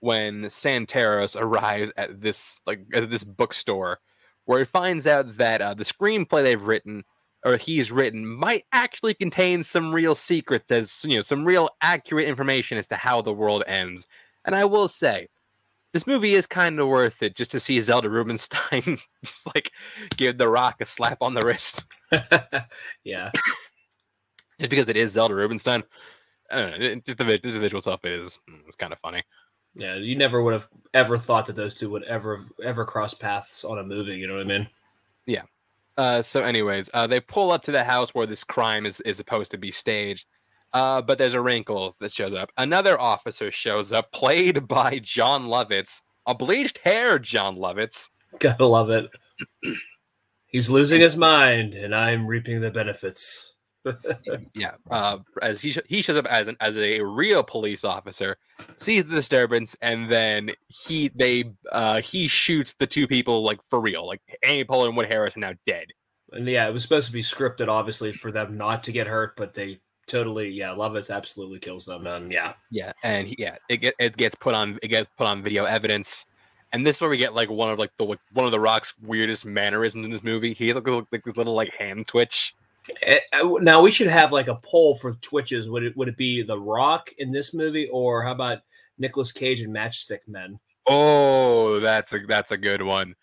when 0.00 0.44
Santaros 0.44 1.36
arrives 1.40 1.90
at 1.96 2.20
this 2.20 2.60
like 2.66 2.80
at 2.94 3.10
this 3.10 3.24
bookstore, 3.24 3.98
where 4.44 4.60
he 4.60 4.64
finds 4.64 5.06
out 5.06 5.36
that 5.36 5.60
uh, 5.60 5.74
the 5.74 5.84
screenplay 5.84 6.42
they've 6.42 6.62
written 6.62 7.04
or 7.44 7.56
he's 7.56 7.92
written 7.92 8.26
might 8.26 8.64
actually 8.72 9.14
contain 9.14 9.62
some 9.62 9.94
real 9.94 10.14
secrets, 10.14 10.70
as 10.70 11.04
you 11.04 11.16
know, 11.16 11.22
some 11.22 11.44
real 11.44 11.70
accurate 11.80 12.28
information 12.28 12.78
as 12.78 12.86
to 12.88 12.96
how 12.96 13.22
the 13.22 13.32
world 13.32 13.62
ends. 13.66 14.06
And 14.44 14.56
I 14.56 14.64
will 14.64 14.88
say, 14.88 15.28
this 15.92 16.06
movie 16.06 16.34
is 16.34 16.46
kind 16.46 16.80
of 16.80 16.88
worth 16.88 17.22
it 17.22 17.36
just 17.36 17.52
to 17.52 17.60
see 17.60 17.80
Zelda 17.80 18.10
Rubinstein 18.10 18.98
just 19.24 19.46
like 19.54 19.70
give 20.16 20.38
The 20.38 20.48
Rock 20.48 20.80
a 20.80 20.86
slap 20.86 21.18
on 21.22 21.34
the 21.34 21.42
wrist. 21.42 21.84
yeah 23.04 23.30
just 24.58 24.70
because 24.70 24.88
it 24.88 24.96
is 24.96 25.12
Zelda 25.12 25.34
Rubinstein. 25.34 25.84
I 26.50 26.60
don't 26.60 26.70
know. 26.70 26.86
It, 26.86 27.04
just 27.04 27.18
the, 27.18 27.24
just 27.24 27.54
the 27.54 27.60
visual 27.60 27.80
stuff 27.80 28.04
is 28.04 28.38
it's 28.66 28.76
kind 28.76 28.92
of 28.92 28.98
funny. 28.98 29.22
Yeah, 29.74 29.96
you 29.96 30.16
never 30.16 30.42
would 30.42 30.54
have 30.54 30.68
ever 30.94 31.18
thought 31.18 31.46
that 31.46 31.56
those 31.56 31.74
two 31.74 31.90
would 31.90 32.04
ever 32.04 32.46
ever 32.62 32.84
cross 32.84 33.14
paths 33.14 33.64
on 33.64 33.78
a 33.78 33.84
movie. 33.84 34.16
You 34.16 34.26
know 34.26 34.34
what 34.34 34.42
I 34.42 34.48
mean? 34.48 34.68
Yeah. 35.26 35.42
Uh, 35.96 36.22
so, 36.22 36.42
anyways, 36.42 36.88
uh, 36.94 37.06
they 37.06 37.20
pull 37.20 37.50
up 37.50 37.62
to 37.64 37.72
the 37.72 37.82
house 37.82 38.14
where 38.14 38.26
this 38.26 38.44
crime 38.44 38.86
is, 38.86 39.00
is 39.00 39.16
supposed 39.16 39.50
to 39.50 39.58
be 39.58 39.70
staged. 39.70 40.26
Uh, 40.72 41.02
but 41.02 41.18
there's 41.18 41.34
a 41.34 41.40
wrinkle 41.40 41.96
that 42.00 42.12
shows 42.12 42.34
up. 42.34 42.50
Another 42.56 43.00
officer 43.00 43.50
shows 43.50 43.90
up, 43.92 44.12
played 44.12 44.68
by 44.68 45.00
Jon 45.00 45.46
Lovitz, 45.46 46.00
a 46.26 46.34
bleached 46.34 46.78
hair 46.78 47.18
Jon 47.18 47.56
Lovitz. 47.56 48.10
Gotta 48.38 48.66
love 48.66 48.90
it. 48.90 49.08
He's 50.46 50.70
losing 50.70 51.00
his 51.00 51.16
mind, 51.16 51.74
and 51.74 51.94
I'm 51.94 52.26
reaping 52.26 52.60
the 52.60 52.70
benefits 52.70 53.56
yeah, 54.54 54.72
uh, 54.90 55.18
as 55.42 55.60
he 55.60 55.72
sh- 55.72 55.78
he 55.86 56.02
shows 56.02 56.16
up 56.16 56.26
as 56.26 56.48
an 56.48 56.56
as 56.60 56.76
a 56.76 57.00
real 57.00 57.42
police 57.42 57.84
officer, 57.84 58.36
sees 58.76 59.04
the 59.04 59.14
disturbance, 59.14 59.76
and 59.82 60.10
then 60.10 60.50
he 60.68 61.10
they 61.14 61.44
uh, 61.72 62.00
he 62.00 62.28
shoots 62.28 62.74
the 62.74 62.86
two 62.86 63.06
people 63.06 63.42
like 63.42 63.60
for 63.68 63.80
real, 63.80 64.06
like 64.06 64.20
Amy 64.44 64.64
Poehler 64.64 64.88
and 64.88 64.96
Wood 64.96 65.06
Harris 65.10 65.36
are 65.36 65.40
now 65.40 65.52
dead. 65.66 65.86
And 66.32 66.46
yeah, 66.46 66.68
it 66.68 66.72
was 66.72 66.82
supposed 66.82 67.06
to 67.06 67.12
be 67.12 67.22
scripted, 67.22 67.68
obviously, 67.68 68.12
for 68.12 68.30
them 68.30 68.56
not 68.56 68.82
to 68.84 68.92
get 68.92 69.06
hurt, 69.06 69.36
but 69.36 69.54
they 69.54 69.80
totally 70.06 70.48
yeah, 70.50 70.70
Lovitz 70.70 71.14
absolutely 71.14 71.58
kills 71.58 71.86
them, 71.86 72.06
and 72.06 72.32
yeah, 72.32 72.54
yeah, 72.70 72.92
and 73.02 73.28
he, 73.28 73.36
yeah, 73.38 73.56
it 73.68 73.78
get, 73.78 73.94
it 73.98 74.16
gets 74.16 74.34
put 74.34 74.54
on 74.54 74.78
it 74.82 74.88
gets 74.88 75.08
put 75.16 75.26
on 75.26 75.42
video 75.42 75.64
evidence. 75.64 76.26
And 76.70 76.86
this 76.86 76.96
is 76.96 77.00
where 77.00 77.08
we 77.08 77.16
get 77.16 77.34
like 77.34 77.48
one 77.48 77.70
of 77.70 77.78
like 77.78 77.92
the 77.96 78.04
one 78.04 78.44
of 78.44 78.52
the 78.52 78.60
Rock's 78.60 78.92
weirdest 79.02 79.46
mannerisms 79.46 80.04
in 80.04 80.12
this 80.12 80.22
movie. 80.22 80.52
He 80.52 80.68
has 80.68 80.74
like, 80.74 81.06
like 81.10 81.24
this 81.24 81.36
little 81.36 81.54
like 81.54 81.74
hand 81.74 82.06
twitch 82.06 82.54
now 83.60 83.80
we 83.80 83.90
should 83.90 84.06
have 84.06 84.32
like 84.32 84.48
a 84.48 84.56
poll 84.56 84.94
for 84.94 85.14
Twitches. 85.14 85.68
Would 85.68 85.82
it 85.84 85.96
would 85.96 86.08
it 86.08 86.16
be 86.16 86.42
The 86.42 86.58
Rock 86.58 87.10
in 87.18 87.30
this 87.32 87.54
movie, 87.54 87.88
or 87.88 88.22
how 88.24 88.32
about 88.32 88.58
Nicolas 88.98 89.32
Cage 89.32 89.60
and 89.60 89.74
Matchstick 89.74 90.20
Men? 90.26 90.58
Oh, 90.88 91.80
that's 91.80 92.12
a 92.12 92.20
that's 92.26 92.50
a 92.50 92.56
good 92.56 92.82
one. 92.82 93.14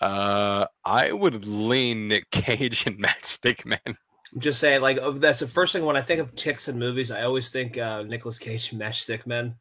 Uh, 0.00 0.66
I 0.84 1.12
would 1.12 1.46
lean 1.46 2.08
Nick 2.08 2.30
Cage 2.30 2.86
and 2.86 2.98
Matchstick 2.98 3.64
Men. 3.64 3.78
I'm 3.86 4.40
just 4.40 4.60
saying, 4.60 4.82
like 4.82 4.98
that's 5.14 5.40
the 5.40 5.46
first 5.46 5.72
thing 5.72 5.84
when 5.84 5.96
I 5.96 6.02
think 6.02 6.20
of 6.20 6.34
ticks 6.34 6.68
in 6.68 6.78
movies. 6.78 7.10
I 7.10 7.22
always 7.22 7.50
think 7.50 7.78
uh, 7.78 8.02
Nicolas 8.02 8.38
Cage 8.38 8.72
and 8.72 8.80
Matchstick 8.80 9.26
Men. 9.26 9.54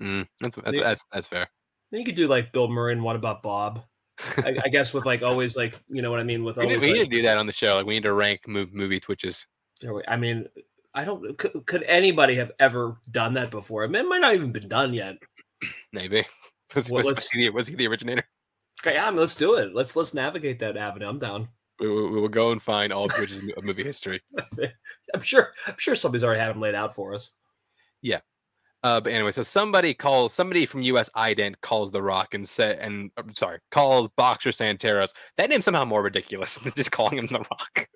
Mm, 0.00 0.26
that's 0.40 0.56
that's, 0.56 0.78
that's 0.78 1.04
that's 1.12 1.26
fair. 1.26 1.48
Then 1.90 2.00
you 2.00 2.06
could 2.06 2.14
do 2.14 2.28
like 2.28 2.52
Bill 2.52 2.68
Murray 2.68 2.92
and 2.92 3.02
What 3.02 3.16
About 3.16 3.42
Bob? 3.42 3.82
I, 4.38 4.56
I, 4.64 4.68
guess 4.68 4.92
with 4.92 5.06
like 5.06 5.22
always 5.22 5.56
like 5.56 5.78
you 5.88 6.02
know 6.02 6.10
what 6.10 6.20
I 6.20 6.24
mean 6.24 6.44
with 6.44 6.58
always. 6.58 6.68
We, 6.68 6.74
need, 6.74 6.80
we 6.80 6.86
like, 6.86 7.08
need 7.08 7.10
to 7.10 7.16
do 7.16 7.22
that 7.22 7.38
on 7.38 7.46
the 7.46 7.52
show. 7.52 7.76
Like 7.76 7.86
we 7.86 7.94
need 7.94 8.04
to 8.04 8.12
rank 8.12 8.46
movie, 8.46 8.70
movie 8.74 9.00
twitches. 9.00 9.46
I 10.08 10.16
mean, 10.16 10.48
I 10.94 11.04
don't. 11.04 11.38
Could, 11.38 11.66
could, 11.66 11.82
anybody 11.84 12.34
have 12.36 12.50
ever 12.58 12.98
done 13.10 13.34
that 13.34 13.50
before? 13.50 13.84
I 13.84 13.86
mean, 13.86 14.04
it 14.04 14.08
might 14.08 14.20
not 14.20 14.34
even 14.34 14.52
been 14.52 14.68
done 14.68 14.92
yet. 14.94 15.16
Maybe. 15.92 16.24
Was, 16.74 16.90
well, 16.90 17.02
was, 17.02 17.30
he, 17.30 17.48
was 17.48 17.66
he 17.66 17.74
the 17.76 17.86
originator? 17.86 18.24
Okay, 18.82 18.94
yeah, 18.94 19.06
I 19.06 19.10
mean, 19.10 19.20
let's 19.20 19.34
do 19.34 19.54
it. 19.54 19.74
Let's 19.74 19.96
let's 19.96 20.12
navigate 20.12 20.58
that 20.58 20.76
avenue. 20.76 21.08
I'm 21.08 21.18
down. 21.18 21.48
We, 21.80 21.88
we, 21.88 22.10
we 22.10 22.20
will 22.20 22.28
go 22.28 22.52
and 22.52 22.60
find 22.60 22.92
all 22.92 23.08
twitches 23.08 23.50
of 23.56 23.64
movie 23.64 23.84
history. 23.84 24.20
I'm 25.14 25.22
sure. 25.22 25.54
I'm 25.66 25.76
sure 25.78 25.94
somebody's 25.94 26.24
already 26.24 26.40
had 26.40 26.50
them 26.50 26.60
laid 26.60 26.74
out 26.74 26.94
for 26.94 27.14
us. 27.14 27.36
Yeah. 28.02 28.20
Uh, 28.84 29.00
but 29.00 29.12
anyway, 29.12 29.32
so 29.32 29.42
somebody 29.42 29.92
calls 29.92 30.32
somebody 30.32 30.64
from 30.64 30.82
US 30.82 31.10
Ident 31.16 31.56
calls 31.62 31.90
The 31.90 32.02
Rock 32.02 32.34
and 32.34 32.48
said, 32.48 32.78
and 32.78 33.10
I'm 33.16 33.34
sorry, 33.34 33.58
calls 33.70 34.08
Boxer 34.16 34.50
Santaros. 34.50 35.10
That 35.36 35.50
name's 35.50 35.64
somehow 35.64 35.84
more 35.84 36.02
ridiculous 36.02 36.54
than 36.62 36.72
just 36.76 36.92
calling 36.92 37.18
him 37.18 37.26
The 37.26 37.38
Rock. 37.38 37.88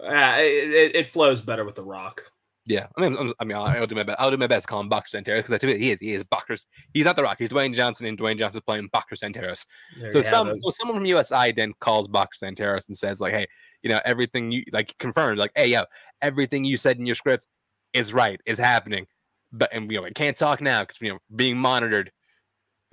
Uh, 0.00 0.36
it, 0.38 0.94
it 0.94 1.06
flows 1.06 1.40
better 1.40 1.64
with 1.64 1.74
The 1.74 1.84
Rock. 1.84 2.22
Yeah, 2.66 2.86
I 2.98 3.00
mean, 3.00 3.32
I 3.40 3.44
mean, 3.44 3.56
I'll 3.56 3.86
do 3.86 3.94
my 3.94 4.02
best. 4.02 4.20
I'll 4.20 4.30
do 4.30 4.36
my 4.36 4.46
best 4.46 4.66
to 4.66 4.70
call 4.70 4.80
him 4.80 4.90
Boxer 4.90 5.18
Santaros 5.18 5.38
because 5.38 5.58
that's 5.58 5.64
he 5.64 5.90
is. 5.90 6.00
He 6.00 6.12
is 6.12 6.22
Boxer. 6.24 6.58
He's 6.92 7.06
not 7.06 7.16
The 7.16 7.22
Rock. 7.22 7.36
He's 7.38 7.48
Dwayne 7.48 7.74
Johnson, 7.74 8.04
and 8.04 8.18
Dwayne 8.18 8.38
Johnson's 8.38 8.62
playing 8.62 8.90
Boxer 8.92 9.16
Santaros. 9.16 9.64
There 9.96 10.10
so 10.10 10.20
some, 10.20 10.54
so 10.54 10.68
someone 10.70 10.98
from 10.98 11.06
US 11.06 11.30
Ident 11.30 11.72
calls 11.80 12.08
Boxer 12.08 12.44
Santaros 12.44 12.86
and 12.86 12.96
says, 12.96 13.22
like, 13.22 13.32
hey, 13.32 13.46
you 13.82 13.88
know, 13.88 14.00
everything 14.04 14.52
you 14.52 14.64
like 14.70 14.94
confirmed, 14.98 15.38
like, 15.38 15.50
hey, 15.56 15.68
yo, 15.68 15.84
everything 16.20 16.62
you 16.62 16.76
said 16.76 16.98
in 16.98 17.06
your 17.06 17.14
script 17.14 17.46
is 17.94 18.12
right, 18.12 18.38
is 18.44 18.58
happening 18.58 19.06
but 19.52 19.72
and 19.72 19.90
you 19.90 19.98
know, 19.98 20.06
I 20.06 20.10
can't 20.10 20.36
talk 20.36 20.60
now 20.60 20.82
because 20.82 21.00
you 21.00 21.12
know 21.12 21.18
being 21.34 21.58
monitored. 21.58 22.10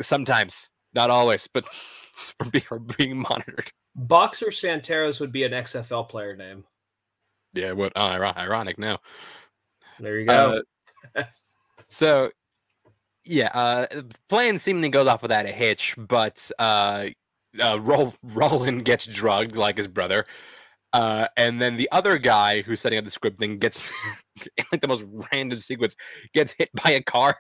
Sometimes, 0.02 0.70
not 0.94 1.10
always, 1.10 1.48
but 1.54 1.66
for 2.68 2.80
being 2.80 3.18
monitored. 3.18 3.72
Boxer 3.96 4.48
Santaros 4.48 5.20
would 5.22 5.32
be 5.32 5.44
an 5.44 5.54
XFL 5.54 6.08
player 6.10 6.36
name. 6.36 6.66
Yeah, 7.54 7.72
what 7.72 7.94
oh, 7.96 8.08
ironic 8.08 8.78
now. 8.78 9.00
There 10.00 10.20
you 10.20 10.26
go. 10.26 10.62
Uh, 11.16 11.24
so, 11.88 12.32
yeah, 13.24 13.48
uh, 13.54 14.02
plan 14.28 14.60
seemingly 14.60 14.90
goes 14.90 15.08
off 15.08 15.22
without 15.22 15.46
a 15.46 15.52
hitch, 15.52 15.96
but 15.98 16.52
uh, 16.60 17.08
uh, 17.62 17.80
Roland 18.24 18.84
gets 18.84 19.06
drugged 19.06 19.56
like 19.56 19.78
his 19.78 19.88
brother. 19.88 20.26
Uh, 20.94 21.28
and 21.36 21.62
then 21.62 21.76
the 21.76 21.90
other 21.92 22.18
guy 22.18 22.62
who's 22.62 22.80
setting 22.80 22.98
up 22.98 23.04
the 23.06 23.12
script 23.12 23.38
thing 23.38 23.58
gets 23.58 23.90
like 24.72 24.82
the 24.82 24.88
most 24.88 25.04
random 25.32 25.60
sequence 25.60 25.96
gets 26.34 26.54
hit 26.58 26.70
by 26.84 26.92
a 26.92 27.04
car. 27.04 27.36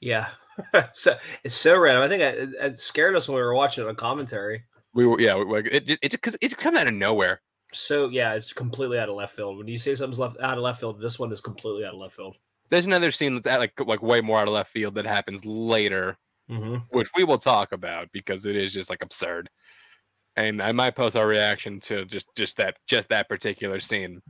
Yeah, 0.00 0.28
so 0.92 1.16
it's 1.42 1.54
so 1.54 1.78
random. 1.78 2.02
I 2.02 2.08
think 2.08 2.22
it, 2.22 2.54
it, 2.60 2.78
scared 2.78 3.16
us 3.16 3.28
when 3.28 3.36
we 3.36 3.42
were 3.42 3.54
watching 3.54 3.84
it 3.84 3.88
on 3.88 3.94
commentary. 3.94 4.64
We 4.92 5.06
were, 5.06 5.20
yeah, 5.20 5.36
it 5.38 5.66
it 5.66 5.98
it, 6.02 6.14
it, 6.14 6.36
it 6.40 6.56
comes 6.58 6.78
out 6.78 6.86
of 6.86 6.94
nowhere. 6.94 7.40
So 7.72 8.08
yeah, 8.08 8.34
it's 8.34 8.52
completely 8.52 8.98
out 8.98 9.08
of 9.08 9.14
left 9.16 9.34
field. 9.36 9.58
When 9.58 9.68
you 9.68 9.78
say 9.78 9.94
something's 9.94 10.18
left 10.18 10.40
out 10.40 10.56
of 10.58 10.64
left 10.64 10.80
field, 10.80 11.00
this 11.00 11.18
one 11.18 11.32
is 11.32 11.40
completely 11.40 11.84
out 11.84 11.94
of 11.94 12.00
left 12.00 12.14
field. 12.14 12.36
there's 12.70 12.86
another 12.86 13.10
scene 13.10 13.34
that's 13.34 13.46
at, 13.46 13.60
like 13.60 13.72
like 13.86 14.02
way 14.02 14.20
more 14.20 14.38
out 14.38 14.48
of 14.48 14.54
left 14.54 14.72
field 14.72 14.94
that 14.96 15.06
happens 15.06 15.44
later, 15.44 16.16
Mm-hmm. 16.50 16.76
which 16.96 17.08
we 17.16 17.24
will 17.24 17.38
talk 17.38 17.72
about 17.72 18.08
because 18.12 18.46
it 18.46 18.54
is 18.54 18.72
just 18.72 18.88
like 18.88 19.02
absurd. 19.02 19.50
And 20.36 20.60
I 20.62 20.72
might 20.72 20.94
post 20.94 21.16
our 21.16 21.26
reaction 21.26 21.80
to 21.80 22.04
just 22.04 22.26
just 22.36 22.56
that 22.58 22.76
just 22.86 23.08
that 23.08 23.28
particular 23.28 23.80
scene. 23.80 24.20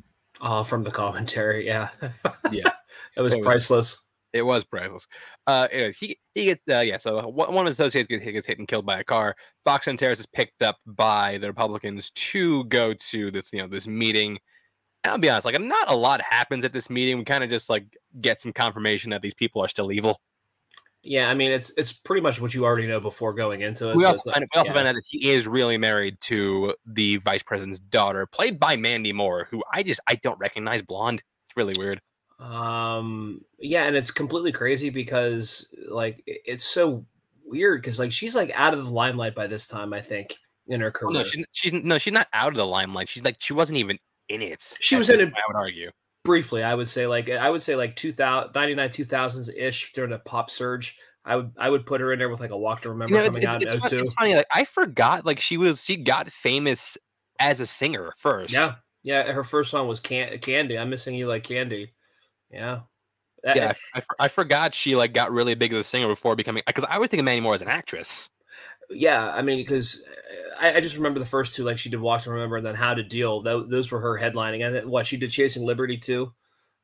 Uh, 0.41 0.63
from 0.63 0.85
the 0.85 0.91
commentary, 0.91 1.67
yeah, 1.67 1.89
Yeah. 2.53 2.71
it 3.17 3.21
was 3.23 3.33
It 3.33 3.39
was- 3.39 3.47
priceless. 3.47 4.03
It 4.33 4.43
was 4.43 4.65
priceless. 4.65 5.07
Uh, 5.47 5.67
anyway, 5.73 5.95
he 5.99 6.19
he 6.35 6.45
gets 6.47 6.61
uh, 6.71 6.81
yeah. 6.81 6.99
So 6.99 7.27
one 7.29 7.55
one 7.55 7.67
of 7.67 7.71
his 7.71 7.81
associates 7.81 8.07
gets, 8.07 8.23
gets 8.23 8.47
hit 8.47 8.59
and 8.59 8.69
killed 8.69 8.85
by 8.85 9.01
a 9.01 9.05
car. 9.05 9.35
Box 9.65 9.87
Santaros 9.87 10.21
is 10.21 10.27
picked 10.27 10.61
up 10.61 10.77
by 10.85 11.39
the 11.39 11.47
Republicans 11.47 12.11
to 12.11 12.65
go 12.65 12.93
to 12.93 13.31
this 13.31 13.51
you 13.53 13.61
know 13.63 13.69
this 13.69 13.87
meeting. 13.87 14.39
And 15.05 15.13
I'll 15.13 15.19
be 15.19 15.31
honest, 15.31 15.47
like 15.47 15.59
not 15.59 15.91
a 15.91 15.97
lot 15.97 16.21
happens 16.21 16.67
at 16.67 16.73
this 16.75 16.91
meeting. 16.91 17.17
We 17.17 17.25
kind 17.25 17.45
of 17.45 17.49
just 17.51 17.71
like 17.71 17.87
get 18.21 18.39
some 18.41 18.53
confirmation 18.53 19.11
that 19.11 19.23
these 19.23 19.33
people 19.35 19.63
are 19.65 19.69
still 19.69 19.91
evil. 19.91 20.21
Yeah, 21.07 21.31
I 21.31 21.35
mean, 21.35 21.53
it's 21.53 21.73
it's 21.77 21.93
pretty 21.93 22.21
much 22.21 22.41
what 22.41 22.53
you 22.53 22.65
already 22.65 22.89
know 22.89 22.99
before 22.99 23.33
going 23.33 23.61
into 23.61 23.91
it. 23.91 23.97
we 23.97 24.03
so 24.03 24.09
also, 24.09 24.33
find, 24.33 24.45
we 24.53 24.59
also 24.59 24.71
yeah. 24.71 24.75
find 24.75 24.89
out 24.89 24.95
that 24.97 25.05
he 25.09 25.31
is 25.31 25.47
really 25.47 25.79
married 25.79 26.19
to 26.23 26.75
the 26.85 27.19
vice 27.19 27.45
president's 27.45 27.79
daughter, 27.79 28.27
played 28.27 28.59
by 28.59 28.77
Mandy 28.77 29.13
Moore, 29.13 29.47
who 29.51 29.63
I 29.73 29.85
just 29.85 30.01
I 30.09 30.17
don't 30.17 30.39
recognize 30.41 30.83
blonde. 30.83 31.23
It's 31.47 31.57
really 31.57 31.75
weird. 31.79 32.01
Um, 32.41 33.43
yeah, 33.61 33.85
and 33.85 33.95
it's 33.97 34.11
completely 34.11 34.51
crazy 34.53 34.91
because 34.91 35.69
like 35.89 36.23
it's 36.27 36.65
so 36.65 37.07
weird 37.45 37.83
because 37.83 38.01
like 38.01 38.11
she's 38.11 38.35
like 38.35 38.51
out 38.55 38.75
of 38.75 38.85
the 38.85 38.91
limelight 38.91 39.35
by 39.37 39.47
this 39.47 39.67
time. 39.69 39.93
I 39.93 40.01
think 40.01 40.37
in 40.67 40.81
her 40.81 40.89
Oh, 40.89 40.91
career. 40.91 41.13
no, 41.13 41.25
she, 41.25 41.45
she's 41.53 41.73
no, 41.73 41.99
she's 41.99 42.13
not 42.13 42.27
out 42.33 42.49
of 42.49 42.57
the 42.57 42.67
limelight. 42.67 43.09
She's 43.09 43.23
like 43.23 43.37
she 43.39 43.53
wasn't 43.53 43.79
even 43.79 43.99
in 44.29 44.43
it. 44.43 44.73
She 44.81 44.97
was 44.97 45.09
in 45.09 45.21
it- 45.21 45.29
I 45.29 45.41
would 45.47 45.57
argue. 45.57 45.91
Briefly 46.27 46.63
i 46.63 46.75
would 46.75 46.89
say 46.89 47.07
like 47.07 47.31
i 47.31 47.49
would 47.49 47.63
say 47.63 47.75
like 47.77 47.95
2000 47.97 48.51
99 48.55 48.89
2000s 48.91 49.51
ish 49.57 49.93
during 49.93 50.11
the 50.11 50.19
pop 50.19 50.51
surge 50.51 50.99
i 51.25 51.37
would 51.37 51.53
i 51.57 51.71
would 51.71 51.87
put 51.87 52.01
her 52.01 52.13
in 52.13 52.19
there 52.19 52.29
with 52.29 52.41
like 52.41 52.51
a 52.51 52.57
walk 52.59 52.83
to 52.83 52.91
remember 52.91 53.15
You 53.15 53.21
know, 53.23 53.27
coming 53.29 53.43
it's, 53.43 53.47
out 53.47 53.63
it's, 53.63 53.73
in 53.75 53.81
fun- 53.81 53.91
02 53.91 53.99
it's 53.99 54.13
funny. 54.13 54.35
Like 54.37 54.47
I 54.53 54.65
forgot, 54.65 55.25
like 55.25 55.41
she 55.41 55.57
was, 55.57 55.83
she 55.83 55.97
got 55.97 56.31
famous 56.31 56.99
as 57.41 57.61
a 57.61 57.67
singer 57.67 58.13
first. 58.19 58.53
yeah 58.53 58.75
yeah 59.03 59.31
her 59.33 59.45
first 59.45 59.71
song 59.71 59.87
was 59.89 60.01
Can- 60.01 60.37
candy 60.39 60.79
i'm 60.79 60.91
missing 60.91 61.15
you 61.15 61.27
like 61.29 61.45
candy 61.45 61.93
yeah 62.51 62.81
That- 63.45 63.57
yeah. 63.57 63.73
I, 63.95 63.99
I 64.01 64.03
I 64.25 64.29
forgot 64.29 64.75
she 64.75 64.97
like 64.97 65.13
got 65.13 65.31
really 65.33 65.55
big 65.55 65.73
as 65.73 65.79
a 65.79 65.85
singer 65.85 66.09
before 66.09 66.35
becoming. 66.35 66.63
Because 66.67 66.85
I 66.89 66.99
was 66.99 67.09
thinking 67.11 67.25
Mandy 67.25 67.41
Moore 67.41 67.55
as 67.55 67.63
an 67.63 67.69
actress. 67.69 68.29
Yeah 68.91 69.31
i 69.33 69.43
mean 69.43 69.59
because 69.59 70.03
I, 70.61 70.75
I 70.77 70.81
just 70.81 70.97
remember 70.97 71.19
the 71.19 71.27
first 71.27 71.55
two 71.55 71.65
like 71.65 71.79
she 71.79 71.89
did 71.91 72.01
walk 72.01 72.23
to 72.23 72.31
remember 72.31 72.57
and 72.57 72.65
then 72.67 72.75
how 72.75 72.95
to 72.95 73.03
deal 73.03 73.43
Tho- 73.43 73.65
those 73.67 73.91
were 73.91 74.01
her 74.01 74.19
headlining 74.19 74.65
and 74.67 74.89
what 74.91 75.07
she 75.07 75.17
did 75.17 75.31
chasing 75.31 75.65
liberty 75.65 75.97
too 75.99 76.33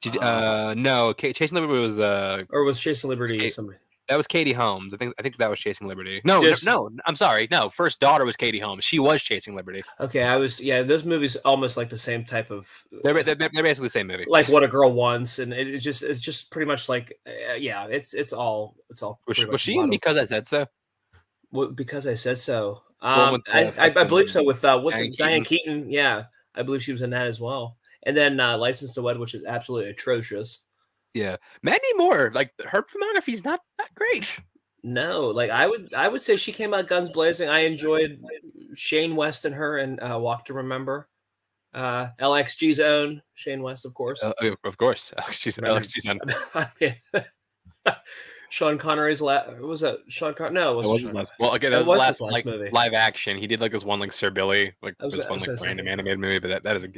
Oh. 0.05 0.19
uh, 0.21 0.75
no, 0.77 1.15
Kate, 1.15 1.37
Chasing 1.37 1.55
Liberty 1.55 1.79
was 1.81 2.01
uh, 2.01 2.43
or 2.51 2.65
was 2.65 2.81
chasing 2.81 3.09
liberty 3.09 3.39
Kate- 3.39 3.53
somebody 3.53 3.79
that 4.09 4.17
was 4.17 4.27
Katie 4.27 4.53
Holmes. 4.53 4.93
I 4.93 4.97
think 4.97 5.15
I 5.17 5.23
think 5.23 5.37
that 5.37 5.49
was 5.49 5.61
Chasing 5.61 5.87
Liberty. 5.87 6.21
No, 6.25 6.41
no, 6.41 6.49
Just- 6.51 6.67
no, 6.67 6.91
I'm 7.07 7.15
sorry. 7.15 7.47
No, 7.53 7.69
first 7.69 8.01
daughter 8.01 8.25
was 8.25 8.35
Katie 8.35 8.59
Holmes. 8.59 8.85
She 8.85 8.99
was 8.99 9.23
Chasing 9.23 9.55
Liberty. 9.55 9.85
okay 10.01 10.25
i 10.25 10.35
was 10.35 10.61
yeah 10.61 10.83
those 10.83 11.05
movies 11.05 11.37
almost 11.45 11.77
like 11.77 11.89
the 11.89 11.97
same 11.97 12.25
type 12.25 12.51
of 12.51 12.67
They're, 13.05 13.23
they're, 13.23 13.37
they're 13.37 13.49
basically 13.63 13.87
the 13.87 13.91
same 13.91 14.09
movie. 14.09 14.25
like 14.27 14.49
what 14.49 14.65
a 14.65 14.69
girl 14.69 14.91
wants, 14.93 15.39
and 15.39 15.53
it, 15.53 15.69
it's 15.69 15.85
just 15.85 16.03
it's 16.03 16.19
just 16.19 16.51
pretty 16.51 16.67
much 16.67 16.89
like 16.89 17.17
uh, 17.29 17.55
yeah, 17.55 17.87
it's 17.87 18.13
it's 18.13 18.33
all 18.33 18.75
it's 18.91 19.05
all 19.05 19.21
Was, 19.29 19.37
she- 19.37 19.45
was 19.45 19.61
she 19.61 19.77
in 19.79 19.89
because 19.89 20.17
I 20.19 20.25
said 20.25 20.49
so? 20.49 20.67
Well, 21.53 21.69
because 21.69 22.07
I 22.07 22.15
said 22.15 22.39
so. 22.39 22.83
Um, 23.01 23.43
I, 23.53 23.73
I, 23.79 23.93
I 23.97 24.05
believe 24.05 24.31
so 24.31 24.43
with 24.43 24.65
uh, 24.65 24.79
what's 24.79 24.97
Diane 24.97 25.11
it, 25.11 25.19
Diane 25.19 25.45
Keaton. 25.45 25.91
Yeah, 25.91 26.25
I 26.55 26.63
believe 26.63 26.83
she 26.83 26.93
was 26.93 27.03
in 27.03 27.11
that 27.11 27.27
as 27.27 27.41
well. 27.41 27.77
And 28.05 28.17
then 28.17 28.41
uh, 28.41 28.57
License 28.59 28.95
to 28.95 29.03
Wed, 29.03 29.19
which 29.19 29.35
is 29.35 29.45
absolutely 29.45 29.91
atrocious. 29.91 30.63
Yeah, 31.15 31.37
Mandy 31.63 31.83
Moore. 31.97 32.31
Like 32.35 32.53
her 32.65 32.83
filmography 32.83 33.35
is 33.35 33.45
not 33.45 33.61
not 33.79 33.95
great. 33.95 34.41
No, 34.83 35.29
like 35.29 35.51
I 35.51 35.67
would 35.67 35.95
I 35.95 36.09
would 36.09 36.23
say 36.23 36.37
she 36.37 36.53
came 36.53 36.75
out 36.75 36.89
guns 36.89 37.11
blazing. 37.11 37.49
I 37.49 37.61
enjoyed 37.61 38.23
Shane 38.75 39.15
West 39.15 39.45
and 39.45 39.55
her 39.55 39.79
and 39.79 40.01
uh, 40.01 40.19
Walk 40.21 40.47
to 40.47 40.55
Remember. 40.55 41.09
Uh, 41.75 42.09
LXG's 42.21 42.81
own 42.81 43.23
Shane 43.35 43.63
West, 43.63 43.85
of 43.87 43.95
course. 43.95 44.23
Uh, 44.23 44.33
of 44.65 44.77
course, 44.77 45.13
she's 45.31 45.59
Right. 45.59 45.71
Alex. 45.71 45.93
She's 48.53 48.63
on. 48.63 48.69
I 48.69 48.71
mean, 48.73 48.79
Sean 48.79 48.79
Connery's 48.79 49.21
la- 49.23 49.51
was 49.61 49.81
that 49.81 49.99
Sean 50.09 50.35
Con? 50.35 50.53
No, 50.53 50.73
it 50.73 50.77
wasn't 50.77 50.93
was 50.93 51.01
Sean 51.01 51.09
his 51.09 51.15
last. 51.15 51.33
Well, 51.41 51.53
again, 51.53 51.73
that 51.73 51.79
was, 51.79 51.87
was 51.87 52.01
the 52.01 52.07
his 52.07 52.21
last, 52.21 52.21
last 52.21 52.33
like 52.33 52.45
movie. 52.45 52.71
live 52.71 52.93
action. 52.93 53.39
He 53.39 53.47
did 53.47 53.61
like 53.61 53.73
this 53.73 53.85
one 53.85 53.99
like 53.99 54.13
Sir 54.13 54.31
Billy, 54.31 54.75
like 54.83 54.95
was 55.01 55.15
this 55.15 55.27
one 55.27 55.41
like 55.41 55.61
random 55.63 55.89
animated 55.89 56.19
movie. 56.19 56.39
But 56.39 56.49
that, 56.49 56.63
that 56.65 56.77
is 56.77 56.85
a, 56.85 56.89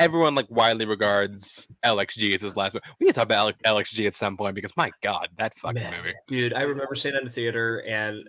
everyone 0.00 0.34
like 0.34 0.50
widely 0.50 0.86
regards 0.86 1.68
LXG 1.84 2.34
as 2.34 2.40
his 2.40 2.56
last. 2.56 2.74
movie. 2.74 2.84
We 2.98 3.06
need 3.06 3.12
to 3.12 3.14
talk 3.14 3.24
about 3.24 3.54
LXG 3.64 4.06
at 4.06 4.14
some 4.14 4.36
point 4.36 4.56
because 4.56 4.76
my 4.76 4.90
God, 5.02 5.28
that 5.38 5.56
fucking 5.58 5.82
Man, 5.82 5.96
movie. 5.96 6.14
dude. 6.26 6.52
I 6.52 6.62
remember 6.62 6.94
seeing 6.96 7.14
it 7.14 7.18
in 7.18 7.24
the 7.24 7.30
theater, 7.30 7.84
and 7.86 8.28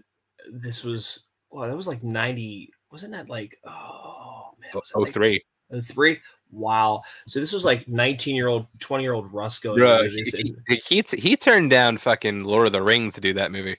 this 0.53 0.83
was 0.83 1.23
well, 1.49 1.67
that 1.67 1.75
was 1.75 1.87
like 1.87 2.03
ninety. 2.03 2.69
Wasn't 2.91 3.11
that 3.13 3.29
like 3.29 3.55
oh 3.65 4.51
man? 4.61 4.71
Oh, 4.75 4.77
was 4.79 4.91
Oh 4.95 5.01
like 5.01 5.13
three. 5.13 5.43
03? 5.81 6.19
Wow. 6.55 7.03
So 7.27 7.39
this 7.39 7.51
was 7.51 7.65
like 7.65 7.87
nineteen 7.87 8.35
year 8.35 8.47
old, 8.47 8.67
twenty 8.79 9.03
year 9.03 9.13
old 9.13 9.31
Russ 9.33 9.59
going. 9.59 9.79
Bruh, 9.79 10.03
to 10.03 10.09
he, 10.09 10.55
he, 10.67 10.81
he, 10.87 11.17
he 11.17 11.37
turned 11.37 11.69
down 11.69 11.97
fucking 11.97 12.43
Lord 12.45 12.67
of 12.67 12.73
the 12.73 12.81
Rings 12.81 13.13
to 13.15 13.21
do 13.21 13.33
that 13.33 13.51
movie. 13.51 13.77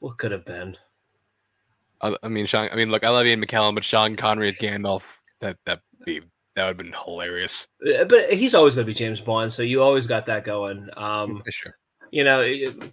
what 0.00 0.18
could 0.18 0.32
have 0.32 0.44
been? 0.44 0.76
I, 2.00 2.16
I 2.22 2.28
mean, 2.28 2.46
Sean. 2.46 2.68
I 2.72 2.76
mean, 2.76 2.90
look, 2.90 3.04
I 3.04 3.10
love 3.10 3.26
Ian 3.26 3.44
McKellen, 3.44 3.74
but 3.74 3.84
Sean 3.84 4.14
Connery 4.14 4.48
as 4.48 4.56
Gandalf. 4.56 5.04
That 5.40 5.58
that 5.66 5.80
be 6.04 6.20
that 6.54 6.64
would 6.64 6.68
have 6.68 6.76
been 6.76 6.94
hilarious. 7.04 7.68
Uh, 7.86 8.04
But 8.04 8.32
he's 8.32 8.54
always 8.54 8.74
going 8.74 8.86
to 8.86 8.90
be 8.90 8.94
James 8.94 9.20
Bond, 9.20 9.52
so 9.52 9.62
you 9.62 9.82
always 9.82 10.06
got 10.06 10.26
that 10.26 10.44
going. 10.44 10.90
Um, 10.96 11.42
sure. 11.50 11.74
you 12.10 12.24
know, 12.24 12.42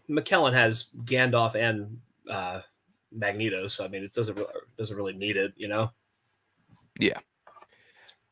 McKellen 0.09 0.53
has 0.53 0.89
Gandalf 1.03 1.55
and 1.55 1.99
uh, 2.29 2.61
Magneto, 3.11 3.67
so 3.67 3.85
I 3.85 3.87
mean, 3.87 4.03
it 4.03 4.13
doesn't 4.13 4.35
really, 4.35 4.49
doesn't 4.77 4.95
really 4.95 5.13
need 5.13 5.37
it, 5.37 5.53
you 5.57 5.67
know. 5.67 5.91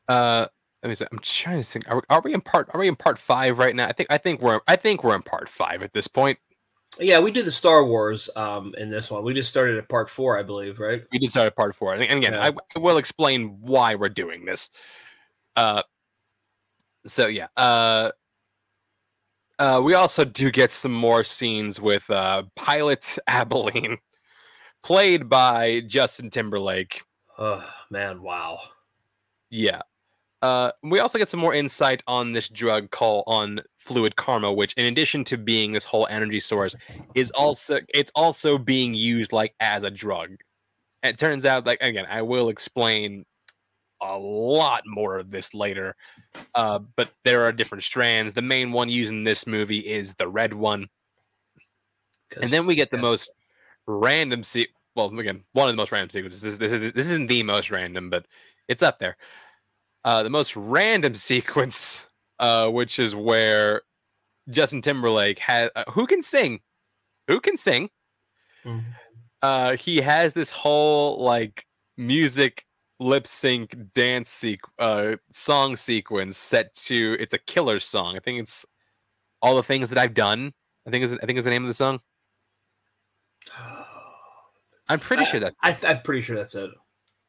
Uh, 0.08 0.46
let 0.82 0.88
me 0.88 0.94
see. 0.94 1.06
I'm 1.10 1.18
trying 1.20 1.62
to 1.62 1.68
think. 1.68 1.88
Are 1.88 1.96
we, 1.96 2.02
are 2.08 2.20
we 2.20 2.34
in 2.34 2.40
part? 2.40 2.68
Are 2.72 2.80
we 2.80 2.88
in 2.88 2.96
part 2.96 3.18
five 3.18 3.58
right 3.58 3.74
now? 3.74 3.86
I 3.88 3.92
think. 3.92 4.08
I 4.10 4.18
think 4.18 4.40
we're. 4.40 4.60
I 4.66 4.76
think 4.76 5.02
we're 5.04 5.16
in 5.16 5.22
part 5.22 5.48
five 5.48 5.82
at 5.82 5.92
this 5.92 6.08
point. 6.08 6.38
Yeah, 7.00 7.20
we 7.20 7.30
did 7.30 7.44
the 7.44 7.52
Star 7.52 7.84
Wars 7.84 8.28
um, 8.34 8.74
in 8.76 8.90
this 8.90 9.10
one. 9.10 9.22
We 9.22 9.34
just 9.34 9.48
started 9.48 9.76
at 9.76 9.88
part 9.88 10.10
four, 10.10 10.36
I 10.38 10.42
believe, 10.42 10.80
right? 10.80 11.02
We 11.12 11.18
did 11.18 11.30
start 11.30 11.46
at 11.46 11.56
part 11.56 11.76
four. 11.76 11.94
And 11.94 12.02
and 12.02 12.18
again, 12.18 12.32
Yeah. 12.32 12.46
I, 12.46 12.52
I 12.76 12.78
will 12.78 12.96
explain 12.98 13.58
why 13.60 13.94
we're 13.94 14.08
doing 14.08 14.44
this. 14.44 14.70
Uh, 15.54 15.82
so 17.06 17.26
yeah. 17.26 17.48
Uh, 17.56 18.10
uh, 19.58 19.80
we 19.84 19.94
also 19.94 20.24
do 20.24 20.50
get 20.50 20.70
some 20.70 20.92
more 20.92 21.24
scenes 21.24 21.80
with 21.80 22.08
uh, 22.10 22.44
Pilot 22.56 23.18
Abilene, 23.26 23.98
played 24.82 25.28
by 25.28 25.80
Justin 25.86 26.30
Timberlake. 26.30 27.02
Oh 27.36 27.68
man, 27.90 28.22
wow. 28.22 28.58
Yeah. 29.50 29.82
Uh, 30.40 30.70
we 30.82 31.00
also 31.00 31.18
get 31.18 31.28
some 31.28 31.40
more 31.40 31.54
insight 31.54 32.02
on 32.06 32.32
this 32.32 32.48
drug 32.48 32.90
called 32.90 33.24
on 33.26 33.60
fluid 33.76 34.14
karma, 34.16 34.52
which, 34.52 34.72
in 34.74 34.86
addition 34.86 35.24
to 35.24 35.36
being 35.36 35.72
this 35.72 35.84
whole 35.84 36.06
energy 36.10 36.40
source, 36.40 36.76
is 37.14 37.30
also 37.32 37.80
it's 37.92 38.12
also 38.14 38.56
being 38.56 38.94
used 38.94 39.32
like 39.32 39.54
as 39.60 39.82
a 39.82 39.90
drug. 39.90 40.36
And 41.02 41.14
it 41.14 41.18
turns 41.18 41.44
out, 41.44 41.66
like 41.66 41.78
again, 41.80 42.06
I 42.08 42.22
will 42.22 42.50
explain 42.50 43.24
a 44.00 44.16
lot 44.16 44.82
more 44.86 45.18
of 45.18 45.30
this 45.30 45.54
later. 45.54 45.96
Uh, 46.54 46.78
but 46.96 47.10
there 47.24 47.42
are 47.42 47.52
different 47.52 47.82
strands. 47.82 48.32
The 48.32 48.42
main 48.42 48.70
one 48.70 48.88
used 48.88 49.12
in 49.12 49.24
this 49.24 49.44
movie 49.44 49.80
is 49.80 50.14
the 50.14 50.28
red 50.28 50.54
one, 50.54 50.88
and 52.40 52.52
then 52.52 52.66
we 52.66 52.74
get 52.74 52.90
the 52.90 52.96
yeah. 52.96 53.02
most 53.02 53.30
random 53.86 54.42
se- 54.42 54.68
well 54.94 55.16
again 55.18 55.42
one 55.52 55.68
of 55.68 55.72
the 55.72 55.80
most 55.80 55.92
random 55.92 56.10
sequences 56.10 56.40
this, 56.40 56.56
this 56.56 56.72
is 56.72 56.92
this 56.92 57.06
isn't 57.06 57.26
the 57.28 57.42
most 57.42 57.70
random 57.70 58.10
but 58.10 58.26
it's 58.68 58.82
up 58.82 58.98
there 58.98 59.16
uh 60.08 60.22
the 60.22 60.30
most 60.30 60.56
random 60.56 61.14
sequence 61.30 62.06
uh 62.38 62.68
which 62.78 62.98
is 62.98 63.14
where 63.14 63.82
justin 64.48 64.80
timberlake 64.80 65.38
has 65.38 65.70
uh, 65.76 65.84
who 65.92 66.06
can 66.06 66.22
sing? 66.22 66.60
Who 67.28 67.40
can 67.40 67.56
sing? 67.58 67.90
Mhm. 68.64 68.84
uh 69.42 69.76
he 69.76 70.00
has 70.00 70.32
this 70.32 70.50
whole 70.50 71.22
like 71.22 71.66
music 71.98 72.64
lip 73.00 73.26
sync 73.26 73.76
dance 73.94 74.30
sequ- 74.40 74.74
uh 74.78 75.16
song 75.32 75.76
sequence 75.76 76.36
set 76.38 76.74
to 76.74 77.16
it's 77.20 77.34
a 77.34 77.38
killer 77.52 77.78
song. 77.78 78.16
I 78.16 78.20
think 78.20 78.40
it's 78.42 78.64
all 79.42 79.54
the 79.56 79.62
things 79.62 79.88
that 79.90 79.98
i've 79.98 80.14
done. 80.14 80.52
I 80.86 80.90
think 80.90 81.04
is 81.04 81.12
i 81.22 81.26
think 81.26 81.38
is 81.38 81.44
the 81.44 81.50
name 81.50 81.64
of 81.64 81.68
the 81.68 81.74
song. 81.84 82.00
I'm 84.88 85.00
pretty 85.00 85.24
sure 85.26 85.38
that's 85.40 85.56
I, 85.62 85.76
I'm 85.86 86.00
pretty 86.02 86.22
sure 86.22 86.34
that's 86.36 86.54
it. 86.54 86.70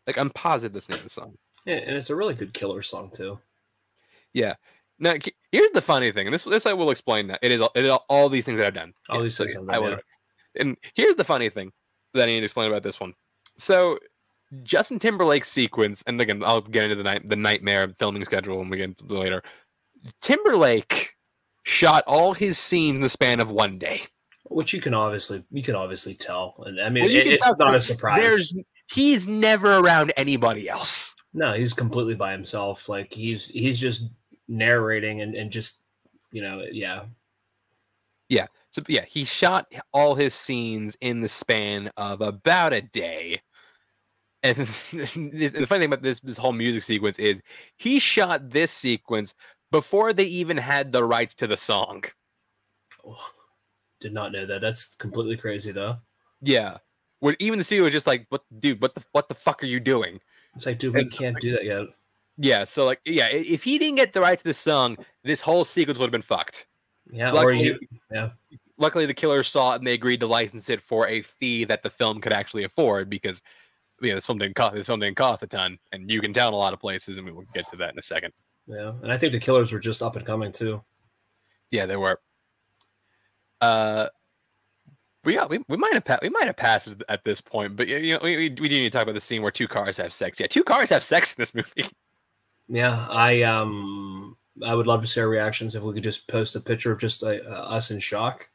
like 0.07 0.17
i'm 0.17 0.29
positive 0.29 0.73
that's 0.73 0.87
the 0.87 0.93
name 0.93 0.99
of 0.99 1.03
the 1.03 1.09
song 1.09 1.35
Yeah, 1.65 1.75
and 1.75 1.95
it's 1.97 2.09
a 2.09 2.15
really 2.15 2.33
good 2.35 2.53
killer 2.53 2.81
song 2.81 3.11
too. 3.13 3.39
Yeah. 4.33 4.55
Now 4.99 5.15
here's 5.51 5.71
the 5.71 5.81
funny 5.81 6.11
thing, 6.11 6.27
and 6.27 6.33
this 6.33 6.43
this 6.43 6.65
I 6.65 6.73
will 6.73 6.91
explain 6.91 7.27
that 7.27 7.39
it 7.41 7.51
is 7.51 7.61
all- 7.61 7.71
it 7.75 7.85
is 7.85 7.97
all, 8.09 8.27
these 8.29 8.45
things 8.45 8.59
that 8.59 8.67
I've 8.67 8.73
done. 8.73 8.93
All 9.09 9.21
these 9.21 9.37
things 9.37 9.55
I 9.55 9.59
done, 9.59 9.81
will- 9.83 9.89
yeah. 9.91 9.97
And 10.55 10.77
here's 10.95 11.15
the 11.15 11.23
funny 11.23 11.49
thing 11.49 11.71
that 12.13 12.23
I 12.23 12.25
need 12.27 12.39
to 12.41 12.45
explain 12.45 12.69
about 12.69 12.83
this 12.83 12.99
one. 12.99 13.13
So 13.57 13.99
Justin 14.63 14.99
Timberlake's 14.99 15.49
sequence, 15.49 16.03
and 16.07 16.19
again 16.19 16.43
I'll 16.45 16.61
get 16.61 16.83
into 16.85 16.95
the 16.95 17.03
night 17.03 17.27
the 17.29 17.35
nightmare 17.35 17.87
filming 17.97 18.25
schedule 18.25 18.57
when 18.57 18.69
we 18.69 18.77
get 18.77 18.85
into 18.89 19.05
later. 19.05 19.41
Timberlake 20.21 21.15
shot 21.63 22.03
all 22.07 22.33
his 22.33 22.57
scenes 22.57 22.95
in 22.95 23.01
the 23.01 23.09
span 23.09 23.39
of 23.39 23.51
one 23.51 23.77
day. 23.77 24.01
which 24.45 24.73
you 24.73 24.81
can 24.81 24.93
obviously 24.95 25.43
you 25.51 25.61
can 25.61 25.75
obviously 25.75 26.15
tell, 26.15 26.55
and 26.65 26.81
I 26.81 26.89
mean 26.89 27.03
Well, 27.03 27.11
it- 27.13 27.27
it's 27.27 27.45
not 27.59 27.75
a 27.75 27.79
surprise. 27.79 28.19
There's 28.21 28.53
he's 28.91 29.27
never 29.27 29.77
around 29.77 30.11
anybody 30.17 30.67
else. 30.67 31.13
No, 31.33 31.53
he's 31.53 31.73
completely 31.73 32.15
by 32.15 32.31
himself. 32.31 32.89
Like 32.89 33.13
he's 33.13 33.47
he's 33.47 33.79
just 33.79 34.09
narrating 34.47 35.21
and, 35.21 35.35
and 35.35 35.51
just 35.51 35.81
you 36.31 36.41
know, 36.41 36.63
yeah. 36.71 37.03
Yeah. 38.29 38.47
So 38.71 38.83
yeah, 38.87 39.05
he 39.05 39.23
shot 39.23 39.71
all 39.93 40.15
his 40.15 40.33
scenes 40.33 40.97
in 41.01 41.21
the 41.21 41.29
span 41.29 41.91
of 41.97 42.21
about 42.21 42.73
a 42.73 42.81
day. 42.81 43.41
And 44.43 44.57
the 44.91 45.65
funny 45.67 45.81
thing 45.81 45.85
about 45.85 46.01
this 46.01 46.19
this 46.19 46.37
whole 46.37 46.53
music 46.53 46.83
sequence 46.83 47.19
is 47.19 47.41
he 47.77 47.99
shot 47.99 48.49
this 48.49 48.71
sequence 48.71 49.35
before 49.71 50.13
they 50.13 50.25
even 50.25 50.57
had 50.57 50.91
the 50.91 51.03
rights 51.03 51.35
to 51.35 51.47
the 51.47 51.57
song. 51.57 52.03
Oh, 53.05 53.17
did 53.99 54.13
not 54.13 54.31
know 54.31 54.45
that. 54.45 54.61
That's 54.61 54.95
completely 54.95 55.37
crazy 55.37 55.71
though. 55.71 55.97
Yeah. 56.41 56.77
When 57.19 57.35
even 57.39 57.59
the 57.59 57.65
studio 57.65 57.83
was 57.83 57.91
just 57.91 58.07
like, 58.07 58.25
"What, 58.29 58.43
dude? 58.59 58.81
What 58.81 58.95
the 58.95 59.03
what 59.11 59.27
the 59.27 59.35
fuck 59.35 59.61
are 59.61 59.67
you 59.67 59.79
doing?" 59.79 60.21
It's 60.59 60.65
like, 60.65 60.77
dude, 60.77 60.93
we 60.93 60.99
And 60.99 61.11
can't 61.11 61.39
do 61.39 61.53
that 61.53 61.63
yet. 61.63 61.85
Yeah. 62.37 62.65
So 62.65 62.85
like, 62.85 62.99
yeah, 63.05 63.27
if 63.27 63.63
he 63.63 63.79
didn't 63.79 63.95
get 63.95 64.11
the 64.11 64.19
rights 64.19 64.43
to 64.43 64.49
the 64.49 64.53
song, 64.53 64.97
this 65.23 65.39
whole 65.39 65.63
sequence 65.63 65.97
would 65.97 66.07
have 66.07 66.11
been 66.11 66.21
fucked. 66.21 66.67
Yeah, 67.09 67.31
or 67.31 67.35
Luckily, 67.35 67.63
you 67.63 67.79
yeah. 68.11 68.31
luckily 68.77 69.05
the 69.05 69.13
killers 69.13 69.47
saw 69.47 69.71
it 69.71 69.77
and 69.77 69.87
they 69.87 69.93
agreed 69.93 70.19
to 70.19 70.27
license 70.27 70.69
it 70.69 70.81
for 70.81 71.07
a 71.07 71.21
fee 71.21 71.63
that 71.63 71.81
the 71.81 71.89
film 71.89 72.19
could 72.19 72.33
actually 72.33 72.65
afford 72.65 73.09
because 73.09 73.41
yeah, 74.01 74.15
this 74.15 74.25
film 74.25 74.37
didn't 74.37 74.55
cost 74.55 74.75
this 74.75 74.87
film 74.87 74.99
didn't 74.99 75.15
cost 75.15 75.43
a 75.43 75.47
ton, 75.47 75.79
and 75.93 76.11
you 76.11 76.19
can 76.19 76.33
tell 76.33 76.49
in 76.49 76.53
a 76.53 76.57
lot 76.57 76.73
of 76.73 76.81
places, 76.81 77.15
and 77.15 77.25
we 77.25 77.31
will 77.31 77.45
get 77.53 77.69
to 77.71 77.77
that 77.77 77.93
in 77.93 77.99
a 77.99 78.03
second. 78.03 78.33
Yeah. 78.67 78.91
And 79.01 79.13
I 79.13 79.17
think 79.17 79.31
the 79.31 79.39
killers 79.39 79.71
were 79.71 79.79
just 79.79 80.01
up 80.01 80.17
and 80.17 80.25
coming 80.25 80.51
too. 80.51 80.83
Yeah, 81.71 81.85
they 81.85 81.95
were. 81.95 82.19
Uh, 83.61 84.07
we 85.23 85.33
got 85.35 85.49
we, 85.49 85.59
we 85.67 85.77
might 85.77 85.93
have 85.93 86.05
pa- 86.05 86.19
we 86.21 86.29
might 86.29 86.45
have 86.45 86.57
passed 86.57 86.89
at 87.09 87.23
this 87.23 87.41
point, 87.41 87.75
but 87.75 87.87
you 87.87 88.13
know 88.13 88.19
we, 88.23 88.37
we, 88.37 88.43
we 88.43 88.69
do 88.69 88.79
need 88.79 88.83
to 88.83 88.89
talk 88.89 89.03
about 89.03 89.15
the 89.15 89.21
scene 89.21 89.41
where 89.41 89.51
two 89.51 89.67
cars 89.67 89.97
have 89.97 90.13
sex. 90.13 90.39
Yeah, 90.39 90.47
two 90.47 90.63
cars 90.63 90.89
have 90.89 91.03
sex 91.03 91.33
in 91.33 91.41
this 91.41 91.53
movie. 91.53 91.89
Yeah, 92.71 93.07
I 93.09 93.41
um 93.41 94.37
I 94.63 94.75
would 94.75 94.85
love 94.85 95.01
to 95.01 95.07
see 95.07 95.21
our 95.21 95.27
reactions 95.27 95.73
if 95.73 95.81
we 95.81 95.93
could 95.93 96.03
just 96.03 96.27
post 96.27 96.55
a 96.55 96.59
picture 96.59 96.91
of 96.91 96.99
just 96.99 97.23
uh, 97.23 97.39
uh, 97.47 97.65
us 97.69 97.89
in 97.89 97.97
shock. 97.97 98.47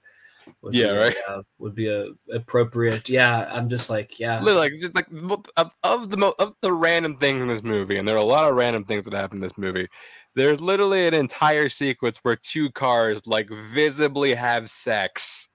Would 0.62 0.74
Yeah, 0.74 0.92
be, 0.92 0.98
right. 0.98 1.16
Uh, 1.28 1.42
would 1.58 1.74
be 1.74 1.88
a 1.88 2.10
appropriate. 2.32 3.08
Yeah, 3.08 3.50
I'm 3.52 3.68
just 3.68 3.90
like 3.90 4.20
yeah. 4.20 4.40
Literally, 4.40 4.70
like, 4.70 4.80
just 4.80 4.94
like 4.94 5.08
of, 5.56 5.74
of 5.82 6.10
the 6.10 6.16
mo- 6.16 6.34
of 6.38 6.54
the 6.60 6.72
random 6.72 7.16
things 7.16 7.42
in 7.42 7.48
this 7.48 7.64
movie, 7.64 7.96
and 7.96 8.06
there 8.06 8.14
are 8.14 8.18
a 8.18 8.24
lot 8.24 8.48
of 8.48 8.54
random 8.54 8.84
things 8.84 9.04
that 9.04 9.14
happen 9.14 9.38
in 9.38 9.42
this 9.42 9.58
movie. 9.58 9.88
There's 10.36 10.60
literally 10.60 11.08
an 11.08 11.14
entire 11.14 11.68
sequence 11.68 12.18
where 12.18 12.36
two 12.36 12.70
cars 12.70 13.20
like 13.26 13.48
visibly 13.72 14.34
have 14.34 14.70
sex 14.70 15.48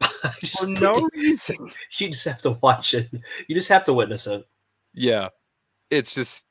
just, 0.40 0.60
for 0.62 0.66
no 0.80 1.08
reason. 1.14 1.56
you 1.98 2.08
just 2.10 2.24
have 2.24 2.42
to 2.42 2.52
watch 2.62 2.94
it. 2.94 3.08
You 3.46 3.54
just 3.54 3.68
have 3.68 3.84
to 3.84 3.92
witness 3.92 4.26
it. 4.26 4.46
Yeah, 4.94 5.28
it's 5.90 6.14
just 6.14 6.44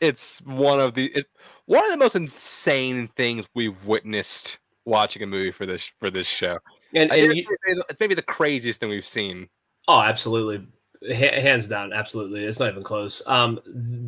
it's 0.00 0.40
one 0.42 0.80
of 0.80 0.94
the 0.94 1.06
it, 1.14 1.26
one 1.66 1.84
of 1.84 1.90
the 1.90 1.96
most 1.98 2.16
insane 2.16 3.08
things 3.16 3.46
we've 3.54 3.84
witnessed 3.84 4.58
watching 4.86 5.22
a 5.22 5.26
movie 5.26 5.50
for 5.50 5.66
this 5.66 5.90
for 5.98 6.10
this 6.10 6.26
show. 6.26 6.58
And, 6.94 7.12
and 7.12 7.36
you- 7.36 7.44
It's 7.66 8.00
maybe 8.00 8.14
the 8.14 8.22
craziest 8.22 8.80
thing 8.80 8.88
we've 8.90 9.04
seen. 9.06 9.48
oh, 9.86 10.00
absolutely, 10.00 10.66
Ha- 11.14 11.40
hands 11.40 11.68
down, 11.68 11.92
absolutely. 11.92 12.44
It's 12.44 12.58
not 12.58 12.70
even 12.70 12.82
close. 12.82 13.22
Um, 13.26 13.60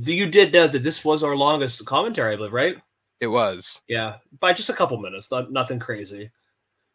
th- 0.05 0.09
you 0.19 0.27
did 0.27 0.53
know 0.53 0.67
that 0.67 0.83
this 0.83 1.05
was 1.05 1.23
our 1.23 1.37
longest 1.37 1.85
commentary, 1.87 2.33
I 2.33 2.37
believe, 2.37 2.53
right? 2.53 2.77
It 3.21 3.29
was. 3.29 3.81
Yeah, 3.87 4.17
by 4.41 4.53
just 4.53 4.69
a 4.69 4.73
couple 4.73 4.99
minutes, 4.99 5.31
not 5.31 5.53
nothing 5.53 5.79
crazy. 5.79 6.31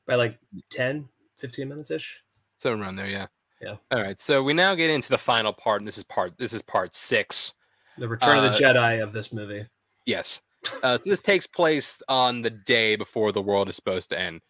By 0.05 0.15
like 0.15 0.37
10, 0.71 1.07
15 1.37 1.69
minutes 1.69 1.91
ish. 1.91 2.23
Somewhere 2.57 2.83
around 2.83 2.95
there, 2.95 3.07
yeah. 3.07 3.27
Yeah. 3.61 3.75
All 3.91 4.01
right. 4.01 4.19
So 4.21 4.43
we 4.43 4.53
now 4.53 4.75
get 4.75 4.89
into 4.89 5.09
the 5.09 5.17
final 5.17 5.53
part, 5.53 5.81
and 5.81 5.87
this 5.87 5.97
is 5.97 6.03
part 6.03 6.37
this 6.37 6.53
is 6.53 6.61
part 6.61 6.95
six. 6.95 7.53
The 7.97 8.07
Return 8.07 8.37
of 8.37 8.43
Uh, 8.45 8.49
the 8.49 8.63
Jedi 8.63 9.01
of 9.01 9.13
this 9.13 9.33
movie. 9.33 9.65
Yes. 10.05 10.41
Uh, 10.83 10.97
so 10.97 11.09
this 11.09 11.21
takes 11.21 11.47
place 11.47 12.01
on 12.07 12.41
the 12.41 12.49
day 12.49 12.95
before 12.95 13.31
the 13.31 13.41
world 13.41 13.69
is 13.69 13.75
supposed 13.75 14.09
to 14.09 14.19
end. 14.19 14.41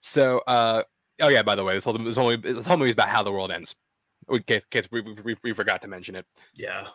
So, 0.00 0.38
uh, 0.46 0.82
oh 1.20 1.28
yeah, 1.28 1.42
by 1.42 1.54
the 1.54 1.64
way, 1.64 1.74
this 1.74 1.84
whole, 1.84 1.94
this 1.94 2.16
whole, 2.16 2.36
this 2.36 2.66
whole 2.66 2.76
movie 2.76 2.90
is 2.90 2.94
about 2.94 3.08
how 3.08 3.22
the 3.22 3.32
world 3.32 3.50
ends. 3.50 3.74
In 4.28 4.42
case, 4.42 4.62
in 4.62 4.82
case 4.82 4.88
we, 4.90 5.00
we, 5.00 5.36
we 5.42 5.52
forgot 5.52 5.82
to 5.82 5.88
mention 5.88 6.14
it. 6.14 6.26
Yeah. 6.54 6.88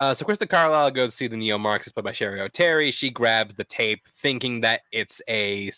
Uh, 0.00 0.12
so 0.12 0.24
Krista 0.24 0.48
Carlisle 0.48 0.90
goes 0.90 1.12
to 1.12 1.16
see 1.16 1.28
the 1.28 1.36
neo 1.36 1.58
Marxist 1.58 1.94
played 1.94 2.04
by 2.04 2.12
Cheri 2.12 2.40
Oteri. 2.40 2.92
She 2.92 3.08
grabs 3.08 3.54
the 3.54 3.64
tape, 3.64 4.08
thinking 4.14 4.60
that 4.62 4.80
it's 4.90 5.22
a 5.28 5.70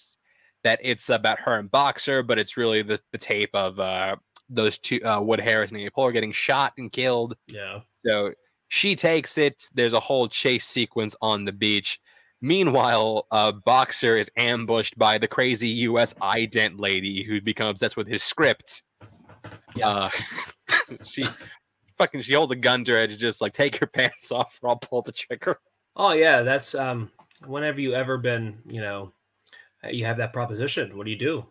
that 0.64 0.81
it's 0.83 1.09
about 1.09 1.40
her 1.40 1.55
and 1.59 1.70
Boxer, 1.70 2.22
but 2.22 2.38
it's 2.38 2.57
really 2.57 2.83
the, 2.83 3.00
the 3.12 3.18
tape 3.18 3.50
of 3.55 3.79
uh, 3.79 4.16
those 4.48 4.79
two 4.79 5.00
uh, 5.05 5.20
Wood 5.20 5.40
Harris 5.40 5.70
and 5.70 5.81
Amy 5.81 5.90
Poehler 5.90 6.12
getting 6.12 6.33
shot 6.33 6.72
and 6.79 6.90
killed. 6.90 7.37
Yeah. 7.46 7.81
So 8.05 8.33
she 8.68 8.96
takes 8.96 9.38
it. 9.38 9.68
There's 9.74 9.92
a 9.92 10.00
whole 10.00 10.29
chase 10.29 10.66
sequence 10.66 11.14
on 11.22 11.44
the 11.44 11.53
beach. 11.53 12.00
Meanwhile, 12.40 13.27
uh, 13.31 13.53
Boxer 13.53 14.18
is 14.18 14.31
ambushed 14.37 14.98
by 14.98 15.16
the 15.16 15.29
crazy 15.29 15.68
U.S. 15.68 16.12
ident 16.14 16.79
lady 16.79 17.22
who 17.22 17.40
becomes 17.40 17.70
obsessed 17.70 17.96
with 17.96 18.09
his 18.09 18.22
script. 18.22 18.83
Yeah. 19.74 19.88
Uh, 19.88 20.11
she 21.05 21.24
fucking 21.96 22.20
she 22.20 22.35
holds 22.35 22.53
a 22.53 22.57
gun 22.57 22.85
to 22.85 22.92
her 22.92 22.98
head 22.98 23.11
and 23.11 23.18
just 23.18 23.40
like 23.40 23.53
take 23.53 23.77
her 23.77 23.87
pants 23.94 24.31
off 24.31 24.59
or 24.62 24.70
I'll 24.70 24.77
pull 24.77 25.03
the 25.03 25.12
trigger. 25.12 25.59
Oh 25.96 26.12
yeah, 26.12 26.42
that's 26.42 26.74
um 26.74 27.11
whenever 27.46 27.81
you 27.81 27.94
ever 27.94 28.18
been, 28.18 28.59
you 28.66 28.81
know, 28.81 29.12
you 29.90 30.05
have 30.05 30.16
that 30.18 30.33
proposition, 30.33 30.97
what 30.97 31.05
do 31.05 31.11
you 31.11 31.18
do? 31.18 31.44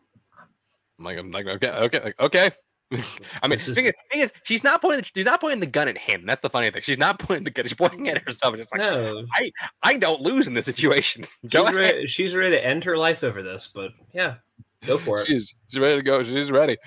I'm 1.00 1.06
like 1.06 1.18
I'm 1.18 1.32
like 1.32 1.48
okay 1.48 1.70
okay 1.70 2.04
like, 2.04 2.20
okay. 2.20 2.52
I 3.42 3.48
mean, 3.48 3.58
the 3.58 3.72
is- 3.72 3.76
thing, 3.76 3.86
is, 3.86 3.94
thing 4.12 4.22
is, 4.22 4.32
she's 4.44 4.64
not 4.64 4.82
pointing. 4.82 5.04
She's 5.16 5.26
not 5.26 5.42
pointing 5.42 5.60
the 5.60 5.66
gun 5.66 5.88
at 5.88 5.98
him. 5.98 6.26
That's 6.26 6.42
the 6.42 6.50
funny 6.50 6.70
thing. 6.70 6.82
She's 6.84 6.98
not 6.98 7.18
pointing 7.20 7.44
the 7.44 7.52
gun. 7.52 7.66
She's 7.66 7.74
pointing 7.74 8.08
at 8.10 8.20
herself. 8.20 8.56
Just 8.56 8.72
like 8.72 8.80
no, 8.80 9.26
I 9.34 9.52
I 9.82 9.98
don't 9.98 10.22
lose 10.22 10.48
in 10.48 10.54
this 10.54 10.66
situation. 10.66 11.26
she's 11.50 11.72
ready, 11.72 12.06
she's 12.06 12.36
ready 12.36 12.56
to 12.56 12.66
end 12.66 12.84
her 12.84 12.98
life 12.98 13.24
over 13.24 13.42
this, 13.42 13.70
but 13.74 13.92
yeah, 14.14 14.36
go 14.86 14.98
for 14.98 15.20
it. 15.20 15.28
She's 15.28 15.54
she's 15.70 15.80
ready 15.80 15.98
to 15.98 16.04
go. 16.04 16.24
She's 16.24 16.52
ready. 16.52 16.78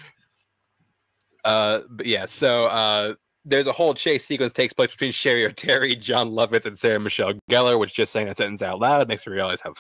Uh, 1.45 1.81
but 1.91 2.07
yeah. 2.07 2.27
So 2.27 2.67
uh, 2.67 3.15
there's 3.45 3.67
a 3.67 3.73
whole 3.73 3.95
chase 3.95 4.25
sequence 4.25 4.53
takes 4.53 4.73
place 4.73 4.91
between 4.91 5.13
Cheri 5.13 5.49
Oteri, 5.49 5.99
Jon 5.99 6.31
Lovitz, 6.31 6.67
and 6.67 6.79
Sarah 6.79 7.01
Michelle 7.01 7.35
Gellar. 7.51 7.79
Which 7.79 7.95
just 7.95 8.13
saying 8.13 8.27
that 8.27 8.37
sentence 8.37 8.63
out 8.63 8.79
loud 8.79 9.09
makes 9.09 9.27
me 9.27 9.33
realize 9.33 9.61
how 9.61 9.75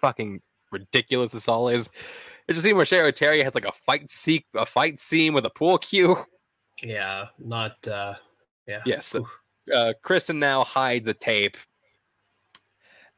fucking 0.00 0.40
ridiculous 0.70 1.32
this 1.32 1.48
all 1.48 1.68
is. 1.68 1.88
There's 2.46 2.58
a 2.58 2.62
scene 2.62 2.76
where 2.76 2.86
Cheri 2.86 3.12
Oteri 3.12 3.44
has 3.44 3.54
like 3.54 3.64
a 3.64 3.72
fight 3.72 4.10
scene, 4.10 4.42
a 4.54 4.66
fight 4.66 4.98
scene 4.98 5.32
with 5.32 5.46
a 5.46 5.50
pool 5.50 5.78
cue. 5.78 6.24
Yeah, 6.82 7.26
not 7.38 7.86
uh 7.86 8.14
yeah. 8.66 8.82
Yes. 8.86 9.14
Oof. 9.14 9.40
uh, 9.74 9.92
Kristen 10.02 10.38
now 10.38 10.64
hide 10.64 11.04
the 11.04 11.14
tape. 11.14 11.56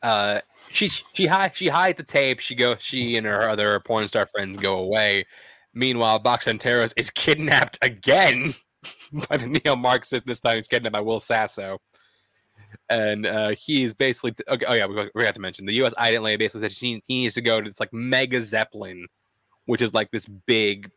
Uh, 0.02 0.40
she 0.70 0.88
she 0.88 1.26
hide 1.26 1.54
she 1.54 1.68
hide 1.68 1.96
the 1.96 2.02
tape. 2.02 2.40
She 2.40 2.54
go 2.54 2.76
she 2.78 3.16
and 3.16 3.26
her 3.26 3.48
other 3.48 3.78
porn 3.80 4.08
star 4.08 4.26
friends 4.26 4.58
go 4.58 4.78
away. 4.78 5.24
Meanwhile, 5.74 6.18
Box 6.18 6.44
Santaros 6.46 6.92
is 6.96 7.10
kidnapped 7.10 7.78
again 7.82 8.54
by 9.28 9.36
the 9.36 9.46
neo 9.46 9.76
Marxist. 9.76 10.26
This 10.26 10.40
time 10.40 10.56
he's 10.56 10.68
kidnapped 10.68 10.94
by 10.94 11.00
Will 11.00 11.20
Sasso, 11.20 11.78
and 12.88 13.26
uh, 13.26 13.50
he's 13.50 13.94
basically 13.94 14.34
okay, 14.48 14.64
oh 14.68 14.74
yeah 14.74 14.86
we, 14.86 14.94
forgot 15.12 15.34
to 15.34 15.40
mention 15.40 15.66
the 15.66 15.74
U.S. 15.74 15.92
ident 15.98 16.38
basically 16.38 16.60
said 16.60 16.72
she, 16.72 17.02
he 17.06 17.22
needs 17.22 17.34
to 17.34 17.40
go 17.40 17.60
to 17.60 17.68
this 17.68 17.80
like 17.80 17.92
mega 17.92 18.42
zeppelin, 18.42 19.06
which 19.66 19.80
is 19.80 19.92
like 19.94 20.10
this 20.10 20.26
big. 20.46 20.90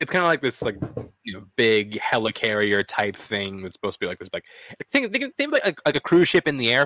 It's 0.00 0.10
kind 0.10 0.24
of 0.24 0.28
like 0.28 0.42
this 0.42 0.62
like 0.62 0.76
you 1.24 1.34
know 1.34 1.44
big 1.56 1.98
helicarrier 2.00 2.84
type 2.86 3.16
thing 3.16 3.62
that's 3.62 3.74
supposed 3.74 3.94
to 3.94 4.00
be 4.00 4.06
like 4.06 4.18
this 4.18 4.28
like 4.32 4.44
think 4.90 5.12
think, 5.12 5.36
think 5.36 5.54
of 5.54 5.60
like, 5.64 5.78
like 5.86 5.96
a 5.96 6.00
cruise 6.00 6.28
ship 6.28 6.48
in 6.48 6.56
the 6.56 6.72
air. 6.72 6.82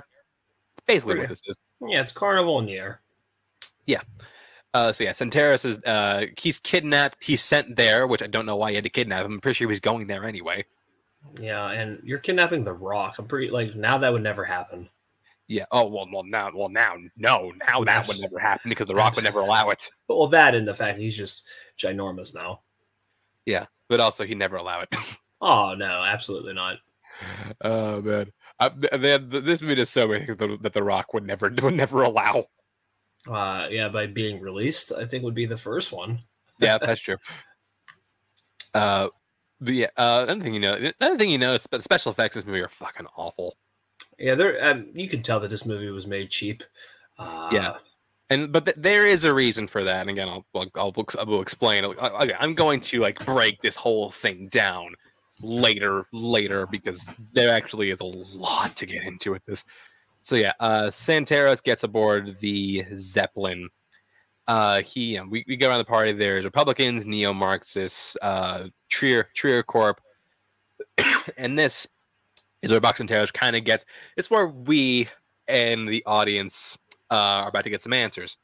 It's 0.77 0.85
basically 0.87 1.19
what 1.19 1.29
this 1.29 1.43
is. 1.47 1.57
Yeah, 1.81 2.03
it's 2.03 2.13
carnival 2.13 2.59
in 2.59 2.67
the 2.67 2.79
air. 2.79 3.01
Yeah. 3.87 4.01
Uh, 4.75 4.93
so 4.93 5.05
yeah, 5.05 5.13
Santaros 5.13 5.65
is 5.65 5.79
uh 5.87 6.27
he's 6.39 6.59
kidnapped. 6.59 7.25
He's 7.25 7.43
sent 7.43 7.77
there, 7.77 8.07
which 8.07 8.23
I 8.23 8.27
don't 8.27 8.45
know 8.45 8.57
why 8.57 8.71
he 8.71 8.75
had 8.75 8.85
to 8.85 8.91
kidnap 8.91 9.25
him. 9.25 9.35
I'm 9.35 9.41
pretty 9.41 9.55
sure 9.55 9.67
he 9.67 9.71
was 9.71 9.81
going 9.81 10.07
there 10.07 10.25
anyway. 10.25 10.65
Yeah, 11.41 11.71
and 11.71 12.01
you're 12.05 12.19
kidnapping 12.19 12.65
the 12.65 12.73
rock. 12.73 13.17
I'm 13.19 13.27
pretty 13.27 13.51
like 13.51 13.75
now 13.75 13.99
that 13.99 14.13
would 14.13 14.23
never 14.23 14.45
happen. 14.45 14.89
Yeah. 15.49 15.65
Oh 15.71 15.87
well, 15.87 16.09
well 16.13 16.25
now, 16.25 16.51
well 16.55 16.69
now, 16.69 16.97
no, 17.17 17.53
now 17.69 17.85
that 17.85 18.09
would 18.09 18.21
never 18.21 18.39
happen 18.39 18.69
because 18.69 18.89
the 18.89 18.95
Rock 18.95 19.15
would 19.15 19.25
never 19.25 19.41
allow 19.41 19.71
it. 19.71 19.89
Well 20.09 20.29
that 20.29 20.55
and 20.55 20.67
the 20.67 20.75
fact 20.75 20.97
that 20.97 21.03
he's 21.03 21.17
just 21.17 21.47
ginormous 21.79 22.35
now. 22.35 22.63
Yeah, 23.45 23.67
but 23.89 24.01
also 24.01 24.25
he'd 24.25 24.39
never 24.39 24.57
allow 24.57 24.81
it. 24.81 24.89
Oh 25.39 25.75
no, 25.75 26.03
absolutely 26.03 26.55
not. 26.55 26.79
oh 27.61 28.01
man, 28.01 28.33
I, 28.59 28.71
they, 28.71 29.19
they, 29.19 29.41
this 29.41 29.61
movie 29.61 29.75
does 29.75 29.91
so 29.91 30.09
that, 30.09 30.59
that 30.63 30.73
the 30.73 30.83
Rock 30.83 31.13
would 31.13 31.27
never 31.27 31.53
would 31.63 31.75
never 31.75 32.03
allow. 32.03 32.47
Uh 33.31 33.67
yeah, 33.71 33.89
by 33.89 34.07
being 34.07 34.41
released, 34.41 34.93
I 34.93 35.05
think 35.05 35.25
would 35.25 35.35
be 35.35 35.45
the 35.45 35.57
first 35.59 35.93
one. 35.93 36.21
yeah, 36.59 36.79
that's 36.79 37.03
true. 37.03 37.19
Uh, 38.73 39.09
but 39.61 39.75
yeah, 39.75 39.89
uh, 39.97 40.25
another 40.25 40.43
thing 40.43 40.55
you 40.55 40.61
know, 40.61 40.93
another 41.01 41.19
thing 41.19 41.31
you 41.31 41.39
know, 41.39 41.59
the 41.59 41.83
special 41.83 42.13
effects 42.13 42.37
in 42.37 42.41
this 42.41 42.47
movie 42.47 42.61
are 42.61 42.69
fucking 42.69 43.07
awful. 43.17 43.57
Yeah, 44.19 44.35
there. 44.35 44.71
Um, 44.71 44.89
you 44.95 45.09
can 45.09 45.23
tell 45.23 45.41
that 45.41 45.49
this 45.51 45.67
movie 45.67 45.91
was 45.91 46.07
made 46.07 46.31
cheap. 46.31 46.63
Uh, 47.19 47.51
Yeah. 47.53 47.77
And 48.29 48.53
but 48.53 48.65
th- 48.65 48.77
there 48.81 49.07
is 49.07 49.23
a 49.25 49.33
reason 49.33 49.69
for 49.69 49.85
that. 49.85 50.01
And 50.01 50.11
again, 50.11 50.29
I'll 50.29 50.45
I'll, 50.55 50.71
I'll, 50.75 51.07
I 51.19 51.23
will 51.23 51.41
explain. 51.43 51.85
Okay, 51.85 52.35
I'm 52.39 52.55
going 52.55 52.81
to 52.81 53.01
like 53.01 53.25
break 53.25 53.61
this 53.63 53.77
whole 53.77 54.11
thing 54.11 54.49
down 54.49 54.95
later 55.43 56.07
later 56.13 56.67
because 56.67 57.05
there 57.35 57.51
actually 57.55 57.91
is 57.91 58.01
a 58.01 58.05
lot 58.05 58.75
to 58.77 58.87
get 58.87 59.05
into 59.05 59.31
with 59.31 59.45
this. 59.47 59.63
So 60.23 60.35
yeah, 60.35 60.53
uh 60.59 60.87
Santaros 60.91 61.63
gets 61.63 61.85
aboard 61.85 62.41
the 62.41 62.85
Zeppelin. 62.97 63.69
Uh 64.49 64.81
he 64.83 65.17
know, 65.17 65.27
we, 65.31 65.45
we 65.47 65.57
go 65.57 65.69
around 65.69 65.79
the 65.79 65.85
party, 65.85 66.13
there's 66.13 66.45
Republicans, 66.45 67.07
neo 67.07 67.33
Marxists, 67.33 68.17
uh 68.23 68.69
Treer 68.91 69.25
Treer 69.35 69.65
Corp. 69.65 70.01
and 71.37 71.59
this 71.59 71.87
is 72.63 72.71
where 72.71 72.81
Box 72.81 73.01
Santaros 73.01 73.33
kind 73.33 73.57
of 73.57 73.65
gets 73.65 73.85
it's 74.17 74.31
where 74.31 74.47
we 74.47 75.09
and 75.49 75.89
the 75.89 76.03
audience 76.07 76.77
uh, 77.11 77.15
are 77.15 77.49
about 77.49 77.65
to 77.65 77.71
get 77.71 77.83
some 77.83 77.93
answers. 77.93 78.37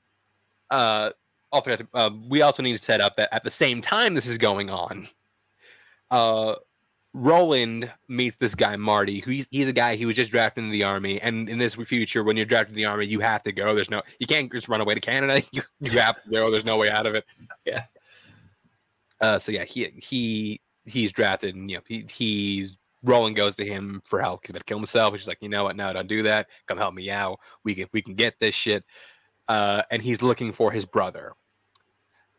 Uh, 0.70 1.10
also, 1.50 1.76
uh, 1.94 2.10
we 2.28 2.42
also 2.42 2.62
need 2.62 2.72
to 2.72 2.82
set 2.82 3.00
up 3.00 3.16
that 3.16 3.28
at 3.34 3.44
the 3.44 3.50
same 3.50 3.80
time 3.80 4.14
this 4.14 4.26
is 4.26 4.38
going 4.38 4.70
on, 4.70 5.08
uh, 6.10 6.54
Roland 7.14 7.90
meets 8.08 8.36
this 8.36 8.54
guy 8.54 8.74
Marty, 8.76 9.20
who 9.20 9.32
he's, 9.32 9.46
he's 9.50 9.68
a 9.68 9.72
guy 9.72 9.96
he 9.96 10.06
was 10.06 10.16
just 10.16 10.30
drafted 10.30 10.64
into 10.64 10.72
the 10.72 10.84
army, 10.84 11.20
and 11.20 11.48
in 11.48 11.58
this 11.58 11.74
future, 11.74 12.24
when 12.24 12.36
you're 12.36 12.46
drafted 12.46 12.74
in 12.74 12.76
the 12.76 12.86
army, 12.86 13.04
you 13.06 13.20
have 13.20 13.42
to 13.42 13.52
go. 13.52 13.74
There's 13.74 13.90
no, 13.90 14.02
you 14.18 14.26
can't 14.26 14.50
just 14.50 14.68
run 14.68 14.80
away 14.80 14.94
to 14.94 15.00
Canada. 15.00 15.42
You 15.52 15.62
you 15.80 15.98
have 15.98 16.22
to 16.22 16.30
go. 16.30 16.50
There's 16.50 16.64
no 16.64 16.78
way 16.78 16.90
out 16.90 17.06
of 17.06 17.14
it. 17.14 17.26
Yeah. 17.66 17.84
Uh, 19.22 19.38
so 19.38 19.52
yeah, 19.52 19.64
he 19.64 19.88
he 20.02 20.60
he's 20.84 21.12
drafted, 21.12 21.54
and 21.54 21.70
you 21.70 21.76
know 21.78 21.82
he 21.86 22.04
he's 22.10 22.78
Roland 23.04 23.36
goes 23.36 23.56
to 23.56 23.64
him 23.64 24.02
for 24.08 24.20
help. 24.20 24.40
He's 24.42 24.50
about 24.50 24.60
to 24.60 24.64
kill 24.64 24.78
himself. 24.78 25.14
He's 25.14 25.28
like, 25.28 25.38
you 25.40 25.48
know 25.48 25.64
what? 25.64 25.76
No, 25.76 25.92
don't 25.92 26.08
do 26.08 26.22
that. 26.24 26.48
Come 26.66 26.78
help 26.78 26.94
me 26.94 27.10
out. 27.10 27.38
We 27.64 27.74
can 27.74 27.86
we 27.92 28.02
can 28.02 28.14
get 28.14 28.34
this 28.40 28.54
shit. 28.54 28.84
Uh, 29.48 29.82
and 29.90 30.02
he's 30.02 30.22
looking 30.22 30.52
for 30.52 30.70
his 30.70 30.84
brother. 30.84 31.32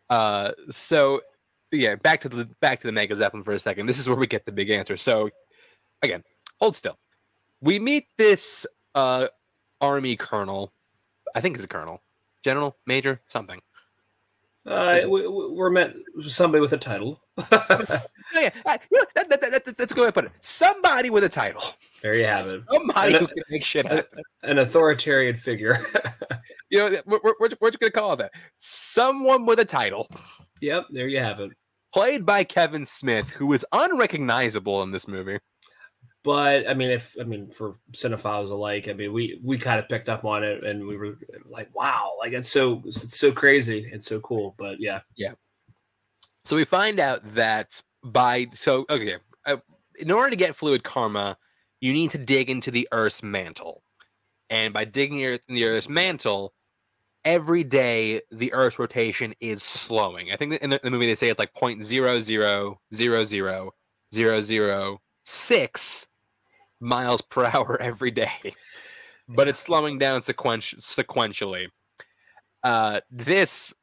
Uh, 0.10 0.52
so 0.70 1.22
yeah, 1.72 1.96
back 1.96 2.22
to 2.22 2.30
the 2.30 2.46
back 2.62 2.82
to 2.82 2.88
the 2.88 2.92
Mega 2.92 3.16
Zeppelin 3.16 3.44
for 3.44 3.54
a 3.54 3.60
second. 3.60 3.88
This 3.88 4.00
is 4.00 4.08
where 4.08 4.18
we 4.18 4.28
get 4.28 4.46
the 4.46 4.52
big 4.52 4.70
answer. 4.70 4.98
So 4.98 5.30
again, 6.02 6.24
hold 6.60 6.76
still. 6.76 6.98
We 7.62 7.80
meet 7.80 8.08
this 8.18 8.66
uh, 8.94 9.28
army 9.82 10.16
colonel. 10.16 10.74
I 11.36 11.42
think 11.42 11.56
it's 11.56 11.64
a 11.64 11.68
colonel, 11.68 12.02
general, 12.44 12.78
major, 12.86 13.22
something. 13.28 13.62
Uh, 14.66 15.02
we, 15.10 15.28
we're 15.28 15.70
meant 15.70 15.96
somebody 16.28 16.62
with 16.62 16.72
a 16.72 16.78
title. 16.78 17.22
yeah, 17.52 18.50
uh, 18.66 18.78
that, 19.16 19.30
that, 19.30 19.42
that, 19.42 19.78
that's 19.78 19.92
a 19.92 19.96
good 19.96 20.02
way 20.02 20.08
to 20.08 20.12
put 20.12 20.26
it. 20.26 20.32
Somebody 20.42 21.10
with 21.10 21.24
a 21.26 21.30
title. 21.30 21.64
There 22.02 22.16
you 22.16 22.26
have 22.26 22.48
it. 22.48 22.64
Somebody 22.72 23.14
who 23.14 23.28
can 23.28 23.44
make 23.50 23.64
shit 23.64 23.86
happen. 23.86 24.22
An 24.44 24.60
authoritarian 24.60 25.36
figure. 25.36 25.86
you 26.70 26.80
know, 26.80 27.02
we're, 27.06 27.20
we're, 27.24 27.50
we're 27.60 27.72
just 27.72 27.80
going 27.80 27.92
to 27.92 28.00
call 28.00 28.16
that. 28.16 28.32
Someone 28.58 29.46
with 29.46 29.60
a 29.60 29.66
title. 29.66 30.08
Yep, 30.62 30.86
there 30.92 31.08
you 31.08 31.20
have 31.20 31.42
it. 31.42 31.52
Played 31.94 32.26
by 32.26 32.44
Kevin 32.44 32.86
Smith, 32.86 33.30
who 33.30 33.52
is 33.54 33.66
unrecognizable 33.74 34.82
in 34.84 34.92
this 34.92 35.08
movie. 35.08 35.40
But 36.24 36.70
I 36.70 36.74
mean, 36.74 36.90
if 36.90 37.16
I 37.20 37.24
mean 37.24 37.52
for 37.52 37.76
cinephiles 37.92 38.50
alike, 38.50 38.88
I 38.88 38.94
mean 38.94 39.12
we 39.12 39.40
we 39.44 39.58
kind 39.58 39.80
of 39.80 39.90
picked 39.90 40.08
up 40.08 40.24
on 40.24 40.44
it 40.44 40.64
and 40.64 40.88
we 40.88 40.96
were 40.96 41.18
like, 41.46 41.74
wow, 41.76 42.14
like 42.20 42.32
it's 42.32 42.50
so 42.50 42.82
it's 42.86 43.18
so 43.20 43.32
crazy 43.32 43.90
and 43.92 44.02
so 44.02 44.22
cool. 44.22 44.56
But 44.58 44.80
yeah, 44.80 45.02
yeah. 45.16 45.34
So 46.46 46.56
we 46.56 46.64
find 46.64 47.00
out 47.00 47.22
that 47.36 47.82
by 48.04 48.48
so 48.54 48.86
okay, 48.90 49.18
uh, 49.46 49.58
in 50.00 50.12
order 50.12 50.30
to 50.30 50.36
get 50.38 50.56
fluid 50.56 50.84
karma, 50.84 51.38
you 51.82 51.92
need 51.92 52.12
to 52.12 52.18
dig 52.18 52.50
into 52.50 52.72
the 52.72 52.88
Earth's 52.94 53.22
mantle, 53.22 53.84
and 54.50 54.74
by 54.74 54.86
digging 54.86 55.20
in 55.20 55.40
the 55.50 55.66
Earth's 55.66 55.90
mantle, 55.90 56.54
every 57.26 57.66
day 57.66 58.22
the 58.32 58.54
Earth's 58.54 58.80
rotation 58.80 59.34
is 59.42 59.62
slowing. 59.62 60.32
I 60.32 60.38
think 60.38 60.54
in 60.62 60.70
the, 60.70 60.86
in 60.86 60.86
the 60.86 60.92
movie 60.92 61.08
they 61.08 61.16
say 61.16 61.28
it's 61.28 61.40
like 61.40 61.54
point 61.54 61.84
zero 61.84 62.22
zero 62.22 62.80
zero 62.94 63.26
zero 63.26 63.72
zero 64.14 64.42
zero 64.42 65.02
six 65.26 66.08
miles 66.84 67.22
per 67.22 67.46
hour 67.46 67.78
every 67.82 68.12
day, 68.12 68.54
but 69.28 69.48
it's 69.48 69.60
slowing 69.60 69.98
down 69.98 70.22
sequentially. 70.22 70.82
sequentially. 70.82 71.68
Uh, 72.64 73.02
this, 73.10 73.74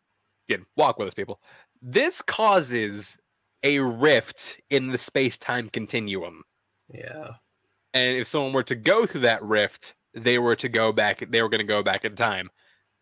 again, 0.49 0.67
walk 0.77 0.99
with 0.99 1.09
us, 1.09 1.15
people. 1.15 1.41
This 1.83 2.23
causes 2.23 3.19
a 3.63 3.79
rift 3.79 4.61
in 4.71 4.89
the 4.89 4.99
space 4.99 5.39
time 5.39 5.69
continuum. 5.69 6.43
Yeah. 6.93 7.33
And 7.93 8.17
if 8.17 8.27
someone 8.27 8.53
were 8.53 8.63
to 8.65 8.77
go 8.77 9.07
through 9.07 9.23
that 9.23 9.43
rift, 9.43 9.95
they 10.15 10.39
were 10.39 10.57
to 10.57 10.69
go 10.69 10.93
back, 10.93 11.25
they 11.31 11.43
were 11.43 11.49
going 11.49 11.61
to 11.61 11.65
go 11.65 11.83
back 11.83 12.05
in 12.05 12.17
time. 12.17 12.51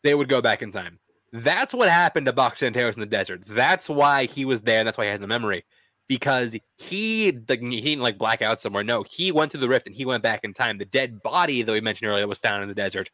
They 0.02 0.14
would 0.14 0.28
go 0.28 0.40
back 0.40 0.62
in 0.62 0.72
time. 0.72 0.98
That's 1.32 1.74
what 1.74 1.88
happened 1.88 2.26
to 2.26 2.32
Box 2.32 2.60
Santaros 2.60 2.94
in 2.94 3.00
the 3.00 3.06
desert. 3.06 3.44
That's 3.44 3.88
why 3.88 4.24
he 4.26 4.44
was 4.44 4.62
there. 4.62 4.78
And 4.78 4.86
that's 4.86 4.96
why 4.96 5.04
he 5.04 5.10
has 5.10 5.20
the 5.20 5.26
memory 5.26 5.64
because 6.08 6.56
he 6.76 7.38
like 7.48 7.60
he 7.60 7.80
didn't 7.80 8.02
like 8.02 8.18
black 8.18 8.42
out 8.42 8.60
somewhere. 8.60 8.82
No, 8.82 9.04
he 9.04 9.30
went 9.30 9.52
to 9.52 9.58
the 9.58 9.68
rift 9.68 9.86
and 9.86 9.94
he 9.94 10.04
went 10.04 10.22
back 10.22 10.40
in 10.42 10.54
time. 10.54 10.78
The 10.78 10.84
dead 10.84 11.22
body 11.22 11.62
that 11.62 11.72
we 11.72 11.80
mentioned 11.80 12.10
earlier 12.10 12.22
that 12.22 12.28
was 12.28 12.38
found 12.38 12.62
in 12.62 12.68
the 12.68 12.74
desert 12.74 13.10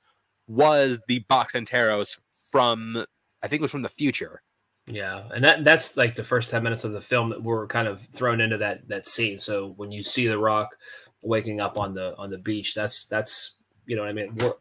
was 0.47 0.99
the 1.09 1.21
Box 1.29 1.55
Santaros 1.55 2.19
from 2.51 3.05
I 3.43 3.49
think 3.49 3.61
it 3.61 3.63
was 3.63 3.71
from 3.71 3.83
the 3.83 3.89
future. 3.89 4.43
Yeah, 4.87 5.25
and 5.35 5.43
that 5.45 5.65
that's 5.65 5.97
like 5.97 6.15
the 6.15 6.25
first 6.25 6.51
ten 6.51 6.63
minutes 6.63 6.85
of 6.85 6.93
the 6.93 7.01
film 7.01 7.31
that 7.31 7.43
we're 7.43 7.67
kind 7.67 7.89
of 7.89 8.01
thrown 8.01 8.41
into 8.41 8.59
that 8.59 8.89
that 8.89 9.07
scene. 9.07 9.39
So 9.39 9.73
when 9.77 9.91
you 9.91 10.03
see 10.03 10.27
the 10.29 10.39
Rock 10.39 10.77
waking 11.23 11.61
up 11.61 11.79
on 11.79 11.95
the 11.95 12.15
on 12.17 12.31
the 12.31 12.39
beach, 12.39 12.75
that's 12.75 13.07
that's 13.07 13.55
you 13.87 13.97
know 13.97 14.03
what 14.03 14.11
I 14.11 14.15
mean. 14.15 14.35
We're, 14.37 14.55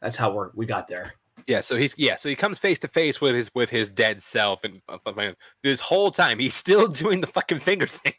that's 0.00 0.16
how 0.16 0.32
we're 0.32 0.50
we 0.54 0.64
got 0.66 0.88
there. 0.88 1.14
Yeah, 1.46 1.60
so 1.60 1.76
he's 1.76 1.94
yeah, 1.98 2.16
so 2.16 2.28
he 2.28 2.36
comes 2.36 2.58
face 2.58 2.78
to 2.80 2.88
face 2.88 3.20
with 3.20 3.34
his 3.34 3.50
with 3.54 3.70
his 3.70 3.90
dead 3.90 4.22
self, 4.22 4.64
and 4.64 4.80
uh, 4.88 5.32
this 5.62 5.80
whole 5.80 6.10
time 6.10 6.38
he's 6.38 6.54
still 6.54 6.88
doing 7.02 7.20
the 7.20 7.26
fucking 7.26 7.58
finger 7.58 7.86
thing. 7.86 8.14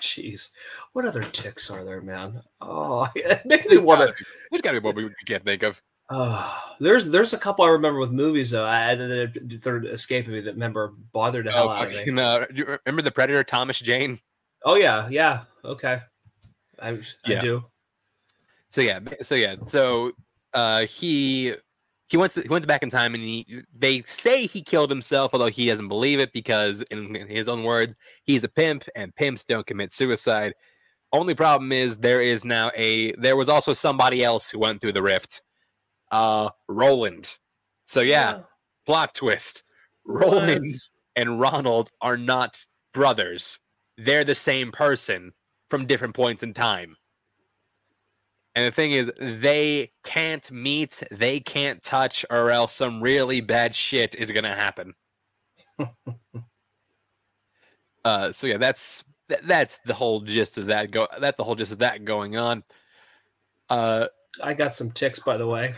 Jeez, 0.00 0.50
what 0.92 1.06
other 1.06 1.22
ticks 1.22 1.70
are 1.70 1.84
there, 1.84 2.02
man? 2.02 2.42
Oh, 2.60 3.08
making 3.44 3.70
me 3.70 3.78
want 3.78 4.00
to. 4.00 4.24
There's 4.50 4.62
got 4.62 4.72
to 4.72 4.80
be 4.80 4.84
more 4.84 4.92
we 4.92 5.10
can't 5.26 5.44
think 5.44 5.62
of. 5.62 5.80
Oh, 6.10 6.62
there's 6.80 7.10
there's 7.10 7.32
a 7.32 7.38
couple 7.38 7.64
I 7.64 7.68
remember 7.68 8.00
with 8.00 8.12
movies 8.12 8.50
though. 8.50 8.66
I 8.66 8.94
they're, 8.94 9.32
they're 9.34 9.84
escaping 9.86 10.32
me 10.32 10.40
that 10.40 10.54
remember 10.54 10.94
bothered 11.12 11.46
the 11.46 11.52
hell 11.52 11.68
oh, 11.68 11.70
out 11.70 11.90
fucking, 11.90 12.08
of 12.10 12.14
me. 12.14 12.22
Uh, 12.22 12.46
you 12.52 12.78
remember 12.84 13.02
the 13.02 13.10
Predator, 13.10 13.44
Thomas 13.44 13.78
Jane? 13.78 14.20
Oh 14.64 14.74
yeah, 14.74 15.08
yeah, 15.08 15.44
okay, 15.64 16.00
I, 16.80 16.98
yeah. 17.26 17.38
I 17.38 17.40
do. 17.40 17.64
So 18.70 18.80
yeah, 18.80 19.00
so 19.22 19.34
yeah, 19.34 19.56
so 19.66 20.12
uh, 20.52 20.84
he 20.84 21.54
he 22.08 22.16
went 22.16 22.32
to, 22.34 22.42
he 22.42 22.48
went 22.48 22.66
back 22.66 22.82
in 22.82 22.90
time 22.90 23.14
and 23.14 23.22
he 23.22 23.62
they 23.76 24.02
say 24.02 24.46
he 24.46 24.62
killed 24.62 24.90
himself 24.90 25.32
although 25.32 25.48
he 25.48 25.66
doesn't 25.66 25.88
believe 25.88 26.20
it 26.20 26.32
because 26.32 26.82
in, 26.90 27.14
his 27.28 27.48
own 27.48 27.64
words 27.64 27.94
he's 28.24 28.44
a 28.44 28.48
pimp 28.48 28.84
and 28.94 29.14
pimps 29.14 29.44
don't 29.44 29.66
commit 29.66 29.92
suicide. 29.92 30.54
Only 31.12 31.34
problem 31.34 31.72
is 31.72 31.96
there 31.96 32.20
is 32.20 32.44
now 32.44 32.70
a 32.74 33.12
there 33.12 33.36
was 33.36 33.48
also 33.48 33.72
somebody 33.72 34.22
else 34.22 34.50
who 34.50 34.58
went 34.58 34.80
through 34.80 34.92
the 34.92 35.02
rift. 35.02 35.42
Uh 36.10 36.50
roland. 36.68 37.38
So 37.86 38.00
yeah, 38.00 38.30
yeah. 38.30 38.42
plot 38.86 39.14
twist. 39.14 39.62
Roland 40.04 40.64
and 41.16 41.40
ronald 41.40 41.90
are 42.00 42.16
not 42.16 42.58
brothers. 42.94 43.58
They're 43.98 44.24
the 44.24 44.34
same 44.34 44.70
person 44.70 45.32
from 45.70 45.86
different 45.86 46.14
points 46.14 46.42
in 46.42 46.54
time 46.54 46.96
and 48.56 48.64
the 48.66 48.70
thing 48.70 48.92
is, 48.92 49.12
they 49.20 49.92
can't 50.02 50.50
meet, 50.50 51.02
they 51.10 51.40
can't 51.40 51.82
touch, 51.82 52.24
or 52.30 52.50
else 52.50 52.72
some 52.74 53.02
really 53.02 53.42
bad 53.42 53.76
shit 53.76 54.14
is 54.14 54.30
gonna 54.30 54.56
happen. 54.56 54.94
uh, 58.04 58.32
so 58.32 58.46
yeah, 58.46 58.56
that's 58.56 59.04
that's 59.44 59.78
the 59.84 59.92
whole 59.92 60.20
gist 60.20 60.56
of 60.56 60.68
that. 60.68 60.90
Go 60.90 61.06
that 61.20 61.36
the 61.36 61.44
whole 61.44 61.54
gist 61.54 61.70
of 61.70 61.80
that 61.80 62.06
going 62.06 62.38
on. 62.38 62.64
Uh, 63.68 64.06
I 64.42 64.54
got 64.54 64.74
some 64.74 64.90
ticks, 64.90 65.18
by 65.18 65.36
the 65.36 65.46
way. 65.46 65.74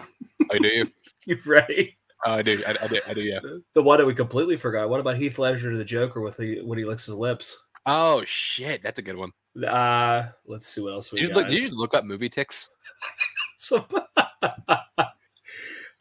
Oh, 0.48 0.58
do 0.58 0.68
you? 0.68 0.92
you 1.24 1.36
ready? 1.44 1.98
Oh, 2.26 2.34
I 2.34 2.42
do. 2.42 2.62
I, 2.66 2.76
I, 2.80 2.86
do. 2.86 3.00
I 3.08 3.14
do. 3.14 3.22
Yeah. 3.22 3.40
The 3.74 3.82
one 3.82 3.98
that 3.98 4.06
we 4.06 4.14
completely 4.14 4.56
forgot. 4.56 4.88
What 4.88 5.00
about 5.00 5.16
Heath 5.16 5.38
Ledger 5.38 5.72
to 5.72 5.76
the 5.76 5.84
Joker 5.84 6.20
with 6.20 6.36
the 6.36 6.62
when 6.62 6.78
he 6.78 6.84
licks 6.84 7.06
his 7.06 7.16
lips? 7.16 7.66
Oh 7.90 8.22
shit, 8.26 8.82
that's 8.82 8.98
a 8.98 9.02
good 9.02 9.16
one. 9.16 9.32
Uh, 9.66 10.28
let's 10.46 10.66
see 10.66 10.82
what 10.82 10.92
else 10.92 11.10
we 11.10 11.20
did 11.20 11.30
got. 11.30 11.36
You 11.36 11.42
look, 11.42 11.50
did 11.50 11.62
you 11.62 11.70
look 11.70 11.94
up 11.94 12.04
movie 12.04 12.28
ticks? 12.28 12.68
so, 13.56 13.86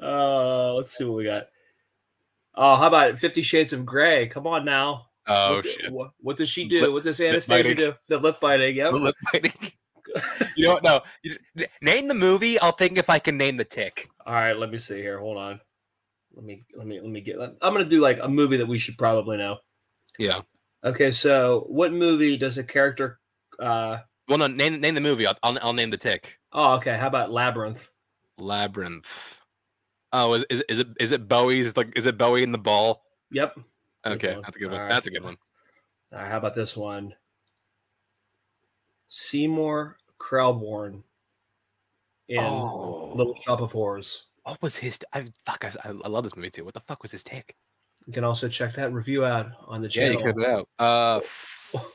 uh, 0.02 0.74
let's 0.74 0.92
see 0.92 1.06
what 1.06 1.16
we 1.16 1.24
got. 1.24 1.48
Oh, 2.56 2.76
how 2.76 2.88
about 2.88 3.18
Fifty 3.20 3.42
Shades 3.42 3.72
of 3.72 3.86
Grey? 3.86 4.28
Come 4.28 4.46
on 4.46 4.66
now. 4.66 5.06
Oh 5.28 5.56
what, 5.56 5.66
shit! 5.66 5.92
What, 5.92 6.12
what, 6.20 6.36
does 6.36 6.50
she 6.50 6.68
do? 6.68 6.82
Lip, 6.82 6.92
what 6.92 7.04
does 7.06 7.22
Anastasia 7.22 7.74
do? 7.74 7.94
The 8.10 8.18
lip 8.18 8.42
biting. 8.42 8.76
Yep. 8.76 8.92
The 8.92 9.00
lip 9.00 9.16
biting. 9.32 9.54
you 10.58 10.66
don't 10.66 10.84
know. 10.84 11.02
Name 11.82 12.10
the 12.10 12.14
movie. 12.14 12.60
I'll 12.60 12.74
think 12.74 12.98
if 12.98 13.10
I 13.10 13.20
can 13.20 13.38
name 13.38 13.56
the 13.56 13.64
tick. 13.64 14.10
All 14.26 14.34
right, 14.34 14.58
let 14.58 14.70
me 14.70 14.78
see 14.78 14.98
here. 14.98 15.20
Hold 15.20 15.38
on. 15.38 15.62
Let 16.36 16.44
me 16.44 16.66
let 16.76 16.86
me 16.86 17.00
let 17.00 17.10
me 17.10 17.22
get. 17.22 17.40
I'm 17.40 17.58
gonna 17.62 17.86
do 17.86 18.02
like 18.02 18.20
a 18.22 18.28
movie 18.28 18.58
that 18.58 18.68
we 18.68 18.78
should 18.78 18.98
probably 18.98 19.38
know. 19.38 19.60
Yeah. 20.20 20.42
Okay, 20.84 21.12
so 21.12 21.66
what 21.68 21.92
movie 21.92 22.38
does 22.38 22.58
a 22.58 22.64
character 22.64 23.20
uh, 23.60 24.00
well, 24.28 24.38
no, 24.38 24.48
name 24.48 24.80
name 24.82 24.96
the 24.96 25.02
movie. 25.02 25.26
I'll, 25.26 25.38
I'll, 25.42 25.58
I'll 25.62 25.74
name 25.74 25.90
the 25.90 25.98
tick. 25.98 26.40
Oh, 26.52 26.74
okay. 26.76 26.98
How 26.98 27.08
about 27.08 27.32
Labyrinth? 27.32 27.90
Labyrinth. 28.38 29.40
Oh, 30.14 30.34
is, 30.34 30.46
is, 30.50 30.64
is 30.70 30.80
it 30.80 30.88
is 31.00 31.12
it 31.12 31.28
Bowie's 31.28 31.78
like 31.78 31.98
is 31.98 32.06
it 32.06 32.18
Bowie 32.18 32.44
in 32.44 32.52
the 32.52 32.58
ball? 32.58 33.04
Yep. 33.32 33.58
Okay, 34.06 34.38
that's 34.42 34.56
a 34.56 34.60
good 34.60 34.72
one. 34.72 34.82
Right. 34.82 34.90
That's 34.90 35.08
a 35.08 35.12
good 35.12 35.24
one. 35.24 35.38
All 36.14 36.20
right, 36.20 36.32
how 36.32 36.38
about 36.38 36.56
this 36.56 36.78
one? 36.78 37.16
Seymour 39.10 39.98
Krelborn 40.20 41.04
in 42.28 42.44
Oh. 42.44 43.14
Little 43.16 43.36
Shop 43.36 43.62
of 43.62 43.72
Horrors. 43.72 44.26
What 44.44 44.62
was 44.62 44.78
his? 44.78 45.00
I 45.14 45.26
fuck. 45.46 45.66
I, 45.66 45.90
I 45.90 46.08
love 46.08 46.24
this 46.24 46.36
movie 46.36 46.50
too. 46.50 46.66
What 46.66 46.74
the 46.74 46.80
fuck 46.82 47.02
was 47.02 47.12
his 47.12 47.24
take? 47.24 47.56
You 48.08 48.14
can 48.14 48.24
also 48.24 48.48
check 48.48 48.74
that 48.74 48.92
review 48.94 49.24
out 49.26 49.52
on 49.68 49.82
the 49.82 49.90
Yeah, 49.90 50.08
you 50.08 50.18
channel. 50.18 50.34
cut 50.34 50.42
it 50.44 50.50
out. 50.50 50.70
Uh, 50.80 51.20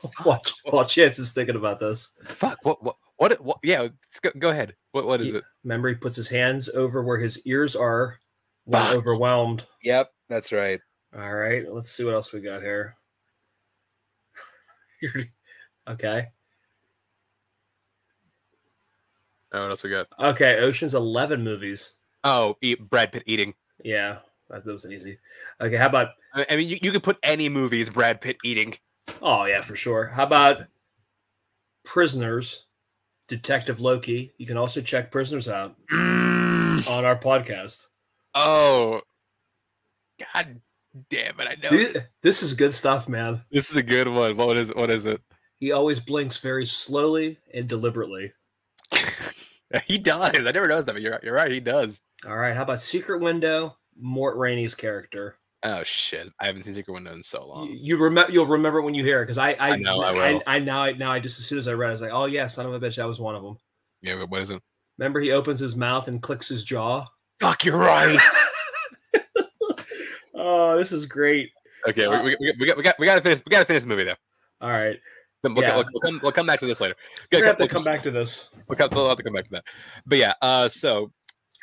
Watch 0.25 0.53
while 0.65 0.85
Chance 0.85 1.17
is 1.19 1.33
thinking 1.33 1.55
about 1.55 1.79
this. 1.79 2.13
fuck. 2.37 2.59
What? 2.63 2.81
What? 2.83 2.95
What? 3.17 3.41
what 3.41 3.57
yeah. 3.63 3.87
Go, 4.21 4.29
go 4.37 4.49
ahead. 4.49 4.75
What? 4.91 5.05
What 5.07 5.19
is 5.21 5.29
Ye- 5.31 5.37
it? 5.37 5.43
Remember, 5.63 5.89
he 5.89 5.95
puts 5.95 6.15
his 6.15 6.29
hands 6.29 6.69
over 6.69 7.01
where 7.03 7.17
his 7.17 7.41
ears 7.47 7.75
are 7.75 8.19
when 8.65 8.81
Fuck. 8.83 8.93
overwhelmed. 8.93 9.65
Yep, 9.81 10.11
that's 10.29 10.51
right. 10.51 10.79
All 11.17 11.33
right, 11.35 11.65
let's 11.71 11.91
see 11.91 12.03
what 12.05 12.13
else 12.13 12.31
we 12.31 12.39
got 12.41 12.61
here. 12.61 12.95
Okay. 15.87 16.27
Oh, 19.51 19.61
what 19.63 19.69
else 19.71 19.83
we 19.83 19.89
got? 19.89 20.07
Okay, 20.19 20.57
Ocean's 20.59 20.93
11 20.93 21.43
movies. 21.43 21.95
Oh, 22.23 22.55
eat 22.61 22.89
Brad 22.89 23.11
Pitt 23.11 23.23
eating. 23.25 23.53
Yeah, 23.83 24.19
that, 24.49 24.65
was 24.65 24.85
an 24.85 24.91
easy. 24.93 25.17
Okay, 25.61 25.75
how 25.77 25.87
about 25.87 26.09
I 26.33 26.55
mean, 26.55 26.69
you, 26.69 26.77
you 26.81 26.91
could 26.91 27.03
put 27.03 27.17
any 27.23 27.49
movies 27.49 27.89
Brad 27.89 28.21
Pitt 28.21 28.37
eating. 28.43 28.75
Oh 29.21 29.45
yeah, 29.45 29.61
for 29.61 29.75
sure. 29.75 30.07
How 30.07 30.23
about 30.23 30.65
Prisoners, 31.85 32.65
Detective 33.27 33.81
Loki? 33.81 34.33
You 34.37 34.45
can 34.45 34.57
also 34.57 34.81
check 34.81 35.11
Prisoners 35.11 35.47
out 35.47 35.75
Mm. 35.91 36.87
on 36.89 37.05
our 37.05 37.17
podcast. 37.17 37.87
Oh, 38.35 39.01
god 40.33 40.61
damn 41.09 41.39
it! 41.39 41.47
I 41.47 41.55
know 41.61 41.69
Th- 41.69 41.97
This 42.21 42.41
is 42.43 42.53
good 42.53 42.73
stuff, 42.73 43.07
man. 43.09 43.43
this 43.51 43.69
is 43.69 43.75
a 43.75 43.83
good 43.83 44.07
one. 44.07 44.37
What 44.37 44.57
is? 44.57 44.73
What 44.73 44.89
is 44.89 45.05
it? 45.05 45.21
He 45.59 45.71
always 45.71 45.99
blinks 45.99 46.37
very 46.37 46.65
slowly 46.65 47.39
and 47.53 47.67
deliberately. 47.67 48.33
he 49.85 49.97
does. 49.97 50.45
I 50.45 50.51
never 50.51 50.67
noticed 50.67 50.87
that. 50.87 50.93
But 50.93 51.01
you're 51.01 51.19
you're 51.23 51.33
right. 51.35 51.51
He 51.51 51.59
does. 51.59 52.01
All 52.25 52.35
right, 52.37 52.55
how 52.55 52.63
about 52.63 52.81
Secret 52.81 53.19
Window? 53.21 53.77
Mort 53.99 54.37
Rainey's 54.37 54.75
character. 54.75 55.37
Oh 55.65 55.83
shit! 55.83 56.29
I 56.39 56.47
haven't 56.47 56.63
seen 56.63 56.73
Secret 56.73 56.93
Window 56.93 57.13
in 57.13 57.23
so 57.23 57.47
long. 57.47 57.69
You, 57.69 57.77
you 57.81 57.97
remember? 57.97 58.31
You'll 58.31 58.45
remember 58.47 58.79
it 58.79 58.83
when 58.83 58.93
you 58.93 59.03
hear 59.05 59.21
it 59.21 59.25
because 59.25 59.37
I, 59.37 59.51
I, 59.51 59.69
I 59.69 59.75
know, 59.77 60.01
I 60.01 60.11
will. 60.11 60.41
I, 60.45 60.59
now, 60.59 60.83
I 60.83 60.91
now, 60.91 61.11
I 61.11 61.19
just 61.19 61.39
as 61.39 61.45
soon 61.45 61.57
as 61.57 61.67
I 61.69 61.73
read, 61.73 61.87
it, 61.87 61.89
I 61.89 61.91
was 61.93 62.01
like, 62.01 62.11
oh 62.13 62.25
yeah, 62.25 62.47
son 62.47 62.65
of 62.65 62.73
a 62.73 62.79
bitch, 62.79 62.97
that 62.97 63.07
was 63.07 63.19
one 63.19 63.35
of 63.35 63.43
them. 63.43 63.57
Yeah, 64.01 64.17
but 64.17 64.29
what 64.29 64.41
is 64.41 64.49
it? 64.49 64.61
Remember, 64.97 65.21
he 65.21 65.31
opens 65.31 65.59
his 65.59 65.75
mouth 65.75 66.07
and 66.09 66.21
clicks 66.21 66.49
his 66.49 66.63
jaw. 66.65 67.05
Fuck, 67.39 67.63
you're 67.65 67.77
right. 67.77 68.19
oh, 70.35 70.77
this 70.77 70.91
is 70.91 71.05
great. 71.05 71.49
Okay, 71.87 72.05
Uh, 72.05 72.23
we, 72.23 72.35
we, 72.39 72.53
we, 72.59 72.65
got, 72.65 72.77
we 72.77 72.83
got 72.83 72.99
we 72.99 73.05
got 73.05 73.15
to 73.15 73.21
finish. 73.21 73.41
We 73.45 73.49
got 73.51 73.59
to 73.59 73.65
finish 73.65 73.83
the 73.83 73.89
movie 73.89 74.03
though. 74.05 74.15
All 74.61 74.69
right, 74.69 74.97
We'll, 75.43 75.61
Yeah. 75.61 75.75
we'll, 75.75 75.85
we'll 75.93 76.01
come, 76.01 76.19
we'll 76.23 76.31
come 76.31 76.45
back 76.45 76.59
to 76.61 76.65
this 76.65 76.79
later. 76.79 76.95
we're 77.31 77.39
gonna 77.39 77.47
have 77.47 77.57
to 77.57 77.63
we'll- 77.63 77.69
come 77.69 77.83
back 77.83 78.03
to 78.03 78.11
this. 78.11 78.49
We'll, 78.67 78.77
we'll 78.91 79.09
have 79.09 79.17
to 79.17 79.23
come 79.23 79.33
back 79.33 79.45
to 79.45 79.51
that. 79.51 79.63
But 80.05 80.17
yeah, 80.17 80.33
uh, 80.41 80.69
so 80.69 81.11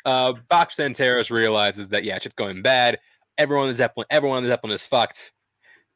uh, 0.05 0.33
Box 0.49 0.75
Santaros 0.75 1.29
realizes 1.31 1.89
that 1.89 2.03
yeah, 2.03 2.19
shit's 2.19 2.35
going 2.35 2.61
bad. 2.61 2.99
Everyone 3.37 3.67
in 3.67 3.73
the 3.73 3.77
Zeppelin, 3.77 4.07
everyone 4.09 4.39
in 4.39 4.43
the 4.43 4.49
Zeppelin 4.49 4.73
is 4.73 4.85
fucked, 4.85 5.31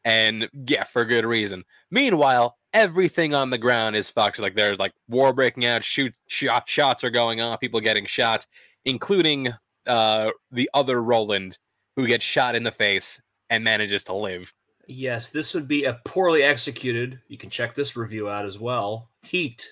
and 0.03 0.49
yeah, 0.67 0.83
for 0.85 1.05
good 1.05 1.25
reason. 1.25 1.63
Meanwhile, 1.91 2.57
everything 2.73 3.33
on 3.33 3.49
the 3.49 3.57
ground 3.57 3.95
is 3.95 4.09
fucked. 4.09 4.39
Like 4.39 4.55
there's 4.55 4.79
like 4.79 4.93
war 5.07 5.33
breaking 5.33 5.65
out, 5.65 5.83
shoot, 5.83 6.15
shot, 6.27 6.67
shots 6.67 7.03
are 7.03 7.09
going 7.09 7.41
on, 7.41 7.57
people 7.57 7.79
getting 7.79 8.05
shot, 8.05 8.45
including 8.85 9.53
uh, 9.87 10.31
the 10.51 10.69
other 10.73 11.01
Roland 11.01 11.57
who 11.95 12.07
gets 12.07 12.23
shot 12.23 12.55
in 12.55 12.63
the 12.63 12.71
face 12.71 13.21
and 13.49 13.63
manages 13.63 14.03
to 14.05 14.13
live. 14.13 14.53
Yes, 14.87 15.31
this 15.31 15.53
would 15.53 15.67
be 15.67 15.85
a 15.85 15.99
poorly 16.05 16.43
executed. 16.43 17.19
You 17.27 17.37
can 17.37 17.49
check 17.49 17.73
this 17.73 17.95
review 17.95 18.29
out 18.29 18.45
as 18.45 18.59
well. 18.59 19.09
Heat 19.23 19.67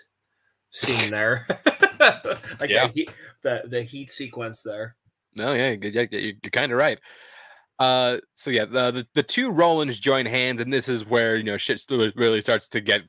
scene 0.71 1.11
there, 1.11 1.45
like 2.59 2.69
Yeah. 2.69 2.88
heat, 2.88 3.11
the 3.43 3.63
the 3.67 3.83
heat 3.83 4.09
sequence 4.09 4.61
there. 4.61 4.95
No, 5.35 5.53
yeah, 5.53 5.71
you- 5.71 5.89
yeah, 5.89 6.05
you- 6.11 6.35
you're 6.43 6.51
kind 6.51 6.71
of 6.71 6.77
right. 6.77 6.99
Uh, 7.79 8.17
so 8.35 8.49
yeah, 8.51 8.65
the, 8.65 8.91
the 8.91 9.07
the 9.15 9.23
two 9.23 9.51
Rolands 9.51 9.99
join 9.99 10.25
hands, 10.25 10.61
and 10.61 10.71
this 10.71 10.87
is 10.87 11.05
where 11.05 11.35
you 11.35 11.43
know 11.43 11.57
shit 11.57 11.83
really 12.15 12.41
starts 12.41 12.67
to 12.69 12.81
get 12.81 13.01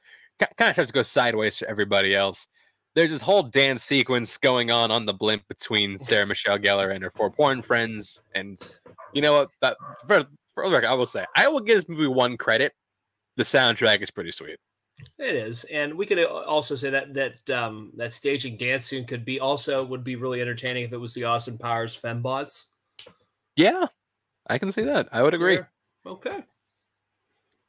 kind 0.56 0.70
of 0.70 0.74
starts 0.74 0.90
to 0.90 0.94
go 0.94 1.02
sideways 1.02 1.58
for 1.58 1.66
everybody 1.66 2.14
else. 2.14 2.46
There's 2.94 3.10
this 3.10 3.20
whole 3.20 3.42
dance 3.42 3.82
sequence 3.84 4.36
going 4.36 4.70
on 4.70 4.90
on 4.90 5.04
the 5.04 5.12
blimp 5.12 5.46
between 5.48 5.98
Sarah 5.98 6.26
Michelle 6.26 6.58
Gellar 6.58 6.94
and 6.94 7.02
her 7.04 7.10
four 7.10 7.30
porn 7.30 7.60
friends, 7.60 8.22
and 8.34 8.58
you 9.12 9.20
know 9.20 9.34
what? 9.34 9.48
That 9.60 9.76
for, 10.08 10.24
for 10.54 10.70
record, 10.70 10.86
I 10.86 10.94
will 10.94 11.06
say 11.06 11.24
I 11.36 11.48
will 11.48 11.60
give 11.60 11.76
this 11.76 11.88
movie 11.88 12.06
one 12.06 12.36
credit. 12.36 12.72
The 13.36 13.42
soundtrack 13.42 14.00
is 14.00 14.10
pretty 14.10 14.30
sweet. 14.30 14.58
It 15.18 15.34
is, 15.34 15.64
and 15.64 15.94
we 15.94 16.06
could 16.06 16.18
uh, 16.18 16.26
also 16.26 16.76
say 16.76 16.90
that 16.90 17.14
that 17.14 17.50
um, 17.50 17.92
that 17.96 18.12
staging 18.12 18.56
dance 18.56 18.86
scene 18.86 19.06
could 19.06 19.24
be 19.24 19.40
also 19.40 19.84
would 19.84 20.04
be 20.04 20.16
really 20.16 20.40
entertaining 20.40 20.84
if 20.84 20.92
it 20.92 20.98
was 20.98 21.14
the 21.14 21.24
Austin 21.24 21.58
Powers 21.58 22.00
fembots. 22.00 22.66
Yeah, 23.56 23.86
I 24.46 24.58
can 24.58 24.70
see 24.70 24.82
that. 24.82 25.08
I 25.10 25.22
would 25.22 25.34
agree. 25.34 25.54
Yeah. 25.54 25.64
Okay. 26.06 26.44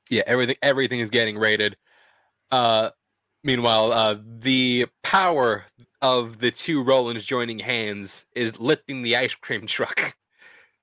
yeah 0.10 0.24
everything 0.28 0.56
everything 0.62 1.00
is 1.00 1.10
getting 1.10 1.38
rated 1.38 1.78
uh 2.52 2.90
meanwhile 3.44 3.92
uh 3.92 4.16
the 4.40 4.86
power 5.04 5.66
of 6.02 6.40
the 6.40 6.52
two 6.52 6.84
rolands 6.84 7.26
joining 7.26 7.60
hands 7.60 8.26
is 8.36 8.60
lifting 8.60 9.02
the 9.02 9.16
ice 9.16 9.34
cream 9.34 9.66
truck 9.66 10.16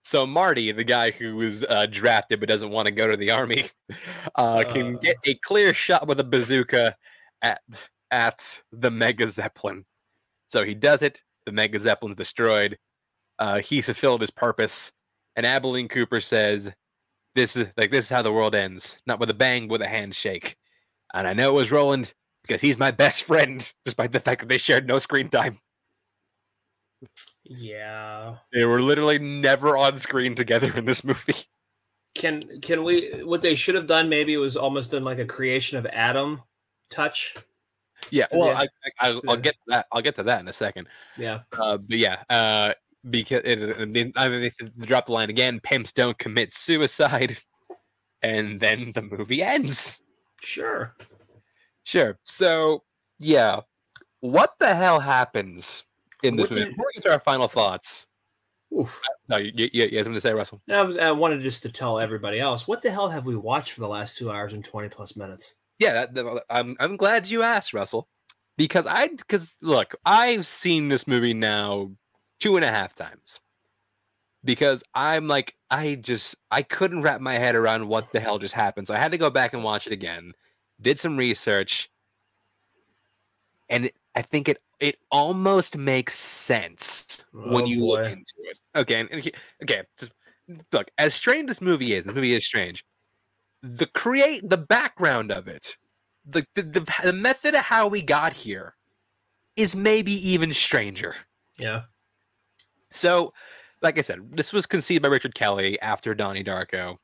so 0.03 0.27
marty 0.27 0.73
the 0.73 0.85
guy 0.85 1.11
who 1.11 1.37
was 1.37 1.65
uh, 1.65 1.87
drafted 1.87 2.41
but 2.41 2.49
doesn't 2.49 2.71
want 2.71 2.87
to 2.87 2.93
go 2.93 3.07
to 3.09 3.17
the 3.17 3.31
army 3.31 3.71
uh, 4.35 4.65
can 4.65 4.97
Uh. 4.97 4.99
get 5.01 5.17
a 5.27 5.35
clear 5.37 5.73
shot 5.73 6.07
with 6.07 6.19
a 6.21 6.25
bazooka 6.25 6.97
at 7.43 7.61
at 8.11 8.63
the 8.73 8.91
mega 8.91 9.27
zeppelin. 9.29 9.85
So 10.49 10.65
he 10.65 10.75
does 10.75 11.03
it 11.03 11.23
the 11.47 11.53
mega 11.53 11.79
zeppelin's 11.81 12.17
destroyed 12.17 12.79
uh, 13.39 13.59
he's 13.61 13.87
fulfilled 13.87 14.21
his 14.21 14.31
purpose 14.31 14.93
and 15.37 15.47
abilene 15.47 15.89
cooper 15.89 16.21
says 16.21 16.71
this 17.35 17.57
is 17.57 17.67
like 17.77 17.91
this 17.91 18.05
is 18.07 18.11
how 18.11 18.23
the 18.23 18.33
world 18.33 18.55
ends 18.55 18.97
not 19.07 19.19
with 19.19 19.31
a 19.31 19.35
bang 19.35 19.67
but 19.69 19.73
with 19.75 19.83
a 19.83 19.89
handshake. 19.89 20.57
And 21.15 21.27
i 21.27 21.33
know 21.33 21.51
it 21.51 21.59
was 21.59 21.71
roland 21.73 22.13
because 22.43 22.61
he's 22.61 22.79
my 22.79 22.91
best 22.91 23.23
friend 23.25 23.73
despite 23.85 24.13
the 24.13 24.21
fact 24.21 24.41
that 24.41 24.49
they 24.49 24.59
shared 24.59 24.87
no 24.87 24.99
screen 24.99 25.29
time 25.29 25.59
Yeah. 27.45 28.37
they 28.53 28.65
were 28.65 28.81
literally 28.81 29.19
never 29.19 29.77
on 29.77 29.99
screen 29.99 30.35
together 30.35 30.73
in 30.77 30.85
this 30.85 31.03
movie 31.05 31.35
Can 32.15 32.43
can 32.61 32.85
we? 32.85 33.23
What 33.25 33.41
they 33.41 33.55
should 33.55 33.75
have 33.75 33.87
done 33.87 34.11
maybe 34.11 34.37
was 34.37 34.55
almost 34.55 34.91
done 34.91 35.03
like 35.03 35.19
a 35.19 35.25
creation 35.25 35.79
of 35.79 35.87
Adam 35.87 36.43
touch. 36.91 37.35
yeah 38.11 38.27
well 38.33 38.49
yeah. 38.49 38.59
I, 38.59 38.63
I, 38.63 39.09
I'll, 39.09 39.21
I'll 39.29 39.37
get 39.39 39.55
that 39.69 39.87
i'll 39.93 40.03
get 40.03 40.17
to 40.17 40.23
that 40.25 40.41
in 40.41 40.47
a 40.49 40.53
second 40.53 40.89
Yeah. 41.17 41.41
uh, 41.59 41.79
but 41.79 41.97
yeah 41.99 42.23
uh, 42.29 42.75
because 43.09 43.41
it, 43.45 43.77
I 43.81 43.85
mean, 43.87 44.13
they 44.15 44.53
drop 44.81 45.07
the 45.07 45.13
line 45.13 45.31
again 45.31 45.59
pimps 45.61 45.93
don't 45.95 46.19
commit 46.19 46.53
suicide 46.53 47.39
and 48.23 48.61
then 48.61 48.93
the 48.95 49.03
movie 49.03 49.43
ends 49.43 50.03
Sure. 50.43 50.95
Sure. 51.85 52.19
So, 52.25 52.83
yeah, 53.21 53.61
what 54.21 54.55
the 54.59 54.75
hell 54.75 54.99
happens 55.01 55.85
in 56.23 56.37
this 56.37 56.45
What 56.45 56.51
movie? 56.51 56.65
the- 56.65 56.71
Before 56.71 56.87
we 56.87 56.93
get 56.95 57.05
to 57.09 57.13
our 57.13 57.21
final 57.21 57.49
thoughts, 57.49 58.07
Oof. 58.79 59.01
no, 59.29 59.37
you, 59.39 59.53
you, 59.55 59.69
you 59.73 59.99
have 59.99 60.07
something 60.07 60.15
to 60.15 60.21
say, 60.21 60.33
Russell? 60.33 60.63
And 60.69 60.77
I, 60.77 60.83
was, 60.83 60.97
I 60.99 61.11
wanted 61.13 61.43
just 61.43 61.63
to 61.65 61.69
tell 61.71 61.99
everybody 61.99 62.41
else 62.41 62.67
what 62.67 62.81
the 62.83 62.91
hell 62.91 63.09
have 63.11 63.27
we 63.27 63.37
watched 63.37 63.73
for 63.73 63.81
the 63.81 63.89
last 63.89 64.17
two 64.17 64.31
hours 64.31 64.53
and 64.53 64.65
twenty 64.65 64.89
plus 64.89 65.17
minutes? 65.17 65.55
Yeah, 65.79 65.93
that, 65.93 66.15
that- 66.15 66.45
I'm 66.51 66.77
I'm 66.81 66.97
glad 66.97 67.29
you 67.31 67.43
asked, 67.43 67.75
Russell, 67.75 68.09
because 68.57 68.87
I 68.87 69.09
because 69.09 69.53
look, 69.61 69.95
I've 70.05 70.47
seen 70.47 70.89
this 70.89 71.07
movie 71.07 71.35
now 71.35 71.91
two 72.41 72.57
and 72.57 72.65
a 72.65 72.69
half 72.71 72.95
times 72.95 73.41
because 74.45 74.83
I'm 74.95 75.29
like 75.29 75.55
I 75.71 75.97
just 75.97 76.37
I 76.51 76.63
couldn't 76.63 77.03
wrap 77.03 77.21
my 77.21 77.37
head 77.39 77.55
around 77.55 77.89
what 77.89 78.11
the 78.13 78.21
hell 78.21 78.39
just 78.39 78.55
happened, 78.55 78.87
so 78.87 78.95
I 78.95 78.99
had 78.99 79.13
to 79.13 79.19
go 79.19 79.29
back 79.31 79.53
and 79.55 79.63
watch 79.63 79.87
it 79.87 79.93
again. 79.93 80.33
Did 80.81 80.99
some 80.99 81.17
research, 81.17 81.91
and 83.69 83.87
it, 83.87 83.95
I 84.15 84.23
think 84.23 84.49
it 84.49 84.59
it 84.81 84.97
almost 85.11 85.77
makes 85.77 86.19
sense 86.19 87.25
when 87.33 87.63
Oh, 87.63 87.67
you 87.67 87.81
boy. 87.81 88.03
look 88.03 88.13
into 88.13 88.35
it. 88.41 88.61
Okay, 88.77 89.01
and, 89.01 89.09
and 89.11 89.31
okay, 89.63 89.83
just 89.99 90.13
look 90.73 90.91
as 90.99 91.15
strange 91.15 91.49
as 91.49 91.57
this 91.57 91.61
movie 91.63 91.95
is. 91.95 92.05
The 92.05 92.13
movie 92.13 92.35
is 92.35 92.45
strange. 92.47 92.85
The 93.63 93.87
create 93.87 94.49
the 94.49 94.57
background 94.59 95.31
of 95.33 95.49
it, 95.49 95.77
the 96.27 96.45
the, 96.55 96.63
the 96.63 96.93
the 97.05 97.13
method 97.13 97.55
of 97.55 97.63
how 97.65 97.87
we 97.89 98.03
got 98.03 98.33
here, 98.33 98.75
is 99.57 99.75
maybe 99.77 100.13
even 100.29 100.53
stranger. 100.53 101.15
Yeah. 101.59 101.83
So, 102.91 103.33
like 103.81 103.99
I 103.99 104.03
said, 104.03 104.33
this 104.33 104.53
was 104.53 104.67
conceived 104.67 105.03
by 105.03 105.09
Richard 105.09 105.35
Kelly 105.35 105.81
after 105.81 106.15
Donnie 106.15 106.45
Darko. 106.45 106.97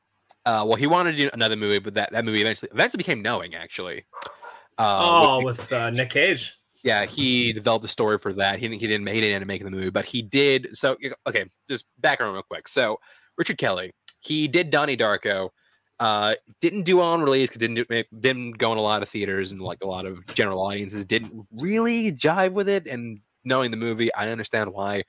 Uh, 0.45 0.63
well, 0.67 0.75
he 0.75 0.85
wanted 0.87 1.11
to 1.13 1.17
do 1.17 1.29
another 1.33 1.55
movie, 1.55 1.79
but 1.79 1.93
that, 1.95 2.11
that 2.11 2.25
movie 2.25 2.41
eventually 2.41 2.69
eventually 2.73 2.97
became 2.97 3.21
Knowing, 3.21 3.55
actually. 3.55 4.05
Uh, 4.77 4.99
oh, 5.01 5.43
with- 5.43 5.57
with 5.57 5.73
uh, 5.73 5.89
Nick 5.89 6.11
Cage. 6.11 6.58
Yeah, 6.83 7.05
he 7.05 7.51
developed 7.51 7.83
the 7.83 7.89
story 7.89 8.17
for 8.17 8.33
that. 8.33 8.59
He 8.59 8.67
didn't. 8.67 8.79
He 8.79 8.87
didn't. 8.87 9.07
He 9.07 9.21
didn't 9.21 9.35
end 9.35 9.43
up 9.43 9.47
making 9.47 9.65
the 9.65 9.71
movie, 9.71 9.89
but 9.89 10.05
he 10.05 10.21
did. 10.21 10.69
So 10.73 10.97
okay, 11.27 11.45
just 11.69 11.85
background 11.99 12.33
real 12.33 12.43
quick. 12.43 12.67
So 12.67 12.99
Richard 13.37 13.57
Kelly, 13.57 13.91
he 14.21 14.47
did 14.47 14.69
Donnie 14.69 14.97
Darko. 14.97 15.49
Uh, 15.99 16.33
didn't 16.61 16.83
do 16.83 17.01
on 17.01 17.21
release 17.21 17.49
because 17.49 17.59
didn't 17.59 17.75
do, 17.75 18.03
didn't 18.21 18.51
go 18.57 18.71
in 18.71 18.77
a 18.77 18.81
lot 18.81 19.03
of 19.03 19.09
theaters 19.09 19.51
and 19.51 19.61
like 19.61 19.79
a 19.83 19.87
lot 19.87 20.05
of 20.05 20.25
general 20.27 20.61
audiences 20.61 21.05
didn't 21.05 21.45
really 21.51 22.09
jive 22.13 22.53
with 22.53 22.69
it. 22.69 22.87
And 22.87 23.19
knowing 23.43 23.69
the 23.69 23.77
movie, 23.77 24.13
I 24.13 24.29
understand 24.29 24.71
why. 24.71 25.03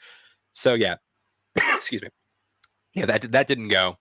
So 0.52 0.74
yeah, 0.74 0.96
excuse 1.56 2.02
me. 2.02 2.08
Yeah, 2.94 3.06
that 3.06 3.30
that 3.30 3.46
didn't 3.46 3.68
go. 3.68 3.96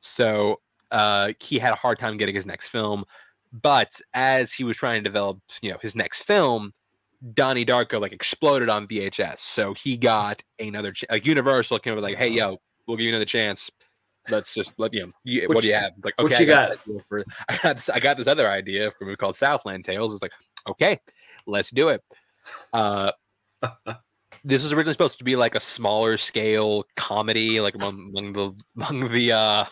So 0.00 0.60
uh, 0.90 1.32
he 1.40 1.58
had 1.58 1.72
a 1.72 1.76
hard 1.76 1.98
time 1.98 2.16
getting 2.16 2.34
his 2.34 2.46
next 2.46 2.68
film. 2.68 3.04
But 3.52 4.00
as 4.14 4.52
he 4.52 4.64
was 4.64 4.78
trying 4.78 5.02
to 5.02 5.08
develop, 5.08 5.38
you 5.60 5.70
know, 5.70 5.78
his 5.82 5.94
next 5.94 6.22
film, 6.22 6.72
Donnie 7.34 7.64
Darko 7.64 8.00
like 8.00 8.12
exploded 8.12 8.68
on 8.68 8.86
VHS. 8.86 9.38
So 9.38 9.74
he 9.74 9.96
got 9.96 10.42
another 10.58 10.92
ch- 10.92 11.04
like 11.10 11.24
Universal 11.24 11.78
came 11.78 11.96
up 11.96 12.02
like, 12.02 12.18
hey 12.18 12.28
yo, 12.28 12.58
we'll 12.86 12.96
give 12.96 13.04
you 13.04 13.10
another 13.10 13.24
chance. 13.24 13.70
Let's 14.30 14.54
just 14.54 14.78
let 14.78 14.94
you 14.94 15.06
know. 15.06 15.12
You, 15.24 15.42
what, 15.42 15.56
what 15.56 15.62
do 15.62 15.68
you 15.68 15.74
have? 15.74 15.92
like, 16.04 16.14
okay, 16.18 16.34
what 16.34 16.40
you 16.40 16.46
I 16.46 16.48
got? 16.48 16.68
got 16.70 17.04
for, 17.06 17.24
I 17.48 17.58
got 17.58 17.76
this. 17.76 17.88
I 17.88 17.98
got 17.98 18.16
this 18.16 18.26
other 18.26 18.48
idea 18.48 18.90
for 18.90 19.04
a 19.04 19.06
movie 19.06 19.16
called 19.16 19.36
Southland 19.36 19.84
Tales. 19.84 20.12
It's 20.12 20.22
like, 20.22 20.32
okay, 20.68 21.00
let's 21.46 21.70
do 21.70 21.88
it. 21.88 22.02
Uh, 22.72 23.10
this 24.44 24.62
was 24.62 24.72
originally 24.72 24.92
supposed 24.92 25.18
to 25.18 25.24
be 25.24 25.36
like 25.36 25.54
a 25.54 25.60
smaller 25.60 26.16
scale 26.16 26.84
comedy, 26.96 27.60
like 27.60 27.74
among, 27.74 28.10
among 28.10 28.32
the 28.32 28.52
among 28.76 29.12
the 29.12 29.32
uh, 29.32 29.64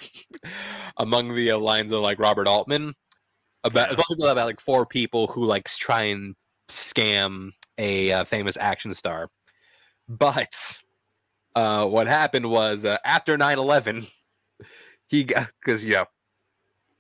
among 0.99 1.35
the 1.35 1.53
uh, 1.53 1.59
lines 1.59 1.93
of 1.93 2.01
like 2.01 2.19
Robert 2.19 2.49
Altman. 2.49 2.95
About, 3.63 3.93
about 3.93 4.07
about 4.19 4.47
like 4.47 4.59
four 4.59 4.87
people 4.87 5.27
who 5.27 5.45
like 5.45 5.69
try 5.69 6.05
and 6.05 6.35
scam 6.71 7.53
a 7.79 8.13
uh, 8.13 8.25
famous 8.25 8.57
action 8.57 8.95
star. 8.95 9.29
But 10.09 10.79
uh, 11.55 11.87
what 11.87 12.07
happened 12.07 12.51
was 12.51 12.85
uh, 12.85 12.99
after 13.05 13.37
9-11, 13.37 14.09
he 15.07 15.25
got 15.25 15.49
because 15.61 15.85
you 15.85 15.93
know 15.93 16.05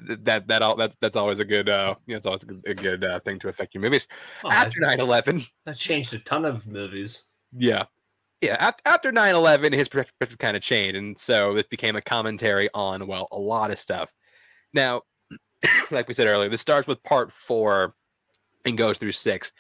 that 0.01 0.49
that 0.49 0.63
all 0.63 0.77
that 0.77 0.95
that's 1.01 1.17
always 1.17 1.39
a 1.39 1.45
good 1.45 1.69
uh 1.69 1.95
you 2.07 2.15
know, 2.15 2.17
it's 2.17 2.27
always 2.27 2.43
a 2.43 2.47
good, 2.47 2.63
a 2.67 2.75
good 2.75 3.05
uh, 3.05 3.21
thing 3.21 3.39
to 3.39 3.49
affect 3.49 3.75
your 3.75 3.83
movies. 3.83 4.09
Oh, 4.45 4.51
after 4.51 4.81
9-11, 4.81 5.47
that 5.67 5.77
changed 5.77 6.13
a 6.15 6.19
ton 6.19 6.45
of 6.45 6.67
movies. 6.67 7.27
yeah. 7.57 7.85
Yeah, 8.43 8.57
after, 8.59 8.83
after 8.87 9.13
9-11, 9.13 9.75
his 9.75 9.87
perspective 9.87 10.39
kind 10.39 10.57
of 10.57 10.63
changed, 10.63 10.97
and 10.97 11.19
so 11.19 11.57
it 11.57 11.69
became 11.69 11.95
a 11.95 12.01
commentary 12.01 12.71
on, 12.73 13.07
well, 13.07 13.29
a 13.33 13.39
lot 13.39 13.71
of 13.71 13.79
stuff. 13.79 14.15
Now, 14.73 15.03
like 15.91 16.09
we 16.09 16.15
said 16.15 16.27
earlier, 16.27 16.49
this 16.49 16.63
starts 16.63 16.89
with 16.89 17.03
part 17.03 17.31
four 17.31 17.95
and 18.65 18.77
goes 18.79 18.99
through 18.99 19.13
six. 19.13 19.53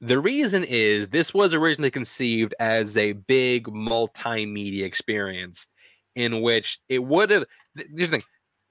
The 0.00 0.18
reason 0.18 0.64
is 0.64 1.08
this 1.08 1.32
was 1.32 1.54
originally 1.54 1.90
conceived 1.90 2.54
as 2.60 2.96
a 2.96 3.12
big 3.12 3.66
multimedia 3.66 4.84
experience 4.84 5.68
in 6.14 6.42
which 6.42 6.80
it 6.88 7.02
would 7.02 7.30
have. 7.30 7.44
Here's 7.74 8.10
the 8.10 8.18
thing 8.18 8.22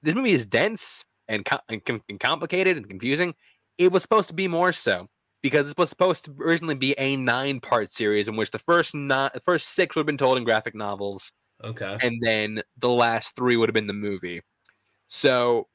this 0.02 0.14
movie 0.14 0.32
is 0.32 0.46
dense 0.46 1.04
and, 1.28 1.44
com- 1.44 1.60
and, 1.68 1.84
com- 1.84 2.02
and 2.08 2.20
complicated 2.20 2.76
and 2.76 2.88
confusing. 2.88 3.34
It 3.78 3.90
was 3.90 4.02
supposed 4.02 4.28
to 4.28 4.34
be 4.34 4.46
more 4.46 4.72
so 4.72 5.08
because 5.42 5.70
it 5.70 5.78
was 5.78 5.88
supposed 5.90 6.24
to 6.26 6.34
originally 6.40 6.74
be 6.76 6.94
a 6.98 7.16
nine 7.16 7.60
part 7.60 7.92
series 7.92 8.28
in 8.28 8.36
which 8.36 8.50
the 8.52 8.58
first 8.60 8.94
not 8.94 9.32
the 9.34 9.40
first 9.40 9.68
six 9.74 9.96
would 9.96 10.00
have 10.02 10.06
been 10.06 10.16
told 10.16 10.38
in 10.38 10.44
graphic 10.44 10.74
novels 10.74 11.32
Okay. 11.64 11.96
and 12.02 12.18
then 12.20 12.62
the 12.78 12.88
last 12.88 13.34
three 13.36 13.56
would 13.56 13.68
have 13.68 13.74
been 13.74 13.86
the 13.86 13.92
movie. 13.92 14.42
So 15.08 15.68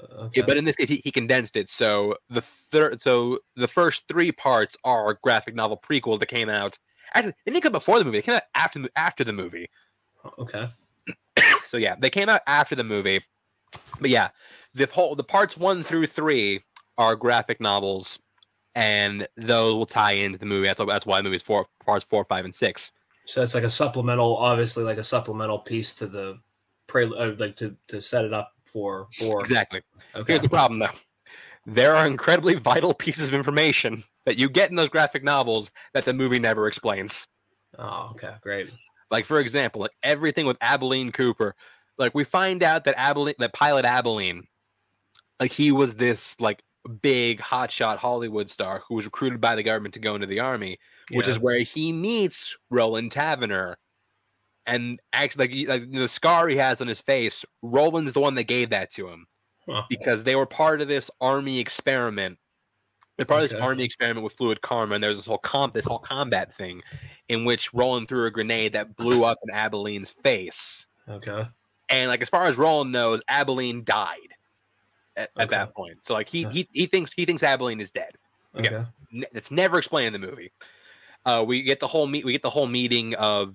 Okay. 0.00 0.40
yeah, 0.40 0.44
but 0.46 0.56
in 0.56 0.64
this 0.64 0.76
case, 0.76 0.88
he, 0.88 1.00
he 1.04 1.10
condensed 1.10 1.56
it. 1.56 1.68
So 1.70 2.16
the 2.28 2.40
third, 2.40 3.00
so 3.00 3.38
the 3.56 3.68
first 3.68 4.04
three 4.08 4.32
parts 4.32 4.76
are 4.84 5.18
graphic 5.22 5.54
novel 5.54 5.76
prequel 5.76 6.18
that 6.20 6.26
came 6.26 6.48
out. 6.48 6.78
Actually, 7.14 7.34
they 7.44 7.52
didn't 7.52 7.64
come 7.64 7.72
before 7.72 7.98
the 7.98 8.04
movie. 8.04 8.18
They 8.18 8.22
came 8.22 8.34
out 8.36 8.42
after 8.54 8.78
the- 8.80 8.90
after 8.96 9.24
the 9.24 9.32
movie. 9.32 9.68
okay. 10.38 10.68
So 11.66 11.76
yeah, 11.76 11.94
they 11.98 12.10
came 12.10 12.28
out 12.28 12.40
after 12.48 12.74
the 12.74 12.82
movie. 12.84 13.20
But 14.00 14.10
yeah, 14.10 14.30
the 14.74 14.86
whole 14.86 15.14
the 15.14 15.22
parts 15.24 15.56
one 15.56 15.84
through 15.84 16.08
three 16.08 16.64
are 16.98 17.14
graphic 17.14 17.60
novels, 17.60 18.18
and 18.74 19.26
those 19.36 19.74
will 19.74 19.86
tie 19.86 20.12
into 20.12 20.36
the 20.38 20.46
movie. 20.46 20.66
That's 20.66 20.80
why, 20.80 20.86
that's 20.86 21.06
why 21.06 21.18
the 21.18 21.22
movie's 21.22 21.42
four 21.42 21.66
parts 21.84 22.04
four, 22.04 22.24
five, 22.24 22.44
and 22.44 22.54
six. 22.54 22.90
So 23.26 23.40
it's 23.42 23.54
like 23.54 23.62
a 23.62 23.70
supplemental, 23.70 24.36
obviously, 24.36 24.82
like 24.82 24.98
a 24.98 25.04
supplemental 25.04 25.60
piece 25.60 25.94
to 25.96 26.08
the 26.08 26.40
pre, 26.88 27.04
uh, 27.04 27.34
like 27.38 27.54
to 27.56 27.76
to 27.88 28.02
set 28.02 28.24
it 28.24 28.32
up 28.32 28.52
for 28.72 29.08
for. 29.16 29.40
Exactly. 29.40 29.82
Okay. 30.14 30.32
Here's 30.32 30.42
the 30.42 30.48
problem, 30.48 30.78
though. 30.78 30.88
There 31.66 31.94
are 31.94 32.06
incredibly 32.06 32.54
vital 32.54 32.94
pieces 32.94 33.28
of 33.28 33.34
information 33.34 34.04
that 34.26 34.38
you 34.38 34.48
get 34.48 34.70
in 34.70 34.76
those 34.76 34.88
graphic 34.88 35.22
novels 35.22 35.70
that 35.94 36.04
the 36.04 36.12
movie 36.12 36.38
never 36.38 36.66
explains. 36.66 37.26
Oh, 37.78 38.08
okay. 38.12 38.34
Great. 38.42 38.70
Like 39.10 39.26
for 39.26 39.40
example, 39.40 39.82
like 39.82 39.92
everything 40.02 40.46
with 40.46 40.56
Abilene 40.60 41.12
Cooper. 41.12 41.54
Like 41.98 42.14
we 42.14 42.24
find 42.24 42.62
out 42.62 42.84
that 42.84 42.94
Abilene, 42.96 43.34
that 43.38 43.52
pilot 43.52 43.84
Abilene, 43.84 44.46
like 45.38 45.52
he 45.52 45.70
was 45.72 45.94
this 45.94 46.40
like 46.40 46.62
big 47.02 47.40
hotshot 47.40 47.98
Hollywood 47.98 48.48
star 48.48 48.82
who 48.88 48.94
was 48.94 49.04
recruited 49.04 49.40
by 49.40 49.54
the 49.54 49.62
government 49.62 49.94
to 49.94 50.00
go 50.00 50.14
into 50.14 50.26
the 50.26 50.40
army, 50.40 50.78
which 51.10 51.28
is 51.28 51.38
where 51.38 51.58
he 51.58 51.92
meets 51.92 52.56
Roland 52.70 53.10
Taverner. 53.10 53.76
And 54.70 55.00
actually, 55.12 55.66
like, 55.66 55.82
like 55.82 55.90
the 55.90 56.08
scar 56.08 56.48
he 56.48 56.56
has 56.56 56.80
on 56.80 56.86
his 56.86 57.00
face, 57.00 57.44
Roland's 57.60 58.12
the 58.12 58.20
one 58.20 58.36
that 58.36 58.44
gave 58.44 58.70
that 58.70 58.90
to 58.92 59.08
him 59.08 59.26
Huh. 59.68 59.82
because 59.88 60.24
they 60.24 60.36
were 60.36 60.46
part 60.46 60.80
of 60.80 60.88
this 60.88 61.10
army 61.20 61.58
experiment. 61.58 62.38
They're 63.16 63.26
part 63.26 63.42
of 63.42 63.50
this 63.50 63.60
army 63.60 63.84
experiment 63.84 64.24
with 64.24 64.32
fluid 64.32 64.62
karma, 64.62 64.94
and 64.94 65.04
there's 65.04 65.16
this 65.16 65.26
whole 65.26 65.38
comp, 65.38 65.74
this 65.74 65.84
whole 65.84 65.98
combat 65.98 66.52
thing, 66.52 66.82
in 67.28 67.44
which 67.44 67.74
Roland 67.74 68.08
threw 68.08 68.24
a 68.24 68.30
grenade 68.30 68.72
that 68.72 68.96
blew 68.96 69.24
up 69.24 69.38
in 69.44 69.54
Abilene's 69.54 70.08
face. 70.08 70.86
Okay. 71.08 71.46
And 71.90 72.08
like 72.08 72.22
as 72.22 72.28
far 72.28 72.46
as 72.46 72.56
Roland 72.56 72.92
knows, 72.92 73.20
Abilene 73.28 73.84
died 73.84 74.34
at, 75.16 75.30
at 75.36 75.50
that 75.50 75.74
point. 75.74 76.04
So 76.04 76.14
like 76.14 76.28
he, 76.28 76.44
he 76.44 76.68
he 76.72 76.86
thinks 76.86 77.12
he 77.12 77.26
thinks 77.26 77.42
Abilene 77.42 77.80
is 77.80 77.90
dead. 77.90 78.12
Okay. 78.56 78.74
Okay. 78.74 78.86
It's 79.32 79.50
never 79.50 79.78
explained 79.78 80.14
in 80.14 80.20
the 80.20 80.26
movie. 80.26 80.52
Uh, 81.26 81.44
we 81.46 81.62
get 81.62 81.80
the 81.80 81.86
whole 81.88 82.06
meet. 82.06 82.24
We 82.24 82.32
get 82.32 82.42
the 82.42 82.50
whole 82.50 82.66
meeting 82.68 83.14
of 83.16 83.54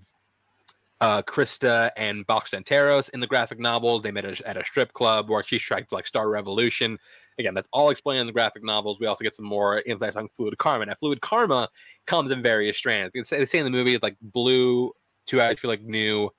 uh, 1.01 1.21
Krysta 1.21 1.91
and 1.97 2.25
Box 2.25 2.51
Santaros 2.51 3.09
in 3.09 3.19
the 3.19 3.27
graphic 3.27 3.59
novel. 3.59 3.99
They 3.99 4.11
met 4.11 4.25
at 4.25 4.57
a, 4.57 4.65
strip 4.65 4.93
club 4.93 5.29
where 5.29 5.43
she 5.43 5.59
to 5.59 5.85
like 5.91 6.07
start 6.07 6.27
a 6.27 6.29
revolution. 6.29 6.97
Again, 7.37 7.53
that's 7.53 7.67
all 7.73 7.89
explained 7.89 8.21
in 8.21 8.27
the 8.27 8.33
graphic 8.33 8.63
novels. 8.63 8.99
We 8.99 9.07
also 9.07 9.23
get 9.23 9.35
some 9.35 9.45
more 9.45 9.81
insights 9.85 10.15
on 10.15 10.29
fluid 10.29 10.57
karma. 10.57 10.85
Now, 10.85 10.95
fluid 10.95 11.19
karma 11.19 11.67
comes 12.07 12.31
in 12.31 12.41
various 12.41 12.77
strands. 12.77 13.11
They 13.13 13.45
say, 13.45 13.59
in 13.59 13.65
the 13.65 13.71
movie 13.71 13.99
like 14.01 14.15
blue 14.21 14.93
to 15.27 15.41
I 15.41 15.55
feel 15.55 15.69
like 15.69 15.81
new, 15.81 16.29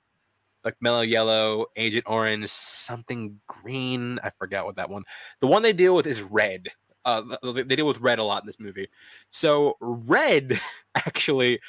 like 0.63 0.75
mellow 0.81 1.01
yellow, 1.01 1.67
agent 1.75 2.05
orange, 2.07 2.49
something 2.49 3.39
green. 3.47 4.19
I 4.23 4.31
forgot 4.39 4.65
what 4.65 4.75
that 4.77 4.89
one. 4.89 5.03
The 5.39 5.47
one 5.47 5.61
they 5.61 5.73
deal 5.73 5.95
with 5.95 6.07
is 6.07 6.21
red. 6.21 6.67
Uh, 7.05 7.21
they 7.43 7.75
deal 7.75 7.87
with 7.87 7.99
red 7.99 8.19
a 8.19 8.23
lot 8.23 8.41
in 8.41 8.47
this 8.47 8.59
movie. 8.59 8.89
So 9.29 9.77
red 9.79 10.59
actually, 10.95 11.59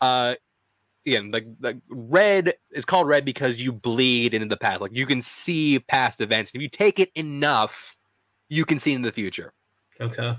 uh, 0.00 0.34
again, 1.06 1.30
like 1.30 1.46
like 1.60 1.76
red 1.88 2.54
is 2.70 2.84
called 2.84 3.06
red 3.08 3.24
because 3.24 3.60
you 3.60 3.72
bleed 3.72 4.34
into 4.34 4.46
the 4.46 4.56
past. 4.56 4.80
Like 4.80 4.94
you 4.94 5.06
can 5.06 5.22
see 5.22 5.78
past 5.78 6.20
events. 6.20 6.52
If 6.54 6.60
you 6.60 6.68
take 6.68 6.98
it 6.98 7.10
enough, 7.14 7.96
you 8.48 8.64
can 8.64 8.78
see 8.78 8.92
in 8.92 9.02
the 9.02 9.12
future. 9.12 9.52
Okay. 10.00 10.36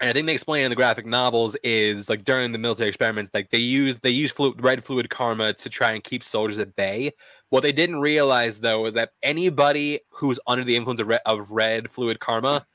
And 0.00 0.10
I 0.10 0.12
think 0.12 0.26
they 0.26 0.34
explain 0.34 0.64
in 0.64 0.70
the 0.70 0.76
graphic 0.76 1.06
novels 1.06 1.56
is 1.62 2.08
like 2.08 2.24
during 2.24 2.52
the 2.52 2.58
military 2.58 2.88
experiments, 2.88 3.30
like 3.32 3.50
they 3.50 3.58
use 3.58 3.96
they 4.02 4.10
use 4.10 4.32
flu- 4.32 4.54
red 4.58 4.84
fluid 4.84 5.08
karma 5.08 5.52
to 5.54 5.70
try 5.70 5.92
and 5.92 6.02
keep 6.02 6.24
soldiers 6.24 6.58
at 6.58 6.74
bay. 6.76 7.12
What 7.50 7.62
they 7.62 7.72
didn't 7.72 8.00
realize 8.00 8.60
though 8.60 8.86
is 8.86 8.94
that 8.94 9.10
anybody 9.22 10.00
who's 10.10 10.40
under 10.46 10.64
the 10.64 10.76
influence 10.76 11.00
of 11.00 11.06
red, 11.08 11.20
of 11.26 11.50
red 11.52 11.90
fluid 11.90 12.18
karma 12.18 12.66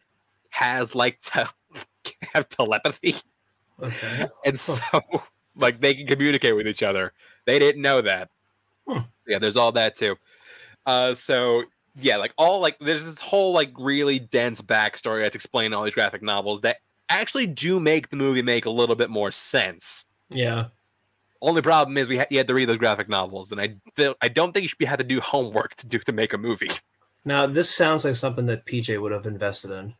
has 0.49 0.95
like 0.95 1.19
to 1.21 1.49
have 2.33 2.47
telepathy, 2.49 3.15
Okay. 3.81 4.27
and 4.45 4.59
so 4.59 4.77
like 5.55 5.79
they 5.79 5.93
can 5.93 6.07
communicate 6.07 6.55
with 6.55 6.67
each 6.67 6.83
other. 6.83 7.13
They 7.45 7.59
didn't 7.59 7.81
know 7.81 8.01
that. 8.01 8.29
Hmm. 8.87 8.99
Yeah, 9.27 9.39
there's 9.39 9.57
all 9.57 9.71
that 9.73 9.95
too. 9.95 10.15
Uh, 10.85 11.15
so 11.15 11.63
yeah, 11.95 12.17
like 12.17 12.33
all 12.37 12.59
like 12.59 12.77
there's 12.79 13.05
this 13.05 13.19
whole 13.19 13.53
like 13.53 13.71
really 13.77 14.19
dense 14.19 14.61
backstory 14.61 15.23
that's 15.23 15.35
explained 15.35 15.73
in 15.73 15.77
all 15.77 15.83
these 15.83 15.93
graphic 15.93 16.21
novels 16.21 16.61
that 16.61 16.77
actually 17.09 17.47
do 17.47 17.79
make 17.79 18.09
the 18.09 18.15
movie 18.15 18.41
make 18.41 18.65
a 18.65 18.69
little 18.69 18.95
bit 18.95 19.09
more 19.09 19.31
sense. 19.31 20.05
Yeah. 20.29 20.65
Only 21.41 21.61
problem 21.61 21.97
is 21.97 22.09
we 22.09 22.17
ha- 22.17 22.25
you 22.29 22.37
had 22.37 22.47
to 22.47 22.53
read 22.53 22.67
those 22.67 22.77
graphic 22.77 23.07
novels, 23.07 23.51
and 23.51 23.61
I 23.61 23.75
feel 23.95 24.15
I 24.21 24.27
don't 24.27 24.51
think 24.51 24.63
you 24.63 24.67
should 24.67 24.77
be, 24.77 24.85
have 24.85 24.97
to 24.97 25.03
do 25.03 25.21
homework 25.21 25.75
to 25.75 25.87
do 25.87 25.99
to 25.99 26.11
make 26.11 26.33
a 26.33 26.37
movie. 26.37 26.71
Now 27.25 27.45
this 27.47 27.73
sounds 27.73 28.05
like 28.05 28.15
something 28.15 28.45
that 28.47 28.65
PJ 28.65 29.01
would 29.01 29.11
have 29.11 29.25
invested 29.25 29.71
in. 29.71 29.95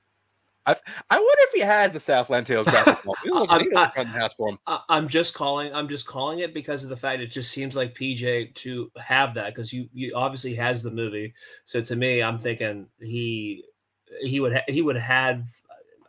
I 1.10 1.16
wonder 1.18 1.42
if 1.42 1.52
he 1.54 1.60
had 1.62 1.94
the 1.94 2.00
Southland 2.00 2.46
Tales 2.48 2.68
graphic 2.68 2.98
novel. 3.06 3.16
He 3.24 3.30
was 3.32 3.40
looking- 3.50 3.60
he 3.62 3.68
was 3.70 3.78
I- 3.78 3.82
looking 3.84 3.98
around 4.04 4.14
the 4.14 4.20
house 4.20 4.34
for 4.36 4.50
him. 4.50 4.60
I, 4.68 4.80
I'm 4.90 5.08
just 5.08 5.34
calling. 5.34 5.74
I'm 5.74 5.88
just 5.88 6.06
calling 6.08 6.40
it 6.40 6.54
because 6.54 6.84
of 6.84 6.90
the 6.90 6.98
fact 6.98 7.22
it 7.22 7.28
just 7.28 7.52
seems 7.52 7.76
like 7.76 7.96
PJ 7.96 8.54
to 8.56 8.92
have 8.98 9.34
that 9.36 9.54
because 9.56 9.72
you 9.74 9.88
you 9.94 10.14
obviously 10.16 10.56
has 10.56 10.84
the 10.84 10.92
movie. 10.92 11.34
So 11.66 11.82
to 11.82 11.96
me, 11.96 12.22
I'm 12.24 12.38
thinking 12.38 12.88
he 13.02 13.64
he 14.22 14.40
would 14.40 14.54
ha- 14.54 14.64
he 14.68 14.82
would 14.82 14.98
have. 14.98 15.46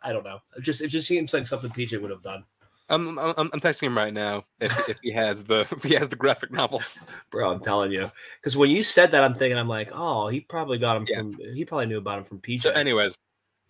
I 0.03 0.11
don't 0.13 0.23
know. 0.23 0.39
It 0.57 0.61
just 0.63 0.81
it 0.81 0.87
just 0.87 1.07
seems 1.07 1.33
like 1.33 1.45
something 1.47 1.69
PJ 1.69 2.01
would 2.01 2.11
have 2.11 2.23
done. 2.23 2.43
I'm, 2.89 3.17
I'm 3.19 3.33
I'm 3.37 3.61
texting 3.61 3.83
him 3.83 3.95
right 3.95 4.13
now 4.13 4.43
if, 4.59 4.89
if 4.89 4.97
he 5.01 5.11
has 5.13 5.43
the 5.43 5.61
if 5.71 5.83
he 5.83 5.93
has 5.95 6.09
the 6.09 6.15
graphic 6.17 6.51
novels. 6.51 6.99
Bro, 7.29 7.51
I'm 7.53 7.59
telling 7.61 7.91
you, 7.93 8.11
because 8.41 8.57
when 8.57 8.69
you 8.69 8.83
said 8.83 9.11
that, 9.11 9.23
I'm 9.23 9.33
thinking, 9.33 9.57
I'm 9.57 9.69
like, 9.69 9.91
oh, 9.93 10.27
he 10.27 10.41
probably 10.41 10.77
got 10.77 10.97
him 10.97 11.05
Yeah. 11.07 11.17
from. 11.19 11.37
He 11.53 11.63
probably 11.63 11.85
knew 11.85 11.99
about 11.99 12.17
him 12.17 12.23
from 12.25 12.39
PJ. 12.39 12.59
So, 12.61 12.71
anyways, 12.71 13.15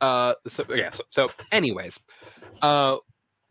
uh, 0.01 0.33
so 0.47 0.65
yeah, 0.73 0.89
so, 0.89 1.03
so 1.09 1.31
anyways, 1.51 1.99
uh, 2.61 2.97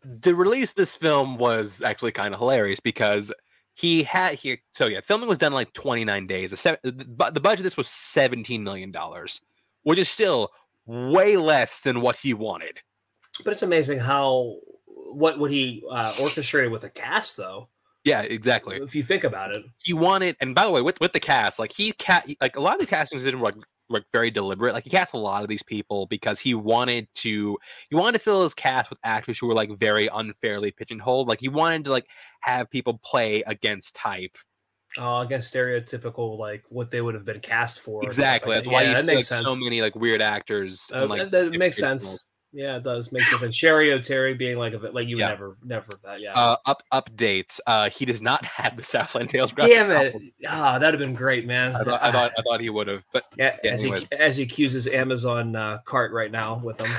the 0.03 0.35
release 0.35 0.71
of 0.71 0.75
this 0.75 0.95
film 0.95 1.37
was 1.37 1.81
actually 1.81 2.11
kind 2.11 2.33
of 2.33 2.39
hilarious 2.39 2.79
because 2.79 3.31
he 3.73 4.03
had 4.03 4.35
he 4.35 4.59
so 4.75 4.87
yeah, 4.87 5.01
filming 5.01 5.29
was 5.29 5.37
done 5.37 5.51
in 5.51 5.55
like 5.55 5.73
29 5.73 6.27
days. 6.27 6.51
The, 6.51 6.57
seven, 6.57 6.79
the, 6.83 7.31
the 7.33 7.39
budget 7.39 7.59
of 7.59 7.63
this 7.63 7.77
was 7.77 7.87
17 7.87 8.63
million 8.63 8.91
dollars, 8.91 9.41
which 9.83 9.97
is 9.97 10.09
still 10.09 10.49
way 10.85 11.37
less 11.37 11.79
than 11.79 12.01
what 12.01 12.17
he 12.17 12.33
wanted. 12.33 12.81
but 13.45 13.51
it's 13.53 13.63
amazing 13.63 13.99
how 13.99 14.57
what 14.85 15.39
what 15.39 15.51
he 15.51 15.83
uh, 15.89 16.13
orchestrated 16.21 16.71
with 16.71 16.83
a 16.83 16.89
cast, 16.89 17.37
though. 17.37 17.69
Yeah, 18.03 18.21
exactly. 18.21 18.77
If 18.77 18.95
you 18.95 19.03
think 19.03 19.23
about 19.23 19.51
it, 19.55 19.63
he 19.83 19.93
wanted 19.93 20.35
and 20.41 20.55
by 20.55 20.65
the 20.65 20.71
way 20.71 20.81
with 20.81 20.99
with 20.99 21.13
the 21.13 21.19
cast 21.19 21.59
like 21.59 21.71
he 21.71 21.91
cat 21.93 22.27
like 22.41 22.55
a 22.55 22.59
lot 22.59 22.73
of 22.73 22.79
the 22.79 22.87
casting 22.87 23.19
decisions 23.19 23.39
were 23.39 23.51
like, 23.51 23.63
like 23.91 24.05
very 24.13 24.31
deliberate 24.31 24.73
like 24.73 24.83
he 24.83 24.89
cast 24.89 25.13
a 25.13 25.17
lot 25.17 25.43
of 25.43 25.49
these 25.49 25.63
people 25.63 26.05
because 26.07 26.39
he 26.39 26.53
wanted 26.53 27.07
to 27.13 27.57
he 27.89 27.95
wanted 27.95 28.13
to 28.13 28.23
fill 28.23 28.43
his 28.43 28.53
cast 28.53 28.89
with 28.89 28.99
actors 29.03 29.37
who 29.37 29.47
were 29.47 29.53
like 29.53 29.77
very 29.79 30.09
unfairly 30.13 30.71
pigeonholed 30.71 31.27
like 31.27 31.39
he 31.39 31.49
wanted 31.49 31.83
to 31.85 31.91
like 31.91 32.07
have 32.41 32.69
people 32.69 32.99
play 33.03 33.43
against 33.47 33.95
type 33.95 34.37
uh, 34.97 35.23
against 35.25 35.53
stereotypical 35.53 36.37
like 36.37 36.65
what 36.69 36.91
they 36.91 37.01
would 37.01 37.15
have 37.15 37.25
been 37.25 37.39
cast 37.39 37.79
for. 37.79 38.03
exactly 38.03 38.49
like 38.49 38.57
that's 38.57 38.67
that. 38.67 38.73
why 38.73 38.83
yeah, 38.83 38.97
you 38.97 39.03
see 39.03 39.15
like, 39.15 39.23
sense. 39.23 39.45
so 39.45 39.55
many 39.55 39.81
like 39.81 39.95
weird 39.95 40.21
actors 40.21 40.91
Uh, 40.93 41.01
and, 41.01 41.09
like 41.09 41.31
that, 41.31 41.51
that 41.51 41.57
makes 41.57 41.77
sense. 41.77 42.25
Yeah, 42.53 42.75
it 42.77 42.83
does 42.83 43.11
make 43.13 43.23
sense. 43.23 43.41
And 43.43 43.53
Cheri 43.53 43.89
Oteri 43.97 44.37
being 44.37 44.57
like 44.57 44.73
a 44.73 44.77
bit 44.79 44.93
like 44.93 45.07
you 45.07 45.17
Yeah. 45.17 45.29
never, 45.29 45.55
never 45.63 45.87
that. 46.03 46.19
Yeah. 46.19 46.33
uh 46.33 46.57
up 46.65 46.83
updates 46.93 47.59
uh 47.65 47.89
he 47.89 48.03
does 48.05 48.21
not 48.21 48.43
have 48.57 48.75
the 48.75 48.83
southland 48.83 49.29
tales 49.29 49.51
graphic 49.53 49.73
Damn 49.73 49.91
it! 49.91 50.15
Ah, 50.47 50.77
that'd 50.77 50.99
have 50.99 51.07
been 51.07 51.15
great, 51.15 51.45
man. 51.47 51.75
I 51.75 51.83
thought, 51.83 52.03
I 52.03 52.11
thought 52.11 52.31
I 52.37 52.41
thought 52.41 52.59
he 52.59 52.69
would 52.69 52.87
have, 52.87 53.05
but 53.13 53.23
Yeah, 53.37 53.55
Yeah, 53.63 53.71
as 53.71 53.81
he 53.81 53.89
anyways. 53.91 54.07
as 54.11 54.37
he 54.37 54.43
accuses 54.43 54.85
Amazon 54.87 55.55
uh, 55.55 55.77
cart 55.85 56.11
right 56.11 56.31
now 56.31 56.59
with 56.63 56.81
him. 56.81 56.91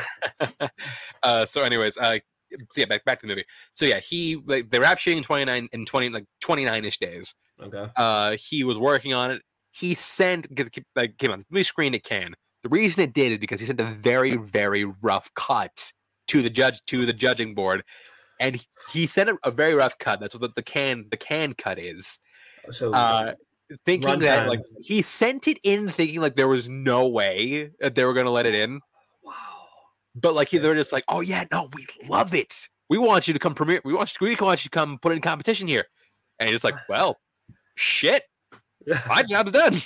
uh, 1.22 1.46
so 1.46 1.62
anyways, 1.62 1.96
uh, 1.98 2.18
so 2.70 2.80
yeah, 2.80 2.84
back 2.86 3.04
back 3.04 3.20
to 3.20 3.26
the 3.26 3.30
movie. 3.32 3.44
So 3.74 3.84
yeah, 3.84 4.00
he 4.00 4.36
like 4.46 4.70
they 4.70 4.78
wrapped 4.78 5.00
shooting 5.00 5.18
in 5.18 5.24
twenty 5.24 5.44
nine 5.44 5.68
in 5.72 5.84
twenty 5.86 6.08
like 6.08 6.24
twenty 6.40 6.64
nine 6.64 6.84
ish 6.84 6.98
days. 6.98 7.34
Okay. 7.62 7.86
Uh, 7.96 8.36
he 8.38 8.64
was 8.64 8.78
working 8.78 9.12
on 9.14 9.30
it. 9.30 9.42
He 9.70 9.94
sent 9.94 10.46
like 10.96 11.16
came 11.18 11.30
on. 11.30 11.44
the 11.50 11.62
screen 11.62 11.94
it 11.94 12.04
can. 12.04 12.34
The 12.62 12.68
reason 12.68 13.02
it 13.02 13.12
did 13.12 13.32
is 13.32 13.38
because 13.38 13.60
he 13.60 13.66
sent 13.66 13.80
a 13.80 13.92
very 13.92 14.36
very 14.36 14.84
rough 14.84 15.30
cut 15.34 15.92
to 16.28 16.42
the 16.42 16.50
judge 16.50 16.80
to 16.86 17.04
the 17.06 17.12
judging 17.12 17.54
board, 17.54 17.82
and 18.40 18.56
he, 18.56 18.66
he 18.92 19.06
sent 19.06 19.30
a, 19.30 19.38
a 19.44 19.50
very 19.50 19.74
rough 19.74 19.98
cut. 19.98 20.20
That's 20.20 20.34
what 20.34 20.42
the, 20.42 20.50
the 20.54 20.62
Cannes 20.62 21.06
the 21.10 21.16
Cannes 21.16 21.54
cut 21.58 21.78
is. 21.78 22.18
So 22.70 22.92
Uh, 22.92 23.34
thinking 23.84 24.20
that 24.20 24.46
Runtime. 24.46 24.48
like 24.48 24.60
he 24.80 25.02
sent 25.02 25.48
it 25.48 25.58
in 25.62 25.88
thinking 25.90 26.20
like 26.20 26.36
there 26.36 26.48
was 26.48 26.68
no 26.68 27.08
way 27.08 27.70
that 27.80 27.94
they 27.94 28.04
were 28.04 28.14
gonna 28.14 28.30
let 28.30 28.46
it 28.46 28.54
in. 28.54 28.80
wow. 29.22 29.32
But 30.14 30.34
like 30.34 30.50
they're 30.50 30.74
just 30.74 30.92
like, 30.92 31.04
oh 31.08 31.20
yeah, 31.20 31.44
no, 31.50 31.68
we 31.74 31.86
love 32.06 32.34
it. 32.34 32.68
We 32.88 32.98
want 32.98 33.26
you 33.26 33.34
to 33.34 33.40
come 33.40 33.54
premiere. 33.54 33.80
We 33.84 33.94
want 33.94 34.12
you, 34.12 34.26
we 34.26 34.34
want 34.36 34.64
you 34.64 34.68
to 34.68 34.70
come 34.70 34.98
put 34.98 35.12
in 35.12 35.20
competition 35.20 35.66
here. 35.66 35.86
And 36.38 36.48
he's 36.48 36.54
just 36.54 36.64
like, 36.64 36.74
well, 36.88 37.18
shit, 37.74 38.24
my 39.08 39.22
job's 39.28 39.52
done. 39.52 39.80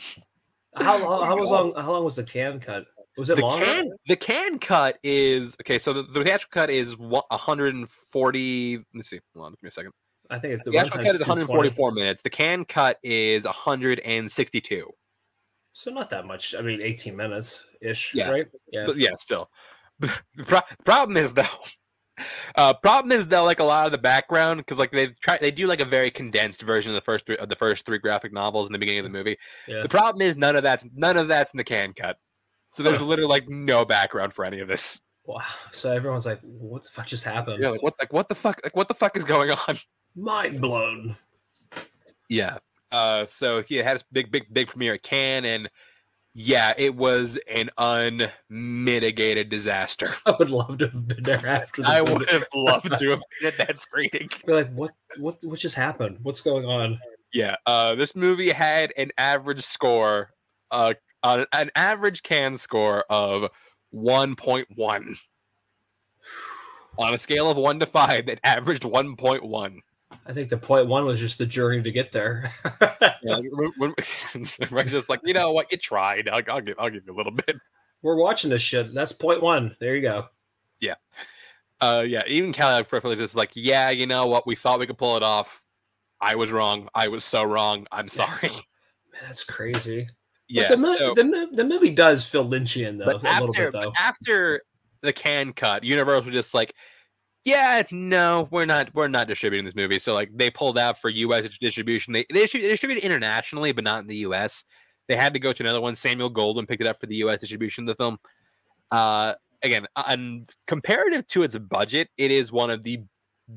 How, 0.76 0.98
how 0.98 1.24
how 1.24 1.36
was 1.36 1.50
long? 1.50 1.74
How 1.76 1.92
long 1.92 2.04
was 2.04 2.16
the 2.16 2.24
Cannes 2.24 2.60
cut? 2.60 2.84
Was 3.16 3.30
it 3.30 3.36
The 3.36 3.42
longer? 3.42 3.64
Cannes 3.64 3.92
the 4.08 4.16
Cannes 4.16 4.58
cut 4.58 4.98
is 5.02 5.56
okay. 5.62 5.78
So 5.78 5.92
the, 5.92 6.02
the 6.02 6.22
theatrical 6.22 6.60
cut 6.62 6.70
is 6.70 6.96
140. 6.98 8.84
Let's 8.94 9.08
see. 9.08 9.20
Hold 9.34 9.46
on, 9.46 9.52
give 9.52 9.62
me 9.62 9.68
a 9.68 9.72
second. 9.72 9.92
I 10.28 10.38
think 10.38 10.54
it's 10.54 10.64
the 10.64 10.70
The 10.70 10.78
theatrical 10.78 11.04
cut 11.04 11.14
is 11.14 11.20
144 11.26 11.92
minutes. 11.92 12.22
The 12.22 12.30
Cannes 12.30 12.66
cut 12.68 12.98
is 13.02 13.44
162. 13.44 14.90
So 15.72 15.90
not 15.90 16.10
that 16.10 16.26
much. 16.26 16.54
I 16.58 16.62
mean, 16.62 16.80
18 16.82 17.16
minutes 17.16 17.66
ish, 17.80 18.14
Yeah. 18.14 18.30
right? 18.30 18.46
Yeah. 18.72 18.86
But 18.86 18.96
yeah, 18.96 19.10
still. 19.18 19.50
The 20.00 20.44
pro- 20.44 20.60
problem 20.84 21.16
is 21.16 21.32
though. 21.32 21.44
Uh, 22.54 22.72
problem 22.74 23.12
is 23.12 23.26
that 23.26 23.40
like 23.40 23.60
a 23.60 23.64
lot 23.64 23.86
of 23.86 23.92
the 23.92 23.98
background, 23.98 24.58
because 24.58 24.78
like 24.78 24.90
they 24.90 25.08
try, 25.20 25.38
they 25.38 25.50
do 25.50 25.66
like 25.66 25.80
a 25.80 25.86
very 25.86 26.10
condensed 26.10 26.62
version 26.62 26.90
of 26.90 26.94
the 26.94 27.00
first 27.00 27.26
three, 27.26 27.36
of 27.36 27.48
the 27.48 27.56
first 27.56 27.86
three 27.86 27.98
graphic 27.98 28.32
novels 28.32 28.66
in 28.66 28.72
the 28.72 28.78
beginning 28.78 29.00
of 29.00 29.12
the 29.12 29.18
movie. 29.18 29.36
Yeah. 29.68 29.82
The 29.82 29.88
problem 29.88 30.22
is 30.22 30.36
none 30.36 30.56
of 30.56 30.62
that's 30.62 30.84
none 30.94 31.16
of 31.16 31.28
that's 31.28 31.52
in 31.52 31.58
the 31.58 31.64
Cannes 31.64 31.94
cut. 31.94 32.18
So 32.72 32.82
there's 32.82 33.00
literally 33.00 33.30
like 33.30 33.48
no 33.48 33.84
background 33.84 34.32
for 34.32 34.44
any 34.44 34.60
of 34.60 34.68
this. 34.68 35.00
Wow. 35.24 35.40
So 35.72 35.92
everyone's 35.92 36.26
like, 36.26 36.40
"What 36.42 36.84
the 36.84 36.90
fuck 36.90 37.06
just 37.06 37.24
happened?" 37.24 37.62
Yeah, 37.62 37.70
like 37.70 37.82
what 37.82 37.94
like 37.98 38.12
what 38.12 38.28
the 38.28 38.34
fuck 38.34 38.60
like 38.62 38.76
what 38.76 38.88
the 38.88 38.94
fuck 38.94 39.16
is 39.16 39.24
going 39.24 39.50
on? 39.50 39.78
Mind 40.14 40.60
blown. 40.60 41.16
Yeah. 42.28 42.58
Uh, 42.92 43.26
so 43.26 43.62
he 43.62 43.76
had 43.76 43.94
his 43.94 44.04
big 44.12 44.30
big 44.30 44.44
big 44.52 44.68
premiere 44.68 44.94
at 44.94 45.02
Cannes, 45.02 45.44
and 45.44 45.70
yeah, 46.38 46.74
it 46.76 46.94
was 46.94 47.38
an 47.48 47.70
unmitigated 47.78 49.48
disaster. 49.48 50.10
I 50.26 50.34
would 50.38 50.50
love 50.50 50.76
to 50.78 50.88
have 50.88 51.08
been 51.08 51.22
there 51.22 51.46
after. 51.46 51.80
The 51.80 51.88
I 51.88 52.00
movie. 52.00 52.12
would 52.12 52.28
have 52.28 52.44
loved 52.54 52.98
to 52.98 53.10
have 53.10 53.20
been 53.40 53.48
at 53.48 53.56
that 53.56 53.80
screening. 53.80 54.28
Be 54.46 54.52
like, 54.52 54.70
what? 54.74 54.90
What? 55.16 55.38
What 55.42 55.58
just 55.58 55.76
happened? 55.76 56.18
What's 56.22 56.42
going 56.42 56.66
on? 56.66 57.00
Yeah, 57.32 57.56
uh, 57.64 57.94
this 57.94 58.14
movie 58.14 58.50
had 58.50 58.92
an 58.98 59.12
average 59.16 59.64
score, 59.64 60.34
uh, 60.70 60.92
uh, 61.22 61.46
an 61.54 61.70
average 61.74 62.22
Cannes 62.22 62.60
score 62.60 63.06
of 63.08 63.50
1.1. 63.94 64.66
On 66.98 67.14
a 67.14 67.18
scale 67.18 67.50
of 67.50 67.56
1 67.56 67.80
to 67.80 67.86
5, 67.86 68.28
it 68.28 68.40
averaged 68.44 68.82
1.1. 68.82 69.78
I 70.28 70.32
think 70.32 70.48
the 70.48 70.56
point 70.58 70.88
one 70.88 71.04
was 71.04 71.20
just 71.20 71.38
the 71.38 71.46
journey 71.46 71.82
to 71.82 71.90
get 71.90 72.12
there. 72.12 72.52
Yeah, 73.22 73.36
like, 73.38 73.44
when- 73.76 73.94
when- 74.32 74.84
just 74.88 75.08
like, 75.08 75.20
you 75.24 75.34
know 75.34 75.50
what, 75.50 75.70
you 75.72 75.78
tried. 75.78 76.28
I'll, 76.28 76.42
I'll, 76.48 76.60
give, 76.60 76.76
I'll 76.78 76.90
give 76.90 77.04
you 77.06 77.12
a 77.12 77.16
little 77.16 77.32
bit. 77.32 77.56
We're 78.02 78.14
watching 78.16 78.50
this 78.50 78.62
shit. 78.62 78.94
That's 78.94 79.10
point 79.10 79.42
one. 79.42 79.74
There 79.80 79.96
you 79.96 80.02
go. 80.02 80.26
Yeah, 80.80 80.94
uh, 81.80 82.04
yeah, 82.06 82.20
even 82.28 82.52
Cadillac 82.52 82.88
Perfectly 82.88 83.16
just 83.16 83.34
like, 83.34 83.50
yeah, 83.54 83.90
you 83.90 84.06
know 84.06 84.26
what, 84.26 84.46
we 84.46 84.54
thought 84.54 84.78
we 84.78 84.86
could 84.86 84.98
pull 84.98 85.16
it 85.16 85.22
off. 85.24 85.64
I 86.20 86.36
was 86.36 86.52
wrong. 86.52 86.88
I 86.94 87.08
was 87.08 87.24
so 87.24 87.42
wrong. 87.42 87.86
I'm 87.90 88.08
sorry. 88.08 88.30
Man, 89.12 89.22
that's 89.26 89.42
crazy. 89.42 90.08
yeah, 90.48 90.68
the, 90.68 90.76
mo- 90.76 90.96
so- 90.96 91.14
the, 91.14 91.48
the 91.52 91.64
movie 91.64 91.90
does 91.90 92.24
feel 92.26 92.44
Lynchian 92.48 92.98
though, 92.98 93.06
but 93.06 93.14
a 93.16 93.18
little 93.40 93.48
after, 93.48 93.64
bit 93.64 93.72
though. 93.72 93.90
but 93.90 94.00
after 94.00 94.62
the 95.00 95.12
Cannes 95.12 95.54
cut, 95.54 95.82
Universal 95.82 96.26
was 96.26 96.34
just 96.34 96.54
like, 96.54 96.74
yeah, 97.46 97.84
no, 97.92 98.48
we're 98.50 98.66
not, 98.66 98.92
we're 98.92 99.06
not 99.06 99.28
distributing 99.28 99.64
this 99.64 99.76
movie. 99.76 100.00
So 100.00 100.12
like, 100.14 100.30
they 100.34 100.50
pulled 100.50 100.76
out 100.76 101.00
for 101.00 101.08
U.S. 101.08 101.48
distribution. 101.60 102.12
They 102.12 102.26
they 102.32 102.44
distrib- 102.44 102.68
distributed 102.68 103.04
internationally, 103.04 103.70
but 103.70 103.84
not 103.84 104.00
in 104.00 104.08
the 104.08 104.16
U.S. 104.16 104.64
They 105.06 105.14
had 105.14 105.32
to 105.34 105.38
go 105.38 105.52
to 105.52 105.62
another 105.62 105.80
one. 105.80 105.94
Samuel 105.94 106.28
Goldwyn 106.30 106.66
picked 106.66 106.82
it 106.82 106.88
up 106.88 106.98
for 106.98 107.06
the 107.06 107.14
U.S. 107.16 107.38
distribution 107.38 107.84
of 107.84 107.96
the 107.96 108.02
film. 108.02 108.18
Uh, 108.90 109.34
again, 109.62 109.86
and 109.94 110.50
comparative 110.66 111.24
to 111.28 111.44
its 111.44 111.56
budget, 111.56 112.08
it 112.18 112.32
is 112.32 112.50
one 112.50 112.68
of 112.68 112.82
the 112.82 113.00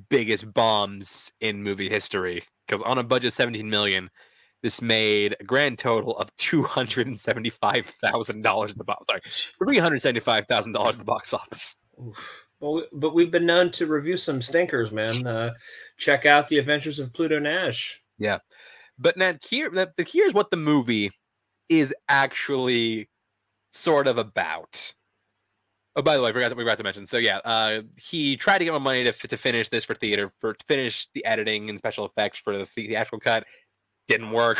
biggest 0.09 0.53
bombs 0.53 1.31
in 1.41 1.63
movie 1.63 1.89
history. 1.89 2.43
Because 2.67 2.83
on 2.83 2.99
a 2.99 3.03
budget 3.03 3.29
of 3.29 3.33
17 3.33 3.67
million, 3.67 4.11
this 4.61 4.83
made 4.83 5.35
a 5.39 5.43
grand 5.43 5.79
total 5.79 6.15
of 6.19 6.29
two 6.37 6.61
hundred 6.61 7.07
and 7.07 7.19
seventy-five 7.19 7.87
thousand 7.87 8.43
dollars 8.43 8.69
at 8.69 8.77
the 8.77 8.83
box. 8.83 9.07
Sorry, 9.07 9.21
three 9.57 9.79
hundred 9.79 10.03
seventy-five 10.03 10.45
thousand 10.45 10.73
dollars 10.73 10.93
at 10.93 10.99
the 10.99 11.05
box 11.05 11.33
office. 11.33 11.75
Oof. 11.99 12.48
Well, 12.59 12.83
but 12.91 13.13
we've 13.13 13.31
been 13.31 13.45
known 13.45 13.71
to 13.71 13.87
review 13.87 14.17
some 14.17 14.41
stinkers, 14.41 14.91
man. 14.91 15.25
Uh, 15.25 15.53
check 15.97 16.25
out 16.25 16.49
the 16.49 16.57
Adventures 16.57 16.99
of 16.99 17.13
Pluto 17.13 17.39
Nash. 17.39 18.01
Yeah, 18.17 18.39
but 18.97 19.15
now 19.15 19.35
here, 19.47 19.69
but 19.71 19.93
here's 19.97 20.33
what 20.33 20.51
the 20.51 20.57
movie 20.57 21.11
is 21.69 21.93
actually 22.09 23.07
sort 23.71 24.07
of 24.07 24.17
about. 24.17 24.93
Oh, 25.95 26.01
by 26.01 26.15
the 26.15 26.21
way, 26.23 26.29
I 26.29 26.33
forgot, 26.33 26.55
we 26.55 26.63
forgot 26.63 26.77
to 26.77 26.83
mention. 26.83 27.05
So 27.05 27.17
yeah, 27.17 27.39
uh, 27.45 27.81
he 27.97 28.37
tried 28.37 28.59
to 28.59 28.65
get 28.65 28.71
more 28.71 28.79
money 28.79 29.03
to, 29.05 29.11
to 29.11 29.37
finish 29.37 29.69
this 29.69 29.85
for 29.85 29.95
theater, 29.95 30.29
for 30.37 30.53
to 30.53 30.65
finish 30.65 31.07
the 31.13 31.25
editing 31.25 31.69
and 31.69 31.79
special 31.79 32.05
effects 32.05 32.37
for 32.37 32.57
the 32.57 32.65
theatrical 32.65 33.19
cut. 33.19 33.45
Didn't 34.07 34.31
work. 34.31 34.59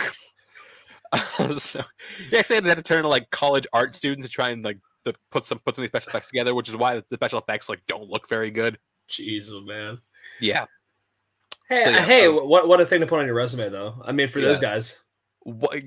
so 1.58 1.82
he 2.30 2.38
actually 2.38 2.56
had 2.68 2.78
to 2.78 2.82
turn 2.82 3.04
to 3.04 3.10
like 3.10 3.30
college 3.30 3.68
art 3.74 3.95
students 3.95 4.28
to 4.28 4.32
try 4.32 4.50
and 4.50 4.64
like 4.64 4.78
to 5.12 5.20
put 5.32 5.45
some 5.45 5.60
put 5.60 5.76
some 5.76 5.84
of 5.84 5.86
these 5.86 5.91
special 5.91 6.10
effects 6.10 6.28
together, 6.28 6.55
which 6.55 6.70
is 6.70 6.76
why 6.76 6.95
the 6.95 7.16
special 7.16 7.39
effects 7.39 7.70
like 7.70 7.82
don't 7.88 8.10
look 8.10 8.28
very 8.30 8.51
good. 8.51 8.78
Jeez, 9.10 9.49
oh, 9.51 9.62
man. 9.62 9.99
Yeah. 10.39 10.66
Hey, 11.68 11.84
So, 11.84 11.89
yeah, 11.89 12.05
hey, 12.05 12.26
um, 12.28 12.36
what 12.36 12.68
what 12.68 12.82
a 12.82 12.86
thing 12.86 13.01
to 13.01 13.07
put 13.07 13.20
on 13.20 13.26
your 13.26 13.36
resume, 13.36 13.70
though. 13.70 14.01
I 14.03 14.12
mean, 14.12 14.28
for 14.28 14.41
those 14.41 14.60
guys. 14.60 15.03
what, 15.43 15.82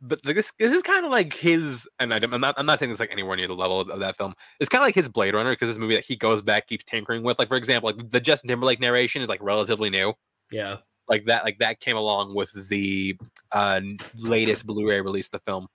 but 0.00 0.22
this 0.22 0.52
this 0.58 0.72
is 0.72 0.82
kind 0.82 1.04
of 1.04 1.10
like 1.10 1.32
his, 1.34 1.88
and 1.98 2.12
I, 2.12 2.18
am 2.22 2.40
not 2.40 2.54
I'm 2.56 2.66
not 2.66 2.78
saying 2.78 2.90
it's 2.90 3.00
like 3.00 3.12
anywhere 3.12 3.36
near 3.36 3.46
the 3.46 3.54
level 3.54 3.80
of, 3.80 3.90
of 3.90 4.00
that 4.00 4.16
film. 4.16 4.34
It's 4.60 4.68
kind 4.68 4.82
of 4.82 4.86
like 4.86 4.94
his 4.94 5.08
Blade 5.08 5.34
Runner 5.34 5.50
because 5.50 5.68
this 5.68 5.78
movie 5.78 5.94
that 5.94 6.04
he 6.04 6.16
goes 6.16 6.42
back 6.42 6.68
keeps 6.68 6.84
tinkering 6.84 7.22
with. 7.22 7.38
Like 7.38 7.48
for 7.48 7.56
example, 7.56 7.90
like 7.90 8.10
the 8.10 8.20
Justin 8.20 8.48
Timberlake 8.48 8.80
narration 8.80 9.22
is 9.22 9.28
like 9.28 9.42
relatively 9.42 9.90
new. 9.90 10.14
Yeah. 10.50 10.76
Like 11.08 11.26
that, 11.26 11.44
like 11.44 11.58
that 11.60 11.80
came 11.80 11.96
along 11.96 12.34
with 12.34 12.52
the 12.68 13.16
uh, 13.52 13.80
latest 14.16 14.66
Blu-ray 14.66 15.00
release 15.00 15.26
of 15.26 15.32
the 15.32 15.38
film. 15.40 15.68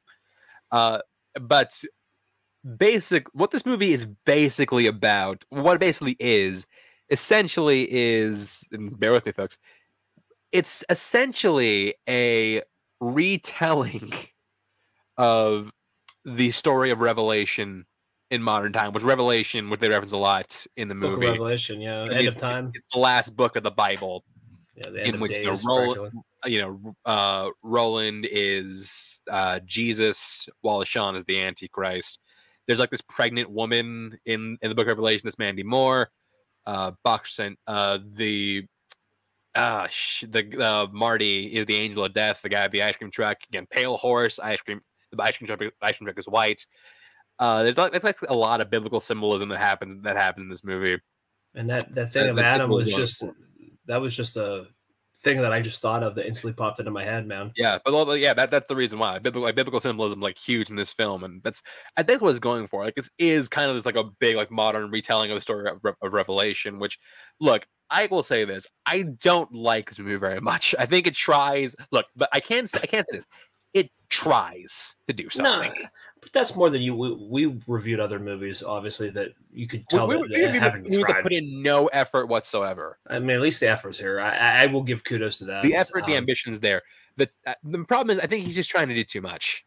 Uh, 0.71 0.99
but 1.39 1.81
basic, 2.77 3.27
what 3.33 3.51
this 3.51 3.65
movie 3.65 3.93
is 3.93 4.05
basically 4.25 4.87
about, 4.87 5.43
what 5.49 5.75
it 5.75 5.79
basically 5.79 6.15
is, 6.19 6.67
essentially 7.09 7.87
is, 7.91 8.63
and 8.71 8.97
bear 8.99 9.11
with 9.11 9.25
me, 9.25 9.31
folks. 9.31 9.57
It's 10.51 10.83
essentially 10.89 11.95
a 12.09 12.61
retelling 12.99 14.11
of 15.17 15.71
the 16.25 16.51
story 16.51 16.91
of 16.91 16.99
Revelation 16.99 17.85
in 18.31 18.41
modern 18.41 18.71
time, 18.71 18.93
which 18.93 19.03
Revelation, 19.03 19.69
which 19.69 19.81
they 19.81 19.89
reference 19.89 20.13
a 20.13 20.17
lot 20.17 20.65
in 20.77 20.87
the 20.87 20.95
movie. 20.95 21.27
Revelation, 21.27 21.81
yeah, 21.81 22.03
end 22.03 22.13
it's, 22.13 22.35
of 22.35 22.41
time, 22.41 22.71
It's 22.73 22.85
the 22.93 22.99
last 22.99 23.35
book 23.35 23.55
of 23.57 23.63
the 23.63 23.71
Bible, 23.71 24.23
yeah, 24.75 24.89
the 24.89 24.99
end 24.99 25.09
in 25.09 25.15
of 25.15 25.21
which 25.21 25.31
days. 25.31 25.61
the 25.61 25.67
role, 25.67 26.09
you 26.45 26.61
know, 26.61 26.95
uh, 27.05 27.49
Roland 27.61 28.27
is 28.31 29.19
uh, 29.29 29.59
Jesus, 29.65 30.47
while 30.61 30.83
Sean 30.83 31.15
is 31.15 31.25
the 31.25 31.41
Antichrist. 31.41 32.19
There's 32.67 32.79
like 32.79 32.89
this 32.91 33.01
pregnant 33.01 33.49
woman 33.49 34.17
in 34.25 34.57
in 34.61 34.69
the 34.69 34.75
Book 34.75 34.85
of 34.85 34.89
Revelation. 34.89 35.21
This 35.25 35.39
Mandy 35.39 35.63
Moore, 35.63 36.09
uh, 36.65 36.91
Buxton, 37.03 37.57
uh, 37.67 37.99
the 38.13 38.65
uh, 39.55 39.87
sh- 39.89 40.25
the 40.29 40.63
uh, 40.63 40.87
Marty 40.91 41.47
is 41.47 41.65
the 41.65 41.75
angel 41.75 42.05
of 42.05 42.13
death. 42.13 42.41
The 42.41 42.49
guy 42.49 42.63
with 42.63 42.71
the 42.71 42.83
ice 42.83 42.95
cream 42.95 43.11
truck 43.11 43.37
again, 43.49 43.67
pale 43.69 43.97
horse, 43.97 44.39
ice 44.39 44.61
cream. 44.61 44.81
The 45.11 45.21
ice 45.23 45.37
cream 45.37 45.47
truck, 45.47 45.59
ice 45.81 45.97
cream 45.97 46.05
truck 46.05 46.19
is 46.19 46.27
white. 46.27 46.65
Uh, 47.39 47.63
there's 47.63 47.75
like, 47.77 47.91
there's 47.91 48.03
like 48.03 48.21
a 48.29 48.33
lot 48.35 48.61
of 48.61 48.69
biblical 48.69 48.99
symbolism 48.99 49.49
that 49.49 49.59
happens 49.59 50.03
that 50.03 50.15
happens 50.15 50.45
in 50.45 50.49
this 50.49 50.63
movie. 50.63 51.01
And 51.55 51.69
that 51.69 51.93
that 51.95 52.13
thing 52.13 52.23
That- 52.23 52.29
of 52.29 52.35
that's 52.37 52.61
Adam 52.61 52.69
was 52.69 52.93
just 52.93 53.23
that 53.87 53.99
was 53.99 54.15
just 54.15 54.37
a 54.37 54.67
thing 55.21 55.41
that 55.41 55.53
I 55.53 55.61
just 55.61 55.81
thought 55.81 56.03
of 56.03 56.15
that 56.15 56.27
instantly 56.27 56.53
popped 56.53 56.79
into 56.79 56.91
my 56.91 57.03
head, 57.03 57.27
man. 57.27 57.51
Yeah, 57.55 57.77
but 57.85 58.19
yeah, 58.19 58.33
that, 58.33 58.51
that's 58.51 58.67
the 58.67 58.75
reason 58.75 58.99
why 58.99 59.19
biblical 59.19 59.43
like, 59.43 59.55
biblical 59.55 59.79
symbolism 59.79 60.19
like 60.19 60.37
huge 60.37 60.69
in 60.69 60.75
this 60.75 60.91
film, 60.91 61.23
and 61.23 61.41
that's 61.43 61.61
I 61.97 62.03
think 62.03 62.21
what 62.21 62.29
it's 62.29 62.39
going 62.39 62.67
for. 62.67 62.83
Like 62.83 62.97
it 62.97 63.09
is 63.17 63.47
kind 63.47 63.69
of 63.69 63.77
just 63.77 63.85
like 63.85 63.95
a 63.95 64.03
big 64.19 64.35
like 64.35 64.51
modern 64.51 64.89
retelling 64.89 65.31
of 65.31 65.35
the 65.35 65.41
story 65.41 65.69
of, 65.69 65.79
of 66.01 66.13
Revelation. 66.13 66.79
Which, 66.79 66.99
look, 67.39 67.67
I 67.89 68.07
will 68.07 68.23
say 68.23 68.45
this: 68.45 68.67
I 68.85 69.03
don't 69.03 69.53
like 69.53 69.89
this 69.89 69.99
movie 69.99 70.15
very 70.15 70.41
much. 70.41 70.73
I 70.79 70.85
think 70.85 71.07
it 71.07 71.13
tries. 71.13 71.75
Look, 71.91 72.07
but 72.15 72.29
I 72.33 72.39
can't 72.39 72.69
say, 72.69 72.79
I 72.83 72.87
can't 72.87 73.05
say 73.09 73.17
this. 73.17 73.27
It 73.73 73.91
tries 74.09 74.95
to 75.07 75.13
do 75.13 75.29
something. 75.29 75.71
but 75.71 75.89
that's 76.33 76.55
more 76.55 76.69
than 76.69 76.81
you. 76.81 76.95
We, 76.95 77.13
we 77.47 77.59
reviewed 77.67 77.99
other 77.99 78.19
movies, 78.19 78.63
obviously, 78.63 79.09
that 79.11 79.33
you 79.51 79.67
could 79.67 79.87
tell 79.89 80.07
we, 80.07 80.15
that 80.15 80.21
we, 80.21 80.27
they 80.29 80.51
we- 80.51 80.57
haven't 80.59 80.83
we 80.83 80.89
need 80.91 80.97
to 80.97 81.03
tried. 81.03 81.23
put 81.23 81.33
in 81.33 81.61
no 81.61 81.87
effort 81.87 82.27
whatsoever. 82.27 82.97
I 83.07 83.19
mean, 83.19 83.31
at 83.35 83.41
least 83.41 83.59
the 83.59 83.69
effort's 83.69 83.99
here. 83.99 84.19
I, 84.19 84.63
I- 84.63 84.65
will 84.67 84.83
give 84.83 85.03
kudos 85.03 85.39
to 85.39 85.45
that. 85.45 85.63
The 85.63 85.75
effort, 85.75 86.05
the 86.05 86.13
Um, 86.13 86.19
ambition's 86.19 86.59
there. 86.59 86.81
The 87.17 87.29
uh, 87.45 87.53
the 87.63 87.83
problem 87.83 88.17
is, 88.17 88.23
I 88.23 88.27
think 88.27 88.45
he's 88.45 88.55
just 88.55 88.69
trying 88.69 88.87
to 88.87 88.95
do 88.95 89.03
too 89.03 89.19
much. 89.21 89.65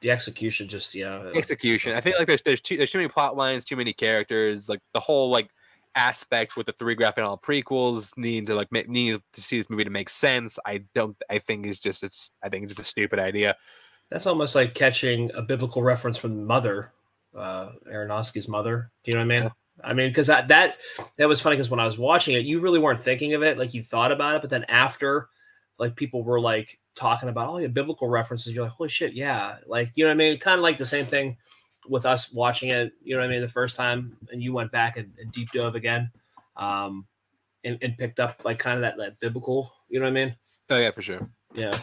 the 0.00 0.10
execution, 0.10 0.68
just 0.68 0.94
yeah, 0.94 1.30
execution. 1.34 1.94
I 1.96 2.02
feel 2.02 2.14
like 2.18 2.26
there's 2.28 2.42
there's 2.42 2.60
too 2.60 2.76
there's 2.76 2.90
too 2.90 2.98
many 2.98 3.08
plot 3.08 3.36
lines, 3.36 3.64
too 3.64 3.76
many 3.76 3.94
characters. 3.94 4.68
Like 4.68 4.80
the 4.92 5.00
whole 5.00 5.30
like 5.30 5.48
aspect 5.96 6.56
with 6.56 6.66
the 6.66 6.72
three 6.72 6.94
graphic 6.94 7.18
novel 7.22 7.38
prequels 7.42 8.14
need 8.18 8.46
to 8.48 8.54
like 8.54 8.70
need 8.88 9.20
to 9.32 9.40
see 9.40 9.56
this 9.56 9.70
movie 9.70 9.84
to 9.84 9.90
make 9.90 10.10
sense. 10.10 10.58
I 10.66 10.82
don't. 10.94 11.16
I 11.30 11.38
think 11.38 11.64
it's 11.64 11.78
just 11.78 12.02
it's. 12.02 12.32
I 12.42 12.50
think 12.50 12.64
it's 12.64 12.72
just 12.74 12.86
a 12.86 12.90
stupid 12.90 13.18
idea. 13.18 13.56
That's 14.10 14.26
almost 14.26 14.54
like 14.54 14.74
catching 14.74 15.30
a 15.34 15.42
biblical 15.42 15.82
reference 15.82 16.18
from 16.18 16.44
Mother, 16.46 16.92
uh, 17.36 17.70
Aronofsky's 17.90 18.48
Mother. 18.48 18.90
Do 19.02 19.10
you 19.10 19.16
know 19.16 19.24
what 19.24 19.34
I 19.34 19.38
mean? 19.40 19.42
Yeah. 19.44 19.50
I 19.82 19.92
mean, 19.92 20.10
because 20.10 20.28
that 20.28 20.48
that 20.48 20.76
that 21.18 21.28
was 21.28 21.40
funny 21.40 21.56
because 21.56 21.70
when 21.70 21.80
I 21.80 21.84
was 21.84 21.98
watching 21.98 22.34
it, 22.34 22.44
you 22.44 22.60
really 22.60 22.78
weren't 22.78 23.00
thinking 23.00 23.34
of 23.34 23.42
it, 23.42 23.58
like 23.58 23.74
you 23.74 23.82
thought 23.82 24.12
about 24.12 24.36
it, 24.36 24.40
but 24.40 24.50
then 24.50 24.64
after, 24.68 25.28
like 25.78 25.96
people 25.96 26.22
were 26.22 26.40
like 26.40 26.78
talking 26.94 27.28
about, 27.28 27.48
oh 27.48 27.58
yeah, 27.58 27.66
biblical 27.66 28.08
references. 28.08 28.54
You're 28.54 28.64
like, 28.64 28.72
holy 28.72 28.88
shit, 28.88 29.14
yeah, 29.14 29.56
like 29.66 29.90
you 29.96 30.04
know 30.04 30.10
what 30.10 30.14
I 30.14 30.28
mean? 30.28 30.38
Kind 30.38 30.58
of 30.58 30.62
like 30.62 30.78
the 30.78 30.86
same 30.86 31.06
thing 31.06 31.36
with 31.88 32.06
us 32.06 32.32
watching 32.32 32.68
it. 32.70 32.92
You 33.02 33.14
know 33.14 33.20
what 33.20 33.26
I 33.26 33.32
mean? 33.32 33.42
The 33.42 33.48
first 33.48 33.74
time, 33.74 34.16
and 34.30 34.42
you 34.42 34.52
went 34.52 34.70
back 34.70 34.96
and, 34.96 35.12
and 35.20 35.32
deep 35.32 35.50
dove 35.50 35.74
again, 35.74 36.10
um, 36.56 37.06
and, 37.64 37.76
and 37.82 37.98
picked 37.98 38.20
up 38.20 38.42
like 38.44 38.60
kind 38.60 38.76
of 38.76 38.82
that 38.82 38.96
that 38.96 39.18
biblical. 39.18 39.72
You 39.88 39.98
know 39.98 40.04
what 40.04 40.10
I 40.16 40.24
mean? 40.24 40.36
Oh 40.70 40.78
yeah, 40.78 40.92
for 40.92 41.02
sure. 41.02 41.28
Yeah. 41.54 41.76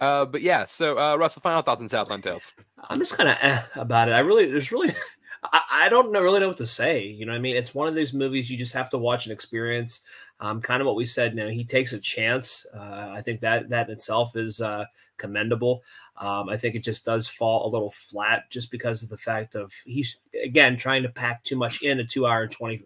Uh, 0.00 0.24
but 0.24 0.42
yeah. 0.42 0.64
So 0.66 0.98
uh, 0.98 1.16
Russell, 1.16 1.42
final 1.42 1.62
thoughts 1.62 1.80
on 1.80 1.88
Southland 1.88 2.22
Tales. 2.22 2.52
I'm 2.88 2.98
just 2.98 3.16
kind 3.16 3.28
of 3.28 3.36
eh 3.40 3.62
about 3.76 4.08
it. 4.08 4.12
I 4.12 4.20
really, 4.20 4.50
there's 4.50 4.72
really, 4.72 4.94
I, 5.44 5.62
I 5.72 5.88
don't 5.88 6.10
know, 6.12 6.22
really 6.22 6.40
know 6.40 6.48
what 6.48 6.56
to 6.58 6.66
say. 6.66 7.06
You 7.06 7.26
know 7.26 7.32
I 7.34 7.38
mean? 7.38 7.56
It's 7.56 7.74
one 7.74 7.88
of 7.88 7.94
those 7.94 8.12
movies 8.14 8.50
you 8.50 8.56
just 8.56 8.72
have 8.72 8.90
to 8.90 8.98
watch 8.98 9.26
and 9.26 9.32
experience. 9.32 10.00
Um, 10.42 10.62
kind 10.62 10.80
of 10.80 10.86
what 10.86 10.96
we 10.96 11.04
said. 11.04 11.34
Now 11.34 11.48
he 11.48 11.64
takes 11.64 11.92
a 11.92 11.98
chance. 11.98 12.64
Uh, 12.74 13.10
I 13.14 13.20
think 13.20 13.40
that 13.40 13.68
that 13.68 13.90
itself 13.90 14.36
is 14.36 14.62
uh, 14.62 14.86
commendable. 15.18 15.82
Um, 16.16 16.48
I 16.48 16.56
think 16.56 16.74
it 16.74 16.82
just 16.82 17.04
does 17.04 17.28
fall 17.28 17.66
a 17.66 17.70
little 17.70 17.90
flat 17.90 18.48
just 18.50 18.70
because 18.70 19.02
of 19.02 19.10
the 19.10 19.18
fact 19.18 19.54
of 19.54 19.70
he's 19.84 20.16
again 20.42 20.78
trying 20.78 21.02
to 21.02 21.10
pack 21.10 21.44
too 21.44 21.56
much 21.56 21.82
in 21.82 22.00
a 22.00 22.04
two 22.04 22.26
hour 22.26 22.42
and 22.44 22.52
20, 22.52 22.82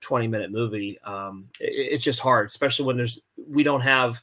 20 0.00 0.28
minute 0.28 0.50
movie. 0.50 0.98
Um, 1.02 1.48
it- 1.60 1.92
it's 1.94 2.04
just 2.04 2.20
hard, 2.20 2.48
especially 2.48 2.84
when 2.84 2.98
there's 2.98 3.18
we 3.48 3.62
don't 3.62 3.80
have 3.80 4.20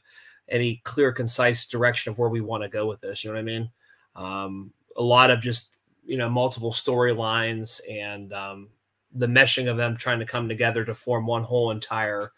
any 0.48 0.80
clear, 0.84 1.12
concise 1.12 1.66
direction 1.66 2.10
of 2.10 2.18
where 2.18 2.28
we 2.28 2.40
want 2.40 2.62
to 2.62 2.68
go 2.68 2.86
with 2.86 3.00
this. 3.00 3.24
You 3.24 3.30
know 3.30 3.34
what 3.34 3.40
I 3.40 3.44
mean? 3.44 3.70
Um, 4.14 4.72
a 4.96 5.02
lot 5.02 5.30
of 5.30 5.40
just 5.40 5.78
you 6.04 6.16
know 6.16 6.28
multiple 6.28 6.72
storylines 6.72 7.80
and 7.90 8.32
um, 8.32 8.68
the 9.12 9.26
meshing 9.26 9.70
of 9.70 9.76
them 9.76 9.96
trying 9.96 10.20
to 10.20 10.26
come 10.26 10.48
together 10.48 10.84
to 10.84 10.94
form 10.94 11.26
one 11.26 11.42
whole 11.42 11.70
entire 11.70 12.30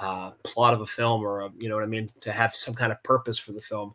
uh, 0.00 0.32
plot 0.42 0.74
of 0.74 0.80
a 0.80 0.86
film 0.86 1.22
or 1.22 1.42
a, 1.42 1.50
you 1.58 1.68
know 1.68 1.74
what 1.74 1.84
I 1.84 1.88
mean 1.88 2.10
to 2.22 2.32
have 2.32 2.54
some 2.54 2.74
kind 2.74 2.92
of 2.92 3.02
purpose 3.02 3.38
for 3.38 3.52
the 3.52 3.60
film. 3.60 3.94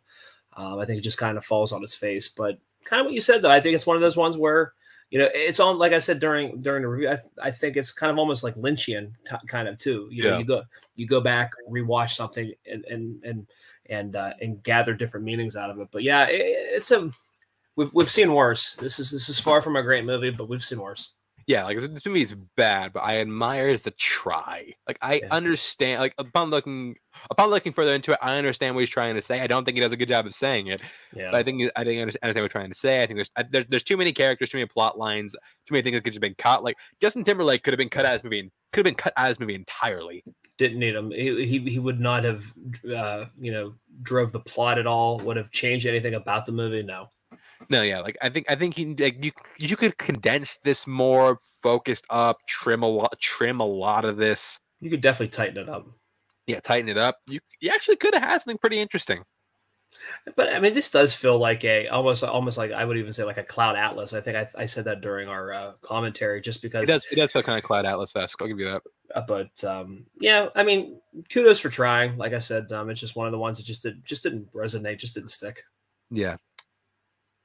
Um, 0.56 0.78
I 0.78 0.84
think 0.84 0.98
it 0.98 1.02
just 1.02 1.18
kind 1.18 1.36
of 1.36 1.44
falls 1.44 1.72
on 1.72 1.82
its 1.82 1.94
face. 1.94 2.28
But 2.28 2.58
kind 2.84 3.00
of 3.00 3.06
what 3.06 3.14
you 3.14 3.20
said 3.20 3.42
though, 3.42 3.50
I 3.50 3.60
think 3.60 3.74
it's 3.74 3.86
one 3.86 3.96
of 3.96 4.02
those 4.02 4.16
ones 4.16 4.36
where 4.36 4.72
you 5.10 5.18
know 5.18 5.28
it's 5.32 5.60
on 5.60 5.78
like 5.78 5.92
I 5.92 5.98
said 6.00 6.20
during 6.20 6.60
during 6.60 6.82
the 6.82 6.88
review. 6.88 7.08
I, 7.08 7.16
th- 7.16 7.32
I 7.42 7.50
think 7.50 7.76
it's 7.76 7.90
kind 7.92 8.10
of 8.10 8.18
almost 8.18 8.42
like 8.44 8.54
Lynchian 8.56 9.12
t- 9.28 9.36
kind 9.46 9.66
of 9.68 9.78
too. 9.78 10.08
You 10.10 10.24
know, 10.24 10.28
Yeah. 10.30 10.38
you 10.38 10.44
go 10.44 10.62
you 10.96 11.06
go 11.06 11.20
back 11.20 11.52
rewatch 11.70 12.10
something 12.10 12.52
and 12.70 12.84
and 12.86 13.24
and 13.24 13.46
and 13.88 14.16
uh, 14.16 14.34
and 14.40 14.62
gather 14.62 14.94
different 14.94 15.24
meanings 15.24 15.56
out 15.56 15.70
of 15.70 15.78
it. 15.80 15.88
But 15.90 16.02
yeah, 16.02 16.26
it, 16.28 16.40
it's 16.76 16.90
a 16.90 17.10
we've 17.76 17.92
we've 17.94 18.10
seen 18.10 18.34
worse. 18.34 18.74
This 18.76 18.98
is 18.98 19.10
this 19.10 19.28
is 19.28 19.38
far 19.40 19.62
from 19.62 19.76
a 19.76 19.82
great 19.82 20.04
movie, 20.04 20.30
but 20.30 20.48
we've 20.48 20.62
seen 20.64 20.80
worse. 20.80 21.14
Yeah, 21.46 21.64
like 21.64 21.80
this 21.80 22.04
movie 22.04 22.20
is 22.20 22.34
bad, 22.56 22.92
but 22.92 23.00
I 23.00 23.20
admire 23.20 23.78
the 23.78 23.92
try. 23.92 24.74
Like 24.86 24.98
I 25.00 25.20
Yeah. 25.22 25.28
understand. 25.30 26.02
Like 26.02 26.14
upon 26.18 26.50
looking 26.50 26.96
upon 27.30 27.50
looking 27.50 27.72
further 27.72 27.94
into 27.94 28.12
it, 28.12 28.18
I 28.22 28.36
understand 28.36 28.74
what 28.74 28.80
he's 28.82 28.90
trying 28.90 29.14
to 29.14 29.22
say. 29.22 29.40
I 29.40 29.46
don't 29.46 29.64
think 29.64 29.76
he 29.76 29.80
does 29.80 29.92
a 29.92 29.96
good 29.96 30.08
job 30.08 30.26
of 30.26 30.34
saying 30.34 30.68
it. 30.68 30.82
Yeah, 31.14 31.30
But 31.30 31.38
I 31.38 31.42
think 31.42 31.70
I 31.76 31.84
think 31.84 31.98
I 31.98 32.02
understand 32.02 32.34
what 32.34 32.42
we're 32.42 32.48
trying 32.48 32.70
to 32.70 32.74
say. 32.78 33.02
I 33.02 33.06
think 33.06 33.18
there's 33.18 33.30
I, 33.36 33.44
there's, 33.50 33.66
there's 33.68 33.82
too 33.82 33.96
many 33.96 34.12
characters, 34.12 34.50
too 34.50 34.58
many 34.58 34.66
plot 34.66 34.98
lines, 34.98 35.32
too 35.32 35.72
many 35.72 35.82
things 35.82 35.96
that 35.96 36.04
could 36.04 36.14
have 36.14 36.20
been 36.20 36.34
cut. 36.36 36.64
Like 36.64 36.76
Justin 37.00 37.24
Timberlake 37.24 37.62
could 37.62 37.72
have 37.72 37.78
been 37.78 37.88
cut 37.88 38.04
out 38.04 38.16
of 38.16 38.22
this 38.22 38.24
movie, 38.24 38.50
could 38.72 38.80
have 38.80 38.90
been 38.90 38.94
cut 38.94 39.12
out 39.16 39.30
of 39.30 39.36
this 39.36 39.40
movie 39.40 39.54
entirely. 39.54 40.24
didn't 40.56 40.78
need 40.78 40.94
him. 40.94 41.10
He, 41.10 41.44
he 41.44 41.58
he 41.70 41.78
would 41.78 42.00
not 42.00 42.24
have 42.24 42.52
uh, 42.94 43.26
you 43.38 43.52
know 43.52 43.74
drove 44.02 44.32
the 44.32 44.40
plot 44.40 44.78
at 44.78 44.86
all. 44.86 45.18
Would 45.20 45.36
have 45.36 45.50
changed 45.50 45.86
anything 45.86 46.14
about 46.14 46.46
the 46.46 46.52
movie? 46.52 46.82
No. 46.82 47.10
No, 47.70 47.82
yeah, 47.82 47.98
like 48.00 48.16
I 48.22 48.28
think 48.28 48.46
I 48.48 48.54
think 48.54 48.76
he, 48.76 48.94
like 48.94 49.22
you 49.22 49.32
you 49.58 49.76
could 49.76 49.98
condense 49.98 50.58
this 50.64 50.86
more, 50.86 51.38
focused 51.62 52.06
up, 52.08 52.38
trim 52.46 52.82
a 52.82 52.86
lot, 52.86 53.18
trim 53.20 53.60
a 53.60 53.66
lot 53.66 54.04
of 54.04 54.16
this. 54.16 54.60
You 54.80 54.90
could 54.90 55.00
definitely 55.00 55.32
tighten 55.32 55.58
it 55.58 55.68
up. 55.68 55.86
Yeah, 56.48 56.58
tighten 56.60 56.88
it 56.88 56.98
up. 56.98 57.18
You 57.28 57.38
you 57.60 57.70
actually 57.70 57.96
could 57.96 58.14
have 58.14 58.22
had 58.24 58.38
something 58.42 58.58
pretty 58.58 58.80
interesting. 58.80 59.22
But 60.36 60.52
I 60.54 60.60
mean, 60.60 60.74
this 60.74 60.90
does 60.90 61.14
feel 61.14 61.38
like 61.38 61.64
a 61.64 61.88
almost 61.88 62.22
almost 62.24 62.56
like 62.56 62.72
I 62.72 62.84
would 62.84 62.96
even 62.96 63.12
say 63.12 63.24
like 63.24 63.36
a 63.36 63.42
cloud 63.42 63.76
atlas. 63.76 64.12
I 64.14 64.20
think 64.20 64.36
I, 64.36 64.46
I 64.62 64.66
said 64.66 64.84
that 64.86 65.00
during 65.00 65.28
our 65.28 65.52
uh, 65.52 65.72
commentary, 65.82 66.40
just 66.40 66.62
because. 66.62 66.84
It 66.84 66.92
does 66.92 67.06
it 67.10 67.16
does 67.16 67.32
feel 67.32 67.42
kind 67.42 67.58
of 67.58 67.64
Cloud 67.64 67.84
Atlas 67.84 68.14
esque. 68.16 68.40
I'll 68.40 68.48
give 68.48 68.58
you 68.58 68.66
that. 68.66 68.82
Uh, 69.14 69.20
but 69.22 69.62
um, 69.64 70.06
yeah, 70.20 70.48
I 70.54 70.62
mean, 70.62 71.00
kudos 71.32 71.58
for 71.58 71.68
trying. 71.68 72.16
Like 72.16 72.32
I 72.32 72.38
said, 72.38 72.70
um, 72.72 72.88
it's 72.90 73.00
just 73.00 73.16
one 73.16 73.26
of 73.26 73.32
the 73.32 73.38
ones 73.38 73.58
that 73.58 73.64
just 73.66 73.82
did 73.82 74.04
just 74.04 74.22
didn't 74.22 74.52
resonate, 74.52 74.98
just 74.98 75.14
didn't 75.14 75.30
stick. 75.30 75.64
Yeah. 76.10 76.36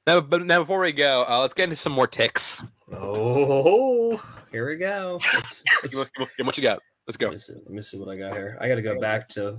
Now, 0.06 0.20
but 0.20 0.44
now 0.46 0.60
before 0.60 0.80
we 0.80 0.92
go, 0.92 1.24
uh, 1.28 1.40
let's 1.40 1.54
get 1.54 1.64
into 1.64 1.76
some 1.76 1.92
more 1.92 2.06
ticks. 2.06 2.62
Oh, 2.92 4.22
here 4.52 4.68
we 4.68 4.76
go. 4.76 5.18
What, 5.32 5.62
what- 6.16 6.30
what 6.38 6.56
you 6.58 6.62
got? 6.62 6.80
Let's 7.06 7.16
go. 7.18 7.26
let, 7.26 7.32
me 7.32 7.38
see, 7.38 7.52
let 7.54 7.70
me 7.70 7.82
see 7.82 7.98
what 7.98 8.08
I 8.08 8.16
got 8.16 8.32
here. 8.32 8.56
I 8.60 8.68
got 8.68 8.76
to 8.76 8.82
go 8.82 8.98
back 8.98 9.28
to 9.30 9.58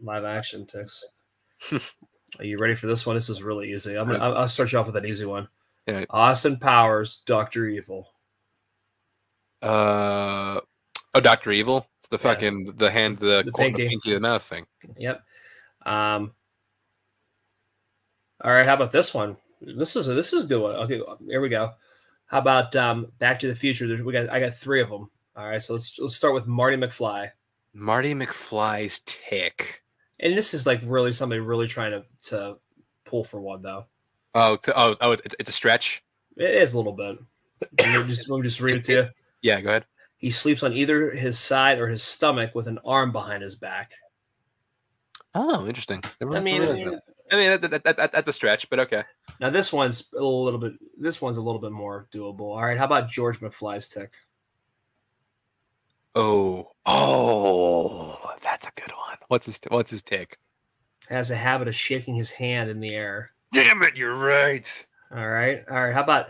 live 0.00 0.24
action 0.24 0.66
ticks. 0.66 1.04
Are 2.38 2.44
you 2.44 2.58
ready 2.58 2.74
for 2.74 2.86
this 2.86 3.04
one? 3.06 3.16
This 3.16 3.28
is 3.28 3.42
really 3.42 3.72
easy. 3.72 3.96
I'm 3.96 4.06
gonna, 4.06 4.18
I'll, 4.18 4.48
start 4.48 4.72
you 4.72 4.78
off 4.78 4.86
with 4.86 4.96
an 4.96 5.06
easy 5.06 5.24
one. 5.24 5.48
Yeah. 5.86 6.04
Austin 6.10 6.58
Powers, 6.58 7.22
Doctor 7.26 7.66
Evil. 7.66 8.08
Uh, 9.62 10.60
oh, 11.14 11.20
Doctor 11.20 11.50
Evil. 11.52 11.86
It's 12.00 12.08
the 12.08 12.16
Yeah. 12.16 12.34
fucking 12.34 12.74
the 12.76 12.90
hand, 12.90 13.18
the, 13.18 13.38
The 13.38 13.42
the 13.44 13.52
pinky. 13.52 13.88
pinky, 13.88 14.14
the 14.14 14.20
mouth 14.20 14.42
thing. 14.42 14.66
Yep. 14.96 15.22
Um. 15.86 16.32
All 18.42 18.50
right. 18.50 18.66
How 18.66 18.74
about 18.74 18.92
this 18.92 19.14
one? 19.14 19.36
This 19.60 19.96
is 19.96 20.08
a, 20.08 20.14
this 20.14 20.32
is 20.32 20.44
a 20.44 20.46
good 20.46 20.60
one. 20.60 20.74
Okay, 20.76 21.00
here 21.26 21.40
we 21.40 21.48
go. 21.48 21.72
How 22.26 22.38
about 22.38 22.74
um, 22.76 23.12
Back 23.18 23.38
to 23.40 23.48
the 23.48 23.54
Future? 23.54 23.86
There's, 23.86 24.02
we 24.02 24.12
got 24.12 24.30
I 24.30 24.40
got 24.40 24.54
three 24.54 24.80
of 24.80 24.90
them. 24.90 25.10
All 25.36 25.48
right. 25.48 25.62
So 25.62 25.74
let's 25.74 25.98
let's 25.98 26.16
start 26.16 26.34
with 26.34 26.46
Marty 26.46 26.76
McFly. 26.76 27.30
Marty 27.72 28.14
McFly's 28.14 29.00
tick. 29.04 29.82
And 30.20 30.36
this 30.36 30.54
is 30.54 30.66
like 30.66 30.80
really 30.84 31.12
somebody 31.12 31.40
really 31.40 31.66
trying 31.66 31.90
to 31.90 32.04
to 32.30 32.58
pull 33.04 33.24
for 33.24 33.40
one 33.40 33.62
though. 33.62 33.86
Oh, 34.34 34.56
to, 34.56 34.78
oh, 34.78 34.94
oh, 35.00 35.12
it's, 35.12 35.34
it's 35.38 35.50
a 35.50 35.52
stretch. 35.52 36.02
It 36.36 36.50
is 36.50 36.74
a 36.74 36.76
little 36.76 36.92
bit. 36.92 37.18
Let 37.78 38.02
me 38.02 38.08
just 38.08 38.28
let 38.28 38.38
me 38.38 38.42
just 38.42 38.60
read 38.60 38.76
it 38.76 38.84
to 38.84 38.92
you. 38.92 39.08
Yeah, 39.42 39.60
go 39.60 39.68
ahead. 39.68 39.86
He 40.16 40.30
sleeps 40.30 40.62
on 40.62 40.72
either 40.72 41.10
his 41.10 41.38
side 41.38 41.78
or 41.78 41.88
his 41.88 42.02
stomach 42.02 42.54
with 42.54 42.66
an 42.66 42.78
arm 42.84 43.12
behind 43.12 43.42
his 43.42 43.54
back. 43.54 43.92
Oh, 45.34 45.66
interesting. 45.66 46.02
Never 46.20 46.36
I 46.36 46.40
mean, 46.40 46.62
realized 46.62 46.92
that. 46.92 47.02
I 47.32 47.36
mean, 47.36 47.60
that, 47.60 47.84
that, 47.84 47.96
that, 47.96 48.12
that's 48.12 48.28
a 48.28 48.32
stretch, 48.32 48.68
but 48.70 48.78
okay. 48.80 49.02
now 49.40 49.50
this 49.50 49.72
one's 49.72 50.12
a 50.16 50.22
little 50.22 50.60
bit. 50.60 50.74
This 50.96 51.20
one's 51.20 51.36
a 51.36 51.42
little 51.42 51.60
bit 51.60 51.72
more 51.72 52.06
doable. 52.12 52.40
All 52.40 52.62
right, 52.62 52.78
how 52.78 52.84
about 52.84 53.08
George 53.08 53.40
McFly's 53.40 53.88
tick? 53.88 54.12
Oh, 56.14 56.70
oh, 56.86 58.18
that's 58.42 58.66
a 58.66 58.70
good 58.80 58.92
one. 58.92 59.16
What's 59.28 59.46
his 59.46 59.60
What's 59.68 59.90
his 59.90 60.02
take? 60.02 60.38
Has 61.08 61.30
a 61.30 61.36
habit 61.36 61.68
of 61.68 61.74
shaking 61.74 62.14
his 62.14 62.30
hand 62.30 62.70
in 62.70 62.80
the 62.80 62.94
air. 62.94 63.32
Damn 63.52 63.82
it, 63.82 63.96
you're 63.96 64.14
right. 64.14 64.86
All 65.14 65.26
right, 65.28 65.64
all 65.70 65.82
right. 65.84 65.94
How 65.94 66.02
about? 66.02 66.26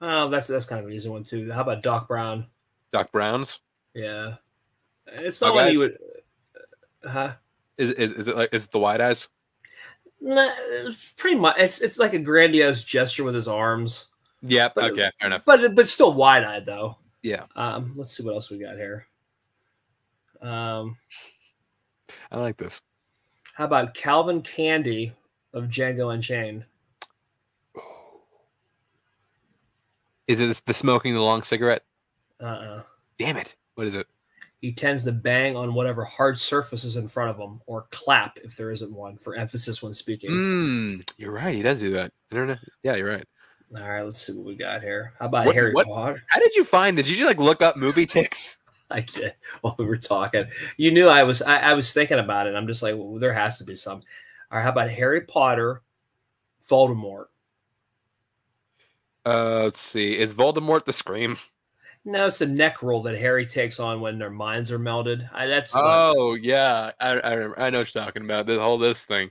Oh, 0.00 0.28
that's 0.28 0.46
that's 0.48 0.66
kind 0.66 0.80
of 0.80 0.86
an 0.86 0.92
easy 0.92 1.08
one 1.08 1.22
too. 1.24 1.50
How 1.50 1.62
about 1.62 1.82
Doc 1.82 2.08
Brown? 2.08 2.46
Doc 2.92 3.10
Brown's 3.12 3.60
Yeah, 3.94 4.34
it's 5.06 5.40
not 5.40 5.54
one 5.54 5.72
you 5.72 5.72
guys. 5.72 5.78
would. 7.02 7.10
Huh? 7.10 7.32
is 7.76 7.90
is 7.92 8.12
is 8.12 8.28
it 8.28 8.36
like 8.36 8.50
is 8.52 8.64
it 8.66 8.70
the 8.72 8.78
wide 8.78 9.00
eyes? 9.00 9.28
Nah, 10.20 10.50
it's 10.58 11.12
pretty 11.16 11.36
much. 11.36 11.56
It's 11.58 11.80
it's 11.80 11.98
like 11.98 12.12
a 12.14 12.18
grandiose 12.18 12.84
gesture 12.84 13.24
with 13.24 13.34
his 13.34 13.48
arms, 13.48 14.10
Yep. 14.42 14.74
But- 14.74 14.92
okay, 14.92 15.10
fair 15.20 15.26
enough. 15.28 15.44
but 15.44 15.74
but 15.74 15.88
still 15.88 16.12
wide 16.12 16.44
eyed 16.44 16.66
though. 16.66 16.98
Yeah, 17.24 17.46
Um, 17.56 17.94
let's 17.96 18.12
see 18.14 18.22
what 18.22 18.34
else 18.34 18.50
we 18.50 18.58
got 18.58 18.76
here. 18.76 19.06
Um, 20.42 20.96
I 22.30 22.36
like 22.38 22.58
this. 22.58 22.82
how 23.54 23.64
about 23.64 23.94
Calvin 23.94 24.42
Candie 24.42 25.12
of 25.54 25.64
Django 25.64 26.12
Unchained? 26.12 26.66
Is 30.26 30.40
it 30.40 30.62
the 30.66 30.74
smoking 30.74 31.14
the 31.14 31.20
long 31.22 31.42
cigarette? 31.42 31.82
Uh-uh. 32.40 32.82
Damn 33.18 33.38
it! 33.38 33.54
What 33.74 33.86
is 33.86 33.94
it? 33.94 34.06
He 34.60 34.72
tends 34.72 35.04
to 35.04 35.12
bang 35.12 35.56
on 35.56 35.74
whatever 35.74 36.04
hard 36.04 36.38
surface 36.38 36.84
is 36.84 36.96
in 36.96 37.08
front 37.08 37.30
of 37.30 37.38
him, 37.38 37.60
or 37.66 37.86
clap 37.90 38.38
if 38.44 38.56
there 38.56 38.70
isn't 38.70 38.92
one, 38.92 39.16
for 39.18 39.34
emphasis 39.34 39.82
when 39.82 39.92
speaking. 39.94 40.30
Mm, 40.30 41.10
you're 41.18 41.32
right. 41.32 41.54
He 41.54 41.62
does 41.62 41.80
do 41.80 41.90
that. 41.92 42.12
I 42.32 42.36
don't 42.36 42.48
know. 42.48 42.56
Yeah, 42.82 42.96
you're 42.96 43.08
right. 43.08 43.26
All 43.76 43.88
right, 43.88 44.02
let's 44.02 44.20
see 44.24 44.32
what 44.32 44.44
we 44.46 44.54
got 44.54 44.82
here. 44.82 45.14
How 45.18 45.26
about 45.26 45.46
What- 45.46 45.54
Harry 45.54 45.72
what- 45.72 45.86
Potter? 45.86 46.22
How 46.28 46.38
did 46.40 46.54
you 46.54 46.64
find? 46.64 46.98
It? 46.98 47.02
Did 47.04 47.10
you 47.12 47.16
just 47.16 47.28
like 47.28 47.38
look 47.38 47.60
up 47.62 47.76
movie 47.76 48.06
ticks? 48.06 48.58
I 48.90 49.00
did 49.00 49.34
while 49.62 49.74
we 49.78 49.86
were 49.86 49.96
talking. 49.96 50.44
You 50.76 50.92
knew 50.92 51.08
I 51.08 51.22
was 51.24 51.42
I, 51.42 51.58
I 51.58 51.72
was 51.74 51.92
thinking 51.92 52.18
about 52.18 52.46
it. 52.46 52.54
I'm 52.54 52.66
just 52.66 52.82
like, 52.82 52.94
well, 52.96 53.18
there 53.18 53.32
has 53.32 53.58
to 53.58 53.64
be 53.64 53.74
some. 53.76 54.02
All 54.52 54.58
right, 54.58 54.62
how 54.62 54.70
about 54.70 54.90
Harry 54.90 55.22
Potter, 55.22 55.82
Voldemort? 56.68 57.26
Uh, 59.26 59.62
let's 59.64 59.80
see. 59.80 60.16
Is 60.18 60.34
Voldemort 60.34 60.84
the 60.84 60.92
scream? 60.92 61.38
No, 62.04 62.26
it's 62.26 62.38
the 62.38 62.46
neck 62.46 62.82
roll 62.82 63.02
that 63.04 63.18
Harry 63.18 63.46
takes 63.46 63.80
on 63.80 64.02
when 64.02 64.18
their 64.18 64.28
minds 64.30 64.70
are 64.70 64.78
melted. 64.78 65.28
I, 65.32 65.46
that's 65.46 65.72
Oh 65.74 66.34
yeah, 66.34 66.90
I 67.00 67.08
I, 67.18 67.32
remember, 67.32 67.58
I 67.58 67.70
know 67.70 67.78
what 67.78 67.94
you're 67.94 68.04
talking 68.04 68.24
about. 68.24 68.44
The 68.46 68.60
whole 68.60 68.76
this 68.78 69.04
thing. 69.04 69.30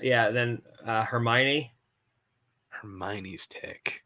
yeah. 0.00 0.30
Then 0.30 0.60
uh, 0.84 1.02
Hermione. 1.04 1.72
Hermione's 2.82 3.46
tick. 3.46 4.04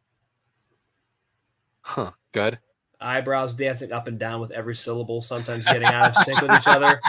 Huh. 1.82 2.12
Good. 2.32 2.58
eyebrows 3.00 3.54
dancing 3.54 3.92
up 3.92 4.06
and 4.06 4.18
down 4.18 4.40
with 4.40 4.50
every 4.52 4.74
syllable, 4.74 5.20
sometimes 5.22 5.64
getting 5.64 5.88
out 5.88 6.10
of 6.10 6.16
sync 6.16 6.40
with 6.42 6.50
each 6.52 6.66
other. 6.66 7.00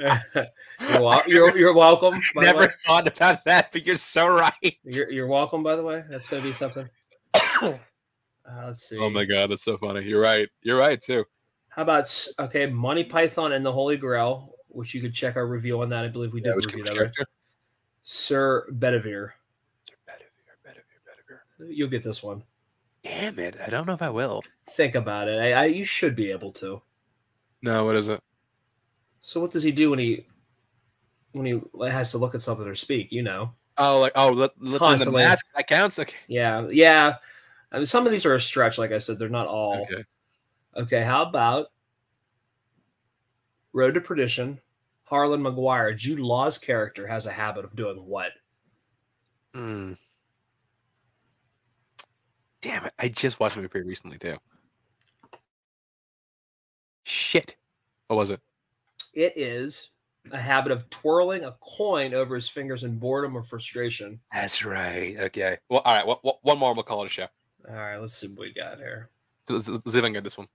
you're, 0.80 1.00
wel- 1.00 1.22
you're, 1.26 1.56
you're 1.56 1.74
welcome. 1.74 2.20
Never 2.34 2.68
thought 2.86 3.06
about 3.08 3.44
that, 3.44 3.70
but 3.72 3.86
you're 3.86 3.96
so 3.96 4.26
right. 4.28 4.76
You're, 4.84 5.10
you're 5.10 5.26
welcome. 5.28 5.62
By 5.62 5.76
the 5.76 5.82
way, 5.82 6.02
that's 6.10 6.28
going 6.28 6.42
to 6.42 6.48
be 6.48 6.52
something. 6.52 6.88
Uh, 8.52 8.66
let's 8.66 8.82
see. 8.88 8.98
oh 8.98 9.08
my 9.10 9.24
god, 9.24 9.48
that's 9.50 9.62
so 9.62 9.76
funny. 9.76 10.02
You're 10.02 10.20
right. 10.20 10.48
You're 10.62 10.78
right 10.78 11.00
too. 11.00 11.24
How 11.68 11.82
about 11.82 12.26
okay, 12.36 12.66
Monty 12.66 13.04
Python 13.04 13.52
and 13.52 13.64
the 13.64 13.70
Holy 13.70 13.96
Grail, 13.96 14.54
which 14.66 14.92
you 14.92 15.00
could 15.00 15.14
check 15.14 15.36
our 15.36 15.46
review 15.46 15.80
on 15.82 15.88
that. 15.90 16.04
I 16.04 16.08
believe 16.08 16.32
we 16.32 16.40
did 16.40 16.48
Yeah, 16.48 16.54
review 16.54 16.82
that. 16.82 16.98
Right? 16.98 17.10
Sir 18.02 18.66
Bedivere. 18.72 19.34
You'll 21.68 21.88
get 21.88 22.02
this 22.02 22.22
one. 22.22 22.42
Damn 23.02 23.38
it! 23.38 23.56
I 23.64 23.70
don't 23.70 23.86
know 23.86 23.94
if 23.94 24.02
I 24.02 24.10
will. 24.10 24.42
Think 24.68 24.94
about 24.94 25.28
it. 25.28 25.40
I, 25.40 25.52
I 25.52 25.64
you 25.66 25.84
should 25.84 26.14
be 26.14 26.30
able 26.30 26.52
to. 26.52 26.82
No, 27.62 27.84
what 27.84 27.96
is 27.96 28.08
it? 28.08 28.20
So 29.22 29.40
what 29.40 29.52
does 29.52 29.62
he 29.62 29.72
do 29.72 29.90
when 29.90 29.98
he 29.98 30.26
when 31.32 31.46
he 31.46 31.60
has 31.88 32.10
to 32.12 32.18
look 32.18 32.34
at 32.34 32.42
something 32.42 32.66
or 32.66 32.74
speak? 32.74 33.12
You 33.12 33.22
know. 33.22 33.52
Oh, 33.78 34.00
like 34.00 34.12
oh, 34.14 34.30
let, 34.30 34.50
let 34.60 34.72
the 34.72 34.78
Constantly. 34.78 35.24
mask 35.24 35.46
that 35.56 35.66
counts. 35.66 35.98
Okay. 35.98 36.16
Yeah, 36.28 36.68
yeah. 36.68 37.16
I 37.72 37.76
mean, 37.76 37.86
some 37.86 38.04
of 38.04 38.12
these 38.12 38.26
are 38.26 38.34
a 38.34 38.40
stretch. 38.40 38.76
Like 38.76 38.92
I 38.92 38.98
said, 38.98 39.18
they're 39.18 39.28
not 39.28 39.46
all. 39.46 39.82
Okay. 39.82 40.04
Okay, 40.76 41.02
how 41.02 41.22
about 41.22 41.68
Road 43.72 43.94
to 43.94 44.00
Perdition? 44.00 44.60
Harlen 45.10 45.40
Maguire, 45.40 45.92
Jude 45.92 46.20
Law's 46.20 46.58
character, 46.58 47.06
has 47.08 47.26
a 47.26 47.32
habit 47.32 47.64
of 47.64 47.74
doing 47.74 48.06
what? 48.06 48.32
Hmm. 49.54 49.94
Damn 52.62 52.84
it! 52.86 52.92
I 52.98 53.08
just 53.08 53.40
watched 53.40 53.54
the 53.54 53.62
movie 53.62 53.70
pretty 53.70 53.88
recently 53.88 54.18
too. 54.18 54.36
Shit. 57.04 57.56
What 58.08 58.16
was 58.16 58.30
it? 58.30 58.40
It 59.14 59.32
is 59.36 59.90
a 60.32 60.38
habit 60.38 60.70
of 60.70 60.88
twirling 60.90 61.44
a 61.44 61.56
coin 61.60 62.12
over 62.14 62.34
his 62.34 62.48
fingers 62.48 62.84
in 62.84 62.98
boredom 62.98 63.36
or 63.36 63.42
frustration. 63.42 64.20
That's 64.32 64.64
right. 64.64 65.16
Okay. 65.18 65.56
Well, 65.68 65.82
all 65.84 65.94
right. 65.94 66.06
Well, 66.06 66.38
one 66.42 66.58
more. 66.58 66.74
We'll 66.74 66.82
call 66.82 67.02
it 67.02 67.06
a 67.06 67.10
show. 67.10 67.26
All 67.68 67.74
right, 67.74 67.96
let's 67.96 68.14
see 68.14 68.26
what 68.28 68.40
we 68.40 68.52
got 68.52 68.78
here. 68.78 69.10
So 69.46 69.54
let's, 69.54 69.68
let's 69.68 69.92
see 69.92 69.98
if 69.98 70.04
I 70.04 70.06
can 70.06 70.12
get 70.12 70.24
this 70.24 70.38
one. 70.38 70.48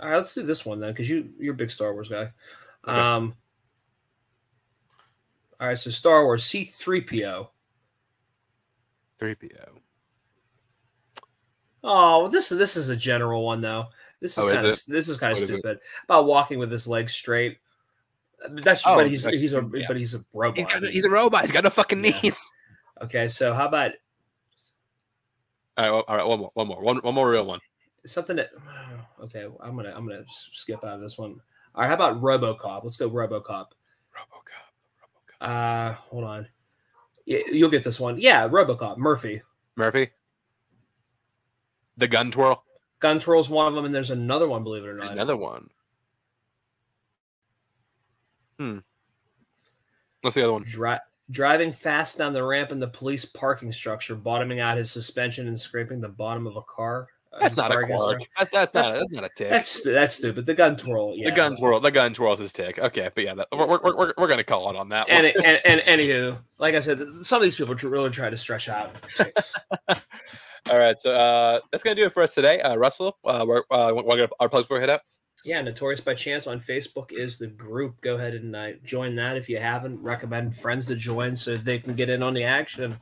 All 0.00 0.08
right, 0.08 0.16
let's 0.16 0.34
do 0.34 0.42
this 0.42 0.64
one 0.64 0.80
then, 0.80 0.92
because 0.92 1.10
you 1.10 1.30
you're 1.38 1.54
a 1.54 1.56
big 1.56 1.70
Star 1.70 1.92
Wars 1.92 2.08
guy. 2.08 2.32
Okay. 2.86 2.98
Um. 2.98 3.34
All 5.60 5.68
right, 5.68 5.78
so 5.78 5.90
Star 5.90 6.24
Wars 6.24 6.44
C 6.44 6.64
three 6.64 7.02
PO. 7.02 7.50
Three 9.18 9.34
PO. 9.34 9.78
Oh, 11.82 12.28
this 12.28 12.48
this 12.50 12.76
is 12.76 12.88
a 12.90 12.96
general 12.96 13.44
one 13.44 13.60
though. 13.60 13.86
This 14.20 14.36
is 14.36 14.44
Oh, 14.44 14.48
is 14.48 14.54
kind 14.54 14.66
of 14.66 14.72
it? 14.74 14.84
this 14.88 15.08
is 15.08 15.16
kind 15.16 15.32
of 15.32 15.36
What 15.38 15.42
is 15.44 15.50
it? 15.50 15.52
stupid 15.54 15.78
about 16.04 16.26
walking 16.26 16.58
with 16.58 16.70
his 16.70 16.86
legs 16.86 17.12
straight. 17.14 17.58
That's 18.50 18.86
Oh, 18.86 18.94
but 18.96 19.08
he's 19.08 19.24
like, 19.24 19.34
he's 19.34 19.54
a 19.54 19.68
yeah. 19.74 19.84
but 19.88 19.96
he's 19.96 20.14
a 20.14 20.20
robot. 20.34 20.56
He's, 20.58 20.66
got, 20.66 20.82
he's 20.84 21.04
a 21.04 21.10
robot. 21.10 21.42
He's 21.42 21.52
got 21.52 21.64
no 21.64 21.70
fucking 21.70 22.04
Yeah. 22.04 22.18
knees. 22.22 22.50
okay, 23.02 23.28
so 23.28 23.52
how 23.54 23.66
about 23.66 23.92
All 25.78 25.90
right. 25.90 26.04
All 26.08 26.16
right. 26.16 26.26
One 26.26 26.38
more. 26.40 26.50
One 26.54 26.66
more. 26.68 26.82
One, 26.82 26.96
one 26.98 27.14
more 27.14 27.30
real 27.30 27.46
one. 27.46 27.60
something 28.06 28.36
that? 28.36 28.50
Okay, 29.22 29.46
I'm 29.60 29.76
gonna 29.76 29.92
I'm 29.94 30.08
gonna 30.08 30.24
skip 30.26 30.82
out 30.82 30.94
of 30.94 31.00
this 31.02 31.18
one. 31.18 31.38
All 31.74 31.82
right, 31.82 31.88
how 31.88 31.92
about 31.94 32.22
RoboCop? 32.22 32.84
Let's 32.84 32.96
go 32.96 33.10
RoboCop. 33.10 33.66
RoboCop. 34.16 34.70
RoboCop. 35.42 35.90
Uh, 35.90 35.92
hold 35.92 36.24
on. 36.24 36.48
You'll 37.26 37.68
get 37.68 37.84
this 37.84 38.00
one. 38.00 38.18
Yeah, 38.18 38.48
RoboCop. 38.48 38.96
Murphy. 38.96 39.42
Murphy. 39.76 40.08
The 42.00 42.08
gun 42.08 42.30
twirl. 42.30 42.64
Gun 42.98 43.20
twirl's 43.20 43.48
one 43.48 43.66
of 43.68 43.74
them, 43.74 43.84
and 43.84 43.94
there's 43.94 44.10
another 44.10 44.48
one. 44.48 44.64
Believe 44.64 44.84
it 44.84 44.88
or 44.88 44.94
not, 44.94 44.98
There's 45.06 45.10
not. 45.10 45.16
another 45.18 45.36
one. 45.36 45.68
Hmm. 48.58 48.78
What's 50.22 50.34
the 50.34 50.42
other 50.42 50.52
one? 50.52 50.64
Dri- 50.64 50.98
driving 51.30 51.72
fast 51.72 52.18
down 52.18 52.32
the 52.32 52.42
ramp 52.42 52.72
in 52.72 52.78
the 52.80 52.88
police 52.88 53.24
parking 53.24 53.72
structure, 53.72 54.14
bottoming 54.14 54.60
out 54.60 54.76
his 54.76 54.90
suspension 54.90 55.46
and 55.48 55.58
scraping 55.58 56.00
the 56.00 56.08
bottom 56.08 56.46
of 56.46 56.56
a 56.56 56.62
car. 56.62 57.08
Uh, 57.32 57.38
That's 57.42 57.56
not 57.56 57.70
a 57.70 57.74
there. 57.78 57.86
That's 57.88 58.50
that's, 58.50 58.72
That's- 58.72 58.74
not 58.74 58.98
that's 58.98 59.12
not 59.12 59.24
a 59.24 59.30
tick. 59.36 59.50
That's 59.50 59.82
that's 59.84 60.14
stupid. 60.14 60.44
The 60.46 60.54
gun 60.54 60.76
twirl. 60.76 61.14
Yeah. 61.16 61.30
the 61.30 61.36
gun 61.36 61.56
twirl. 61.56 61.80
The 61.80 61.90
gun 61.92 62.12
twirl 62.12 62.34
is 62.34 62.40
his 62.40 62.52
tick. 62.52 62.78
Okay, 62.78 63.08
but 63.14 63.24
yeah, 63.24 63.34
that, 63.34 63.48
we're, 63.52 63.66
we're, 63.66 63.96
we're, 63.96 64.12
we're 64.18 64.26
gonna 64.28 64.42
call 64.44 64.68
it 64.68 64.76
on 64.76 64.88
that 64.88 65.08
And, 65.08 65.32
one. 65.36 65.44
and 65.46 65.60
and 65.64 65.80
anywho, 65.82 66.38
like 66.58 66.74
I 66.74 66.80
said, 66.80 67.00
some 67.22 67.36
of 67.36 67.42
these 67.44 67.56
people 67.56 67.74
really 67.88 68.10
try 68.10 68.28
to 68.30 68.36
stretch 68.36 68.68
out 68.68 68.90
ticks. 69.16 69.54
All 70.68 70.78
right, 70.78 70.98
so 71.00 71.14
uh, 71.14 71.60
that's 71.70 71.82
gonna 71.82 71.94
do 71.96 72.04
it 72.04 72.12
for 72.12 72.22
us 72.22 72.34
today. 72.34 72.60
Uh, 72.60 72.76
Russell, 72.76 73.16
uh, 73.24 73.44
we're, 73.46 73.62
uh, 73.70 73.92
we're 73.94 74.02
gonna 74.02 74.28
our 74.40 74.48
plugs 74.48 74.64
before 74.64 74.76
we 74.78 74.82
head 74.82 74.90
out. 74.90 75.00
yeah, 75.44 75.62
Notorious 75.62 76.00
by 76.00 76.14
Chance 76.14 76.46
on 76.46 76.60
Facebook 76.60 77.12
is 77.12 77.38
the 77.38 77.46
group. 77.46 78.00
Go 78.02 78.16
ahead 78.16 78.34
and 78.34 78.54
uh, 78.54 78.72
join 78.84 79.14
that 79.16 79.36
if 79.36 79.48
you 79.48 79.58
haven't. 79.58 80.02
Recommend 80.02 80.54
friends 80.54 80.86
to 80.86 80.96
join 80.96 81.34
so 81.34 81.56
they 81.56 81.78
can 81.78 81.94
get 81.94 82.10
in 82.10 82.22
on 82.22 82.34
the 82.34 82.44
action, 82.44 82.98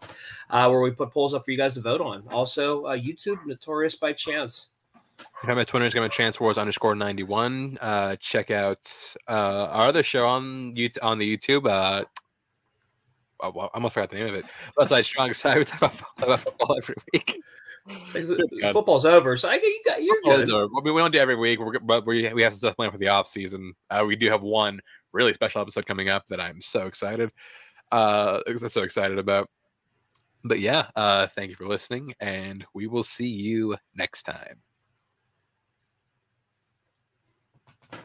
uh, 0.51 0.69
where 0.69 0.81
we 0.81 0.93
put 0.93 1.11
polls 1.11 1.35
up 1.35 1.45
for 1.45 1.51
you 1.51 1.57
guys 1.57 1.75
to 1.75 1.81
vote 1.81 2.01
on. 2.01 2.23
Also, 2.31 2.85
uh, 2.85 2.97
YouTube 2.97 3.45
Notorious 3.45 3.97
by 3.97 4.13
Chance. 4.13 4.69
Have 5.43 5.57
my 5.57 5.65
Twitter 5.65 5.85
Instagram 5.85 6.13
Chance 6.13 6.39
Wars 6.39 6.59
underscore 6.59 6.95
ninety 6.95 7.25
one. 7.25 7.77
Uh, 7.81 8.15
check 8.21 8.53
out 8.53 9.15
uh, 9.27 9.67
our 9.73 9.87
other 9.87 10.05
show 10.05 10.25
on 10.25 10.75
on 11.03 11.19
the 11.19 11.37
YouTube. 11.37 12.07
Well, 13.41 13.71
I 13.73 13.77
almost 13.77 13.95
forgot 13.95 14.11
the 14.11 14.17
name 14.17 14.29
of 14.29 14.35
it. 14.35 14.45
Outside 14.81 15.03
Strong 15.05 15.35
Side. 15.35 15.59
We 15.59 15.65
talk 15.65 15.79
about, 15.81 15.99
talk 16.17 16.27
about 16.27 16.41
football 16.41 16.77
every 16.77 16.97
week. 17.13 17.41
It's 18.15 18.31
like, 18.31 18.41
God. 18.61 18.73
football's 18.73 19.05
over, 19.07 19.37
so 19.37 19.49
I 19.49 19.59
get 19.59 19.67
you 19.67 19.83
got 19.87 20.03
you're 20.03 20.17
Football 20.17 20.37
good. 20.37 20.43
is 20.43 20.51
over. 20.51 20.69
We 20.83 20.91
we 20.91 21.01
don't 21.01 21.11
do 21.13 21.19
it 21.19 21.23
every 21.23 21.37
week, 21.37 21.59
we're, 21.59 21.79
but 21.79 22.07
we 22.07 22.31
we 22.35 22.43
have 22.43 22.53
some 22.53 22.59
stuff 22.59 22.77
planned 22.77 22.93
for 22.93 22.99
the 22.99 23.09
off 23.09 23.29
season. 23.29 23.73
Uh, 23.89 24.05
we 24.07 24.17
do 24.17 24.29
have 24.31 24.43
one 24.43 24.81
really 25.13 25.33
special 25.33 25.63
episode 25.63 25.87
coming 25.87 26.11
up 26.11 26.27
that 26.29 26.41
I'm 26.41 26.61
so 26.61 26.87
excited, 26.87 27.31
uh, 27.93 28.41
so 28.69 28.83
excited 28.83 29.19
about. 29.19 29.49
But 30.45 30.61
yeah, 30.61 30.89
uh, 30.97 31.29
thank 31.29 31.51
you 31.51 31.57
for 31.57 31.67
listening, 31.67 32.15
and 32.21 32.65
we 32.75 32.87
will 32.87 33.03
see 33.03 33.29
you 33.29 33.77
next 33.95 34.25
time. 34.25 34.63